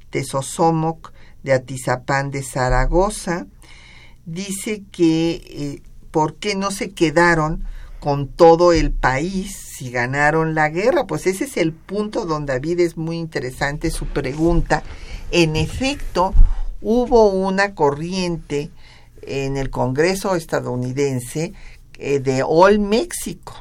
Tesosomoc 0.10 1.14
de 1.48 1.54
Atizapán 1.54 2.30
de 2.30 2.43
Zaragoza 2.43 3.48
dice 4.26 4.84
que 4.91 5.32
eh, 5.32 5.82
por 6.12 6.36
qué 6.36 6.56
no 6.56 6.72
se 6.72 6.91
quedaron 6.91 7.64
con 8.02 8.28
todo 8.28 8.74
el 8.74 8.91
país 8.91 9.56
si 9.56 9.89
ganaron 9.89 10.56
la 10.56 10.70
guerra. 10.70 11.08
Pues 11.08 11.26
ese 11.26 11.45
es 11.45 11.56
el 11.56 11.72
punto 11.72 12.26
donde 12.26 12.54
David 12.54 12.82
es 12.82 12.98
muy 12.98 13.18
interesante 13.18 13.91
su 13.91 14.08
pregunta. 14.08 14.84
En 15.32 15.56
efecto, 15.56 16.34
hubo 16.82 17.30
una 17.30 17.74
corriente 17.74 18.70
en 19.22 19.56
el 19.56 19.70
Congreso 19.70 20.36
estadounidense 20.36 21.54
eh, 21.98 22.20
de 22.20 22.43
All 22.45 22.80
México. 22.80 23.54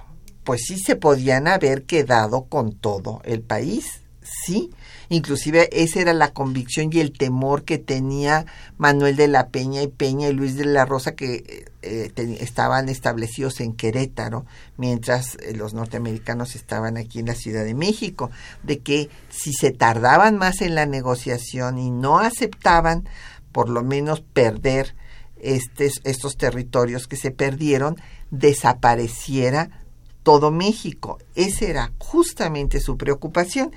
Pues 0.43 0.62
sí 0.66 0.78
se 0.78 0.97
podían 0.97 1.47
haber 1.47 1.84
quedado 1.84 2.47
con 2.47 2.72
todo 2.72 3.20
el 3.24 3.43
país, 3.43 4.01
sí, 4.22 4.70
Inclusive 5.09 5.68
esa 5.72 6.00
era 6.00 6.12
la 6.12 6.32
convicción 6.32 6.90
y 6.92 7.00
el 7.00 7.12
temor 7.12 7.64
que 7.64 7.78
tenía 7.78 8.46
Manuel 8.76 9.16
de 9.16 9.28
la 9.28 9.48
Peña 9.48 9.82
y 9.82 9.88
Peña 9.88 10.28
y 10.28 10.32
Luis 10.32 10.57
de 10.57 10.64
la 10.64 10.84
Rosa 10.84 11.14
que 11.14 11.66
eh, 11.82 12.12
estaban 12.40 12.88
establecidos 12.88 13.61
en 13.61 13.74
Querétaro, 13.74 14.46
mientras 14.76 15.36
eh, 15.36 15.54
los 15.54 15.74
norteamericanos 15.74 16.57
estaban 16.57 16.96
aquí 16.96 17.20
en 17.20 17.26
la 17.26 17.34
Ciudad 17.34 17.64
de 17.64 17.74
México, 17.74 18.30
de 18.62 18.80
que 18.80 19.09
si 19.28 19.52
se 19.52 19.70
tardaban 19.70 20.36
más 20.38 20.61
en 20.61 20.74
la 20.74 20.86
negociación 20.86 21.78
y 21.78 21.90
no 21.90 22.18
aceptaban 22.18 23.09
por 23.52 23.68
lo 23.68 23.82
menos 23.82 24.20
perder 24.20 24.94
estos 25.38 26.36
territorios 26.36 27.07
que 27.07 27.16
se 27.16 27.30
perdieron, 27.30 27.96
desapareciera 28.30 29.86
todo 30.27 30.51
México. 30.51 31.20
Esa 31.37 31.66
era 31.66 31.93
justamente 31.99 32.81
su 32.81 32.97
preocupación. 32.97 33.70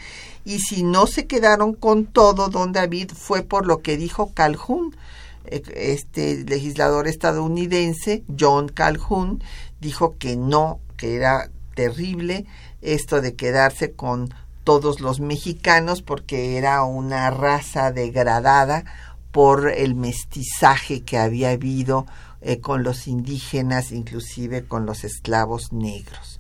Y 0.46 0.62
si 0.62 0.82
no 0.82 1.06
se 1.06 1.28
quedaron 1.28 1.76
con 1.76 2.08
todo, 2.08 2.50
don 2.50 2.72
David, 2.72 3.12
fue 3.16 3.44
por 3.44 3.68
lo 3.68 3.84
que 3.84 3.98
dijo 3.98 4.34
Calhoun, 4.34 4.96
eh, 5.46 5.62
este 5.76 6.44
legislador 6.46 7.08
estadounidense, 7.08 8.24
John 8.40 8.68
Calhoun, 8.68 9.44
dijo 9.80 10.16
que 10.18 10.38
no, 10.38 10.80
que 10.98 11.18
era 11.18 11.52
terrible 11.76 12.48
esto 12.82 13.22
de 13.22 13.36
quedarse 13.36 13.92
con 13.92 14.34
todos 14.64 15.02
los 15.02 15.20
mexicanos 15.20 16.02
porque 16.02 16.58
era 16.58 16.82
una 16.84 17.30
raza 17.30 17.92
degradada 17.92 18.86
por 19.32 19.70
el 19.70 19.94
mestizaje 19.94 21.02
que 21.02 21.20
había 21.20 21.52
habido 21.52 22.08
eh, 22.42 22.60
con 22.60 22.84
los 22.84 23.08
indígenas, 23.08 23.92
inclusive 23.92 24.66
con 24.66 24.86
los 24.86 25.04
esclavos 25.04 25.74
negros 25.74 26.40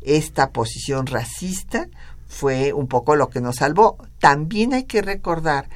esta 0.00 0.50
posición 0.50 1.06
racista 1.06 1.88
fue 2.28 2.72
un 2.72 2.88
poco 2.88 3.16
lo 3.16 3.30
que 3.30 3.40
nos 3.40 3.56
salvó. 3.56 3.98
También 4.18 4.74
hay 4.74 4.84
que 4.84 5.02
recordar 5.02 5.68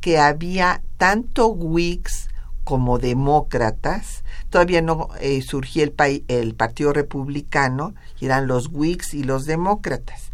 que 0.00 0.18
había 0.18 0.82
tanto 0.96 1.48
Whigs 1.48 2.28
como 2.64 2.98
demócratas, 2.98 4.22
todavía 4.48 4.80
no 4.80 5.08
eh, 5.20 5.42
surgía 5.42 5.84
el, 5.84 6.24
el 6.28 6.54
Partido 6.54 6.92
Republicano, 6.92 7.94
eran 8.20 8.46
los 8.46 8.68
Whigs 8.70 9.14
y 9.14 9.24
los 9.24 9.44
demócratas. 9.44 10.30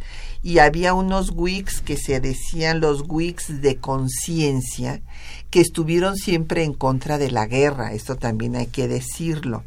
Y 0.47 0.61
había 0.61 0.95
unos 0.95 1.33
Whigs 1.35 1.81
que 1.81 1.97
se 1.97 2.21
decían 2.21 2.79
los 2.79 3.03
Whigs 3.09 3.63
de 3.63 3.79
conciencia, 3.79 5.03
que 5.51 5.61
estuvieron 5.61 6.17
siempre 6.17 6.63
en 6.63 6.73
contra 6.73 7.19
de 7.19 7.33
la 7.33 7.49
guerra, 7.49 7.95
esto 7.95 8.15
también 8.15 8.55
hay 8.55 8.69
que 8.69 8.87
decirlo. 8.87 9.65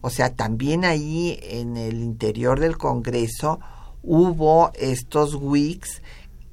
O 0.00 0.08
sea, 0.08 0.32
también 0.32 0.86
ahí 0.86 1.38
en 1.42 1.76
el 1.76 2.00
interior 2.00 2.60
del 2.60 2.78
Congreso 2.78 3.60
hubo 4.02 4.72
estos 4.76 5.34
Whigs 5.34 6.00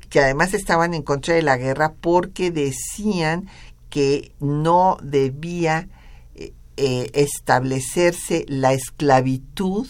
que 0.09 0.19
además 0.19 0.53
estaban 0.53 0.93
en 0.93 1.01
contra 1.01 1.33
de 1.33 1.41
la 1.41 1.55
guerra 1.55 1.93
porque 2.01 2.51
decían 2.51 3.47
que 3.89 4.33
no 4.41 4.97
debía 5.01 5.87
eh, 6.35 6.51
eh, 6.75 7.11
establecerse 7.13 8.43
la 8.49 8.73
esclavitud 8.73 9.87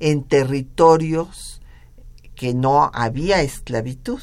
en 0.00 0.24
territorios 0.24 1.51
que 2.34 2.54
no 2.54 2.90
había 2.94 3.42
esclavitud. 3.42 4.20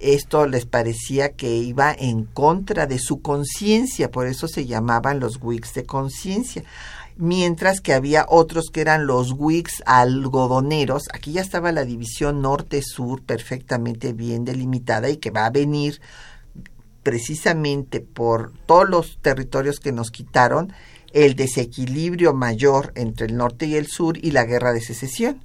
Esto 0.00 0.46
les 0.46 0.66
parecía 0.66 1.32
que 1.32 1.56
iba 1.56 1.92
en 1.92 2.24
contra 2.24 2.86
de 2.86 2.98
su 2.98 3.22
conciencia, 3.22 4.10
por 4.10 4.26
eso 4.26 4.48
se 4.48 4.66
llamaban 4.66 5.20
los 5.20 5.38
Whigs 5.40 5.72
de 5.74 5.84
conciencia 5.84 6.64
mientras 7.16 7.80
que 7.80 7.92
había 7.92 8.26
otros 8.28 8.70
que 8.72 8.80
eran 8.80 9.06
los 9.06 9.32
Whigs 9.36 9.82
algodoneros. 9.86 11.04
Aquí 11.12 11.32
ya 11.32 11.42
estaba 11.42 11.72
la 11.72 11.84
división 11.84 12.42
norte-sur 12.42 13.22
perfectamente 13.22 14.12
bien 14.12 14.44
delimitada 14.44 15.08
y 15.08 15.18
que 15.18 15.30
va 15.30 15.46
a 15.46 15.50
venir 15.50 16.00
precisamente 17.02 18.00
por 18.00 18.52
todos 18.66 18.88
los 18.88 19.18
territorios 19.20 19.78
que 19.78 19.92
nos 19.92 20.10
quitaron 20.10 20.72
el 21.12 21.36
desequilibrio 21.36 22.34
mayor 22.34 22.92
entre 22.96 23.26
el 23.26 23.36
norte 23.36 23.66
y 23.66 23.76
el 23.76 23.86
sur 23.86 24.18
y 24.18 24.32
la 24.32 24.44
guerra 24.44 24.72
de 24.72 24.80
secesión. 24.80 25.40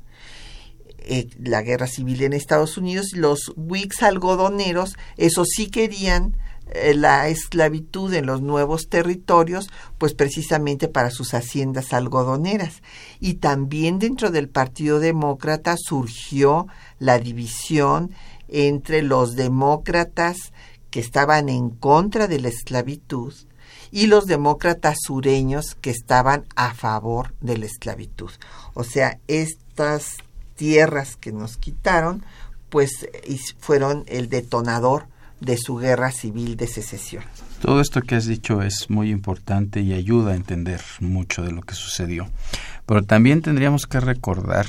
Eh, 1.03 1.29
la 1.41 1.61
guerra 1.61 1.87
civil 1.87 2.23
en 2.23 2.33
Estados 2.33 2.77
Unidos, 2.77 3.13
los 3.13 3.53
Whigs 3.55 4.03
algodoneros, 4.03 4.95
eso 5.17 5.43
sí 5.45 5.67
querían 5.67 6.35
eh, 6.71 6.93
la 6.93 7.29
esclavitud 7.29 8.13
en 8.13 8.25
los 8.25 8.41
nuevos 8.41 8.89
territorios, 8.89 9.69
pues 9.97 10.13
precisamente 10.13 10.87
para 10.87 11.09
sus 11.09 11.33
haciendas 11.33 11.93
algodoneras. 11.93 12.83
Y 13.19 13.35
también 13.35 13.97
dentro 13.97 14.29
del 14.29 14.49
Partido 14.49 14.99
Demócrata 14.99 15.75
surgió 15.77 16.67
la 16.99 17.17
división 17.17 18.11
entre 18.47 19.01
los 19.01 19.35
demócratas 19.35 20.37
que 20.91 20.99
estaban 20.99 21.49
en 21.49 21.69
contra 21.69 22.27
de 22.27 22.39
la 22.39 22.49
esclavitud 22.49 23.33
y 23.91 24.07
los 24.07 24.25
demócratas 24.25 24.97
sureños 25.01 25.75
que 25.75 25.89
estaban 25.89 26.45
a 26.55 26.73
favor 26.73 27.33
de 27.41 27.57
la 27.57 27.65
esclavitud. 27.65 28.31
O 28.73 28.83
sea, 28.83 29.19
estas 29.27 30.17
tierras 30.59 31.15
que 31.15 31.31
nos 31.31 31.55
quitaron, 31.55 32.21
pues 32.67 33.07
fueron 33.59 34.03
el 34.07 34.27
detonador 34.27 35.05
de 35.39 35.57
su 35.57 35.77
guerra 35.77 36.11
civil 36.11 36.57
de 36.57 36.67
secesión. 36.67 37.23
Todo 37.61 37.79
esto 37.79 38.01
que 38.01 38.15
has 38.15 38.25
dicho 38.25 38.61
es 38.61 38.89
muy 38.89 39.09
importante 39.09 39.79
y 39.79 39.93
ayuda 39.93 40.33
a 40.33 40.35
entender 40.35 40.81
mucho 40.99 41.43
de 41.43 41.53
lo 41.53 41.61
que 41.61 41.75
sucedió. 41.75 42.27
Pero 42.85 43.03
también 43.03 43.41
tendríamos 43.41 43.87
que 43.87 44.01
recordar 44.01 44.65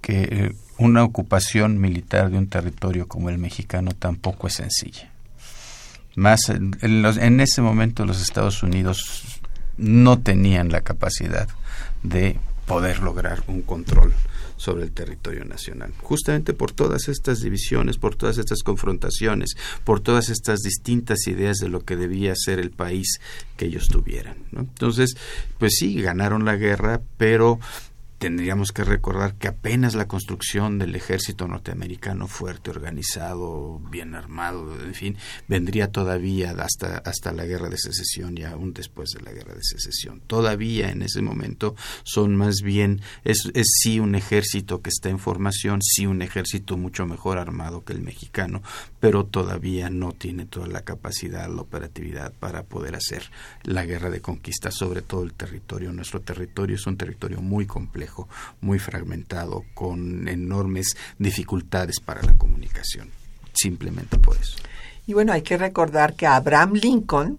que 0.00 0.22
eh, 0.22 0.52
una 0.78 1.04
ocupación 1.04 1.78
militar 1.78 2.30
de 2.30 2.38
un 2.38 2.48
territorio 2.48 3.06
como 3.06 3.28
el 3.28 3.36
mexicano 3.36 3.90
tampoco 3.92 4.46
es 4.46 4.54
sencilla. 4.54 5.10
Más 6.16 6.48
en, 6.48 6.74
en 6.80 7.40
ese 7.40 7.60
momento 7.60 8.06
los 8.06 8.22
Estados 8.22 8.62
Unidos 8.62 9.40
no 9.76 10.20
tenían 10.20 10.70
la 10.70 10.80
capacidad 10.80 11.48
de 12.02 12.38
poder 12.64 13.00
lograr 13.00 13.42
un 13.46 13.60
control 13.60 14.14
sobre 14.56 14.84
el 14.84 14.92
territorio 14.92 15.44
nacional. 15.44 15.92
Justamente 16.02 16.52
por 16.52 16.72
todas 16.72 17.08
estas 17.08 17.40
divisiones, 17.40 17.96
por 17.96 18.14
todas 18.14 18.38
estas 18.38 18.62
confrontaciones, 18.62 19.56
por 19.84 20.00
todas 20.00 20.28
estas 20.28 20.60
distintas 20.60 21.26
ideas 21.26 21.58
de 21.58 21.68
lo 21.68 21.84
que 21.84 21.96
debía 21.96 22.34
ser 22.36 22.58
el 22.58 22.70
país 22.70 23.20
que 23.56 23.66
ellos 23.66 23.88
tuvieran. 23.88 24.36
Entonces, 24.56 25.16
pues 25.58 25.74
sí, 25.78 26.00
ganaron 26.00 26.44
la 26.44 26.56
guerra, 26.56 27.00
pero 27.16 27.58
tendríamos 28.18 28.72
que 28.72 28.84
recordar 28.84 29.34
que 29.34 29.48
apenas 29.48 29.94
la 29.94 30.08
construcción 30.08 30.78
del 30.78 30.94
ejército 30.94 31.46
norteamericano 31.48 32.26
fuerte, 32.26 32.70
organizado, 32.70 33.80
bien 33.90 34.14
armado, 34.14 34.80
en 34.82 34.94
fin, 34.94 35.16
vendría 35.48 35.90
todavía 35.90 36.52
hasta, 36.52 36.98
hasta 36.98 37.32
la 37.32 37.44
guerra 37.44 37.68
de 37.68 37.78
secesión 37.78 38.38
y 38.38 38.44
aún 38.44 38.72
después 38.72 39.10
de 39.10 39.22
la 39.22 39.32
guerra 39.32 39.54
de 39.54 39.62
secesión. 39.62 40.20
Todavía 40.26 40.90
en 40.90 41.02
ese 41.02 41.22
momento 41.22 41.74
son 42.02 42.36
más 42.36 42.62
bien, 42.62 43.00
es, 43.24 43.50
es 43.54 43.66
sí 43.82 44.00
un 44.00 44.14
ejército 44.14 44.80
que 44.80 44.90
está 44.90 45.10
en 45.10 45.18
formación, 45.18 45.80
sí 45.82 46.06
un 46.06 46.22
ejército 46.22 46.76
mucho 46.76 47.06
mejor 47.06 47.38
armado 47.38 47.84
que 47.84 47.92
el 47.92 48.00
mexicano, 48.00 48.62
pero 49.00 49.24
todavía 49.26 49.90
no 49.90 50.12
tiene 50.12 50.46
toda 50.46 50.66
la 50.66 50.82
capacidad, 50.82 51.48
la 51.48 51.62
operatividad 51.62 52.32
para 52.32 52.62
poder 52.62 52.96
hacer 52.96 53.30
la 53.64 53.84
guerra 53.84 54.10
de 54.10 54.20
conquista 54.20 54.70
sobre 54.70 55.02
todo 55.02 55.24
el 55.24 55.34
territorio. 55.34 55.92
Nuestro 55.92 56.20
territorio 56.20 56.76
es 56.76 56.86
un 56.86 56.96
territorio 56.96 57.40
muy 57.40 57.66
complejo 57.66 58.03
muy 58.60 58.78
fragmentado, 58.78 59.64
con 59.74 60.28
enormes 60.28 60.96
dificultades 61.18 62.00
para 62.00 62.22
la 62.22 62.36
comunicación. 62.36 63.10
Simplemente 63.52 64.18
por 64.18 64.36
eso. 64.36 64.58
Y 65.06 65.12
bueno, 65.12 65.32
hay 65.32 65.42
que 65.42 65.56
recordar 65.56 66.14
que 66.14 66.26
Abraham 66.26 66.72
Lincoln 66.74 67.38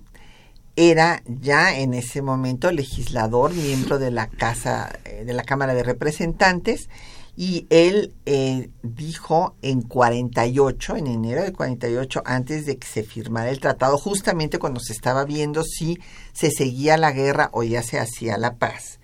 era 0.76 1.24
ya 1.26 1.78
en 1.78 1.94
ese 1.94 2.22
momento 2.22 2.72
legislador, 2.72 3.54
miembro 3.54 3.98
de 3.98 4.12
la 4.12 4.28
casa, 4.28 5.00
eh, 5.06 5.24
de 5.26 5.34
la 5.34 5.44
Cámara 5.44 5.74
de 5.74 5.84
Representantes, 5.84 6.90
y 7.38 7.68
él 7.70 8.14
eh, 8.26 8.70
dijo 8.82 9.56
en 9.62 9.82
48, 9.82 10.96
en 10.96 11.08
enero 11.08 11.44
de 11.44 11.52
48, 11.52 12.24
antes 12.26 12.66
de 12.66 12.78
que 12.78 12.88
se 12.88 13.04
firmara 13.04 13.50
el 13.50 13.60
tratado, 13.60 13.98
justamente 13.98 14.60
cuando 14.60 14.80
se 14.80 14.94
estaba 14.94 15.26
viendo 15.26 15.64
si 15.64 16.00
se 16.34 16.50
seguía 16.52 16.98
la 16.98 17.12
guerra 17.12 17.50
o 17.52 17.64
ya 17.64 17.84
se 17.84 18.00
hacía 18.00 18.38
la 18.38 18.56
paz, 18.56 19.00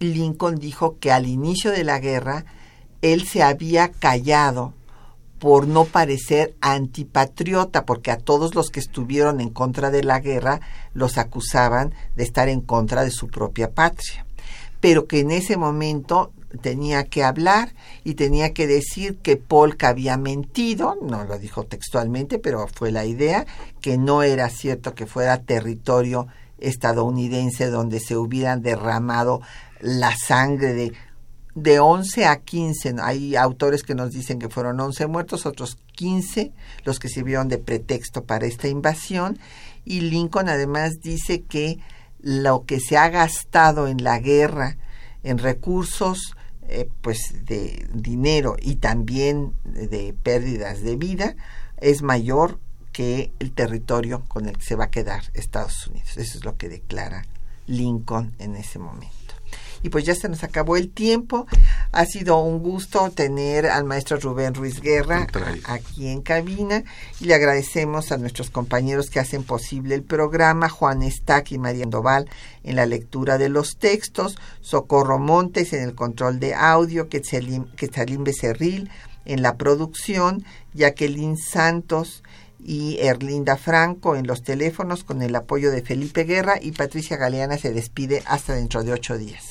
Lincoln 0.00 0.56
dijo 0.56 0.98
que 0.98 1.12
al 1.12 1.26
inicio 1.26 1.70
de 1.70 1.84
la 1.84 1.98
guerra 1.98 2.46
él 3.02 3.26
se 3.26 3.42
había 3.42 3.90
callado 3.90 4.72
por 5.38 5.66
no 5.66 5.84
parecer 5.84 6.54
antipatriota, 6.60 7.86
porque 7.86 8.10
a 8.10 8.18
todos 8.18 8.54
los 8.54 8.70
que 8.70 8.80
estuvieron 8.80 9.40
en 9.40 9.50
contra 9.50 9.90
de 9.90 10.02
la 10.02 10.20
guerra 10.20 10.60
los 10.92 11.16
acusaban 11.18 11.94
de 12.16 12.24
estar 12.24 12.48
en 12.48 12.60
contra 12.60 13.04
de 13.04 13.10
su 13.10 13.28
propia 13.28 13.70
patria, 13.72 14.26
pero 14.80 15.06
que 15.06 15.20
en 15.20 15.30
ese 15.30 15.56
momento 15.56 16.32
tenía 16.62 17.04
que 17.04 17.22
hablar 17.22 17.74
y 18.04 18.14
tenía 18.14 18.52
que 18.52 18.66
decir 18.66 19.16
que 19.18 19.36
Polk 19.36 19.84
había 19.84 20.16
mentido, 20.16 20.98
no 21.00 21.24
lo 21.24 21.38
dijo 21.38 21.64
textualmente, 21.64 22.38
pero 22.38 22.66
fue 22.68 22.90
la 22.90 23.04
idea, 23.06 23.46
que 23.80 23.96
no 23.96 24.22
era 24.22 24.48
cierto 24.50 24.94
que 24.94 25.06
fuera 25.06 25.42
territorio 25.42 26.26
estadounidense 26.58 27.70
donde 27.70 28.00
se 28.00 28.16
hubieran 28.16 28.62
derramado 28.62 29.40
la 29.80 30.16
sangre 30.16 30.72
de, 30.74 30.92
de 31.54 31.80
11 31.80 32.26
a 32.26 32.40
15. 32.40 32.96
Hay 33.02 33.36
autores 33.36 33.82
que 33.82 33.94
nos 33.94 34.10
dicen 34.10 34.38
que 34.38 34.48
fueron 34.48 34.80
11 34.80 35.06
muertos, 35.06 35.46
otros 35.46 35.78
15 35.94 36.52
los 36.84 36.98
que 36.98 37.08
sirvieron 37.08 37.48
de 37.48 37.58
pretexto 37.58 38.24
para 38.24 38.46
esta 38.46 38.68
invasión. 38.68 39.38
Y 39.84 40.00
Lincoln 40.00 40.48
además 40.48 41.00
dice 41.00 41.42
que 41.42 41.78
lo 42.20 42.64
que 42.64 42.80
se 42.80 42.96
ha 42.96 43.08
gastado 43.08 43.88
en 43.88 44.04
la 44.04 44.18
guerra, 44.18 44.76
en 45.22 45.38
recursos, 45.38 46.34
eh, 46.68 46.88
pues 47.00 47.44
de 47.46 47.88
dinero 47.92 48.56
y 48.60 48.76
también 48.76 49.54
de 49.64 50.14
pérdidas 50.22 50.82
de 50.82 50.96
vida, 50.96 51.34
es 51.78 52.02
mayor 52.02 52.58
que 52.92 53.32
el 53.38 53.52
territorio 53.52 54.22
con 54.28 54.46
el 54.46 54.56
que 54.58 54.64
se 54.64 54.76
va 54.76 54.84
a 54.84 54.90
quedar 54.90 55.22
Estados 55.34 55.86
Unidos. 55.86 56.16
Eso 56.16 56.38
es 56.38 56.44
lo 56.44 56.56
que 56.56 56.68
declara 56.68 57.24
Lincoln 57.66 58.34
en 58.38 58.56
ese 58.56 58.78
momento. 58.78 59.19
Y 59.82 59.88
pues 59.88 60.04
ya 60.04 60.14
se 60.14 60.28
nos 60.28 60.44
acabó 60.44 60.76
el 60.76 60.90
tiempo. 60.90 61.46
Ha 61.92 62.04
sido 62.04 62.42
un 62.42 62.62
gusto 62.62 63.10
tener 63.10 63.66
al 63.66 63.84
maestro 63.84 64.18
Rubén 64.18 64.54
Ruiz 64.54 64.80
Guerra 64.80 65.26
aquí 65.64 66.08
en 66.08 66.22
cabina 66.22 66.84
y 67.20 67.26
le 67.26 67.34
agradecemos 67.34 68.12
a 68.12 68.18
nuestros 68.18 68.50
compañeros 68.50 69.10
que 69.10 69.20
hacen 69.20 69.44
posible 69.44 69.94
el 69.94 70.02
programa, 70.02 70.68
Juan 70.68 71.02
Estac 71.02 71.52
y 71.52 71.58
María 71.58 71.84
Andoval 71.84 72.28
en 72.62 72.76
la 72.76 72.86
lectura 72.86 73.38
de 73.38 73.48
los 73.48 73.78
textos, 73.78 74.38
Socorro 74.60 75.18
Montes 75.18 75.72
en 75.72 75.82
el 75.82 75.94
control 75.94 76.40
de 76.40 76.54
audio, 76.54 77.08
Quetzalín 77.08 78.24
Becerril 78.24 78.90
en 79.24 79.42
la 79.42 79.56
producción, 79.56 80.44
Jacqueline 80.74 81.36
Santos 81.36 82.22
y 82.58 82.98
Erlinda 83.00 83.56
Franco 83.56 84.16
en 84.16 84.26
los 84.26 84.42
teléfonos 84.42 85.04
con 85.04 85.22
el 85.22 85.34
apoyo 85.34 85.70
de 85.70 85.82
Felipe 85.82 86.24
Guerra 86.24 86.58
y 86.60 86.72
Patricia 86.72 87.16
Galeana 87.16 87.56
se 87.56 87.72
despide 87.72 88.22
hasta 88.26 88.54
dentro 88.54 88.82
de 88.82 88.92
ocho 88.92 89.16
días. 89.16 89.49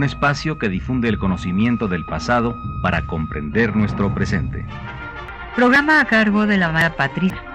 Un 0.00 0.04
espacio 0.04 0.56
que 0.56 0.70
difunde 0.70 1.10
el 1.10 1.18
conocimiento 1.18 1.86
del 1.86 2.06
pasado 2.06 2.56
para 2.80 3.06
comprender 3.06 3.76
nuestro 3.76 4.14
presente. 4.14 4.64
Programa 5.54 6.00
a 6.00 6.06
cargo 6.06 6.46
de 6.46 6.56
la 6.56 6.72
Mara 6.72 6.96
Patricia 6.96 7.49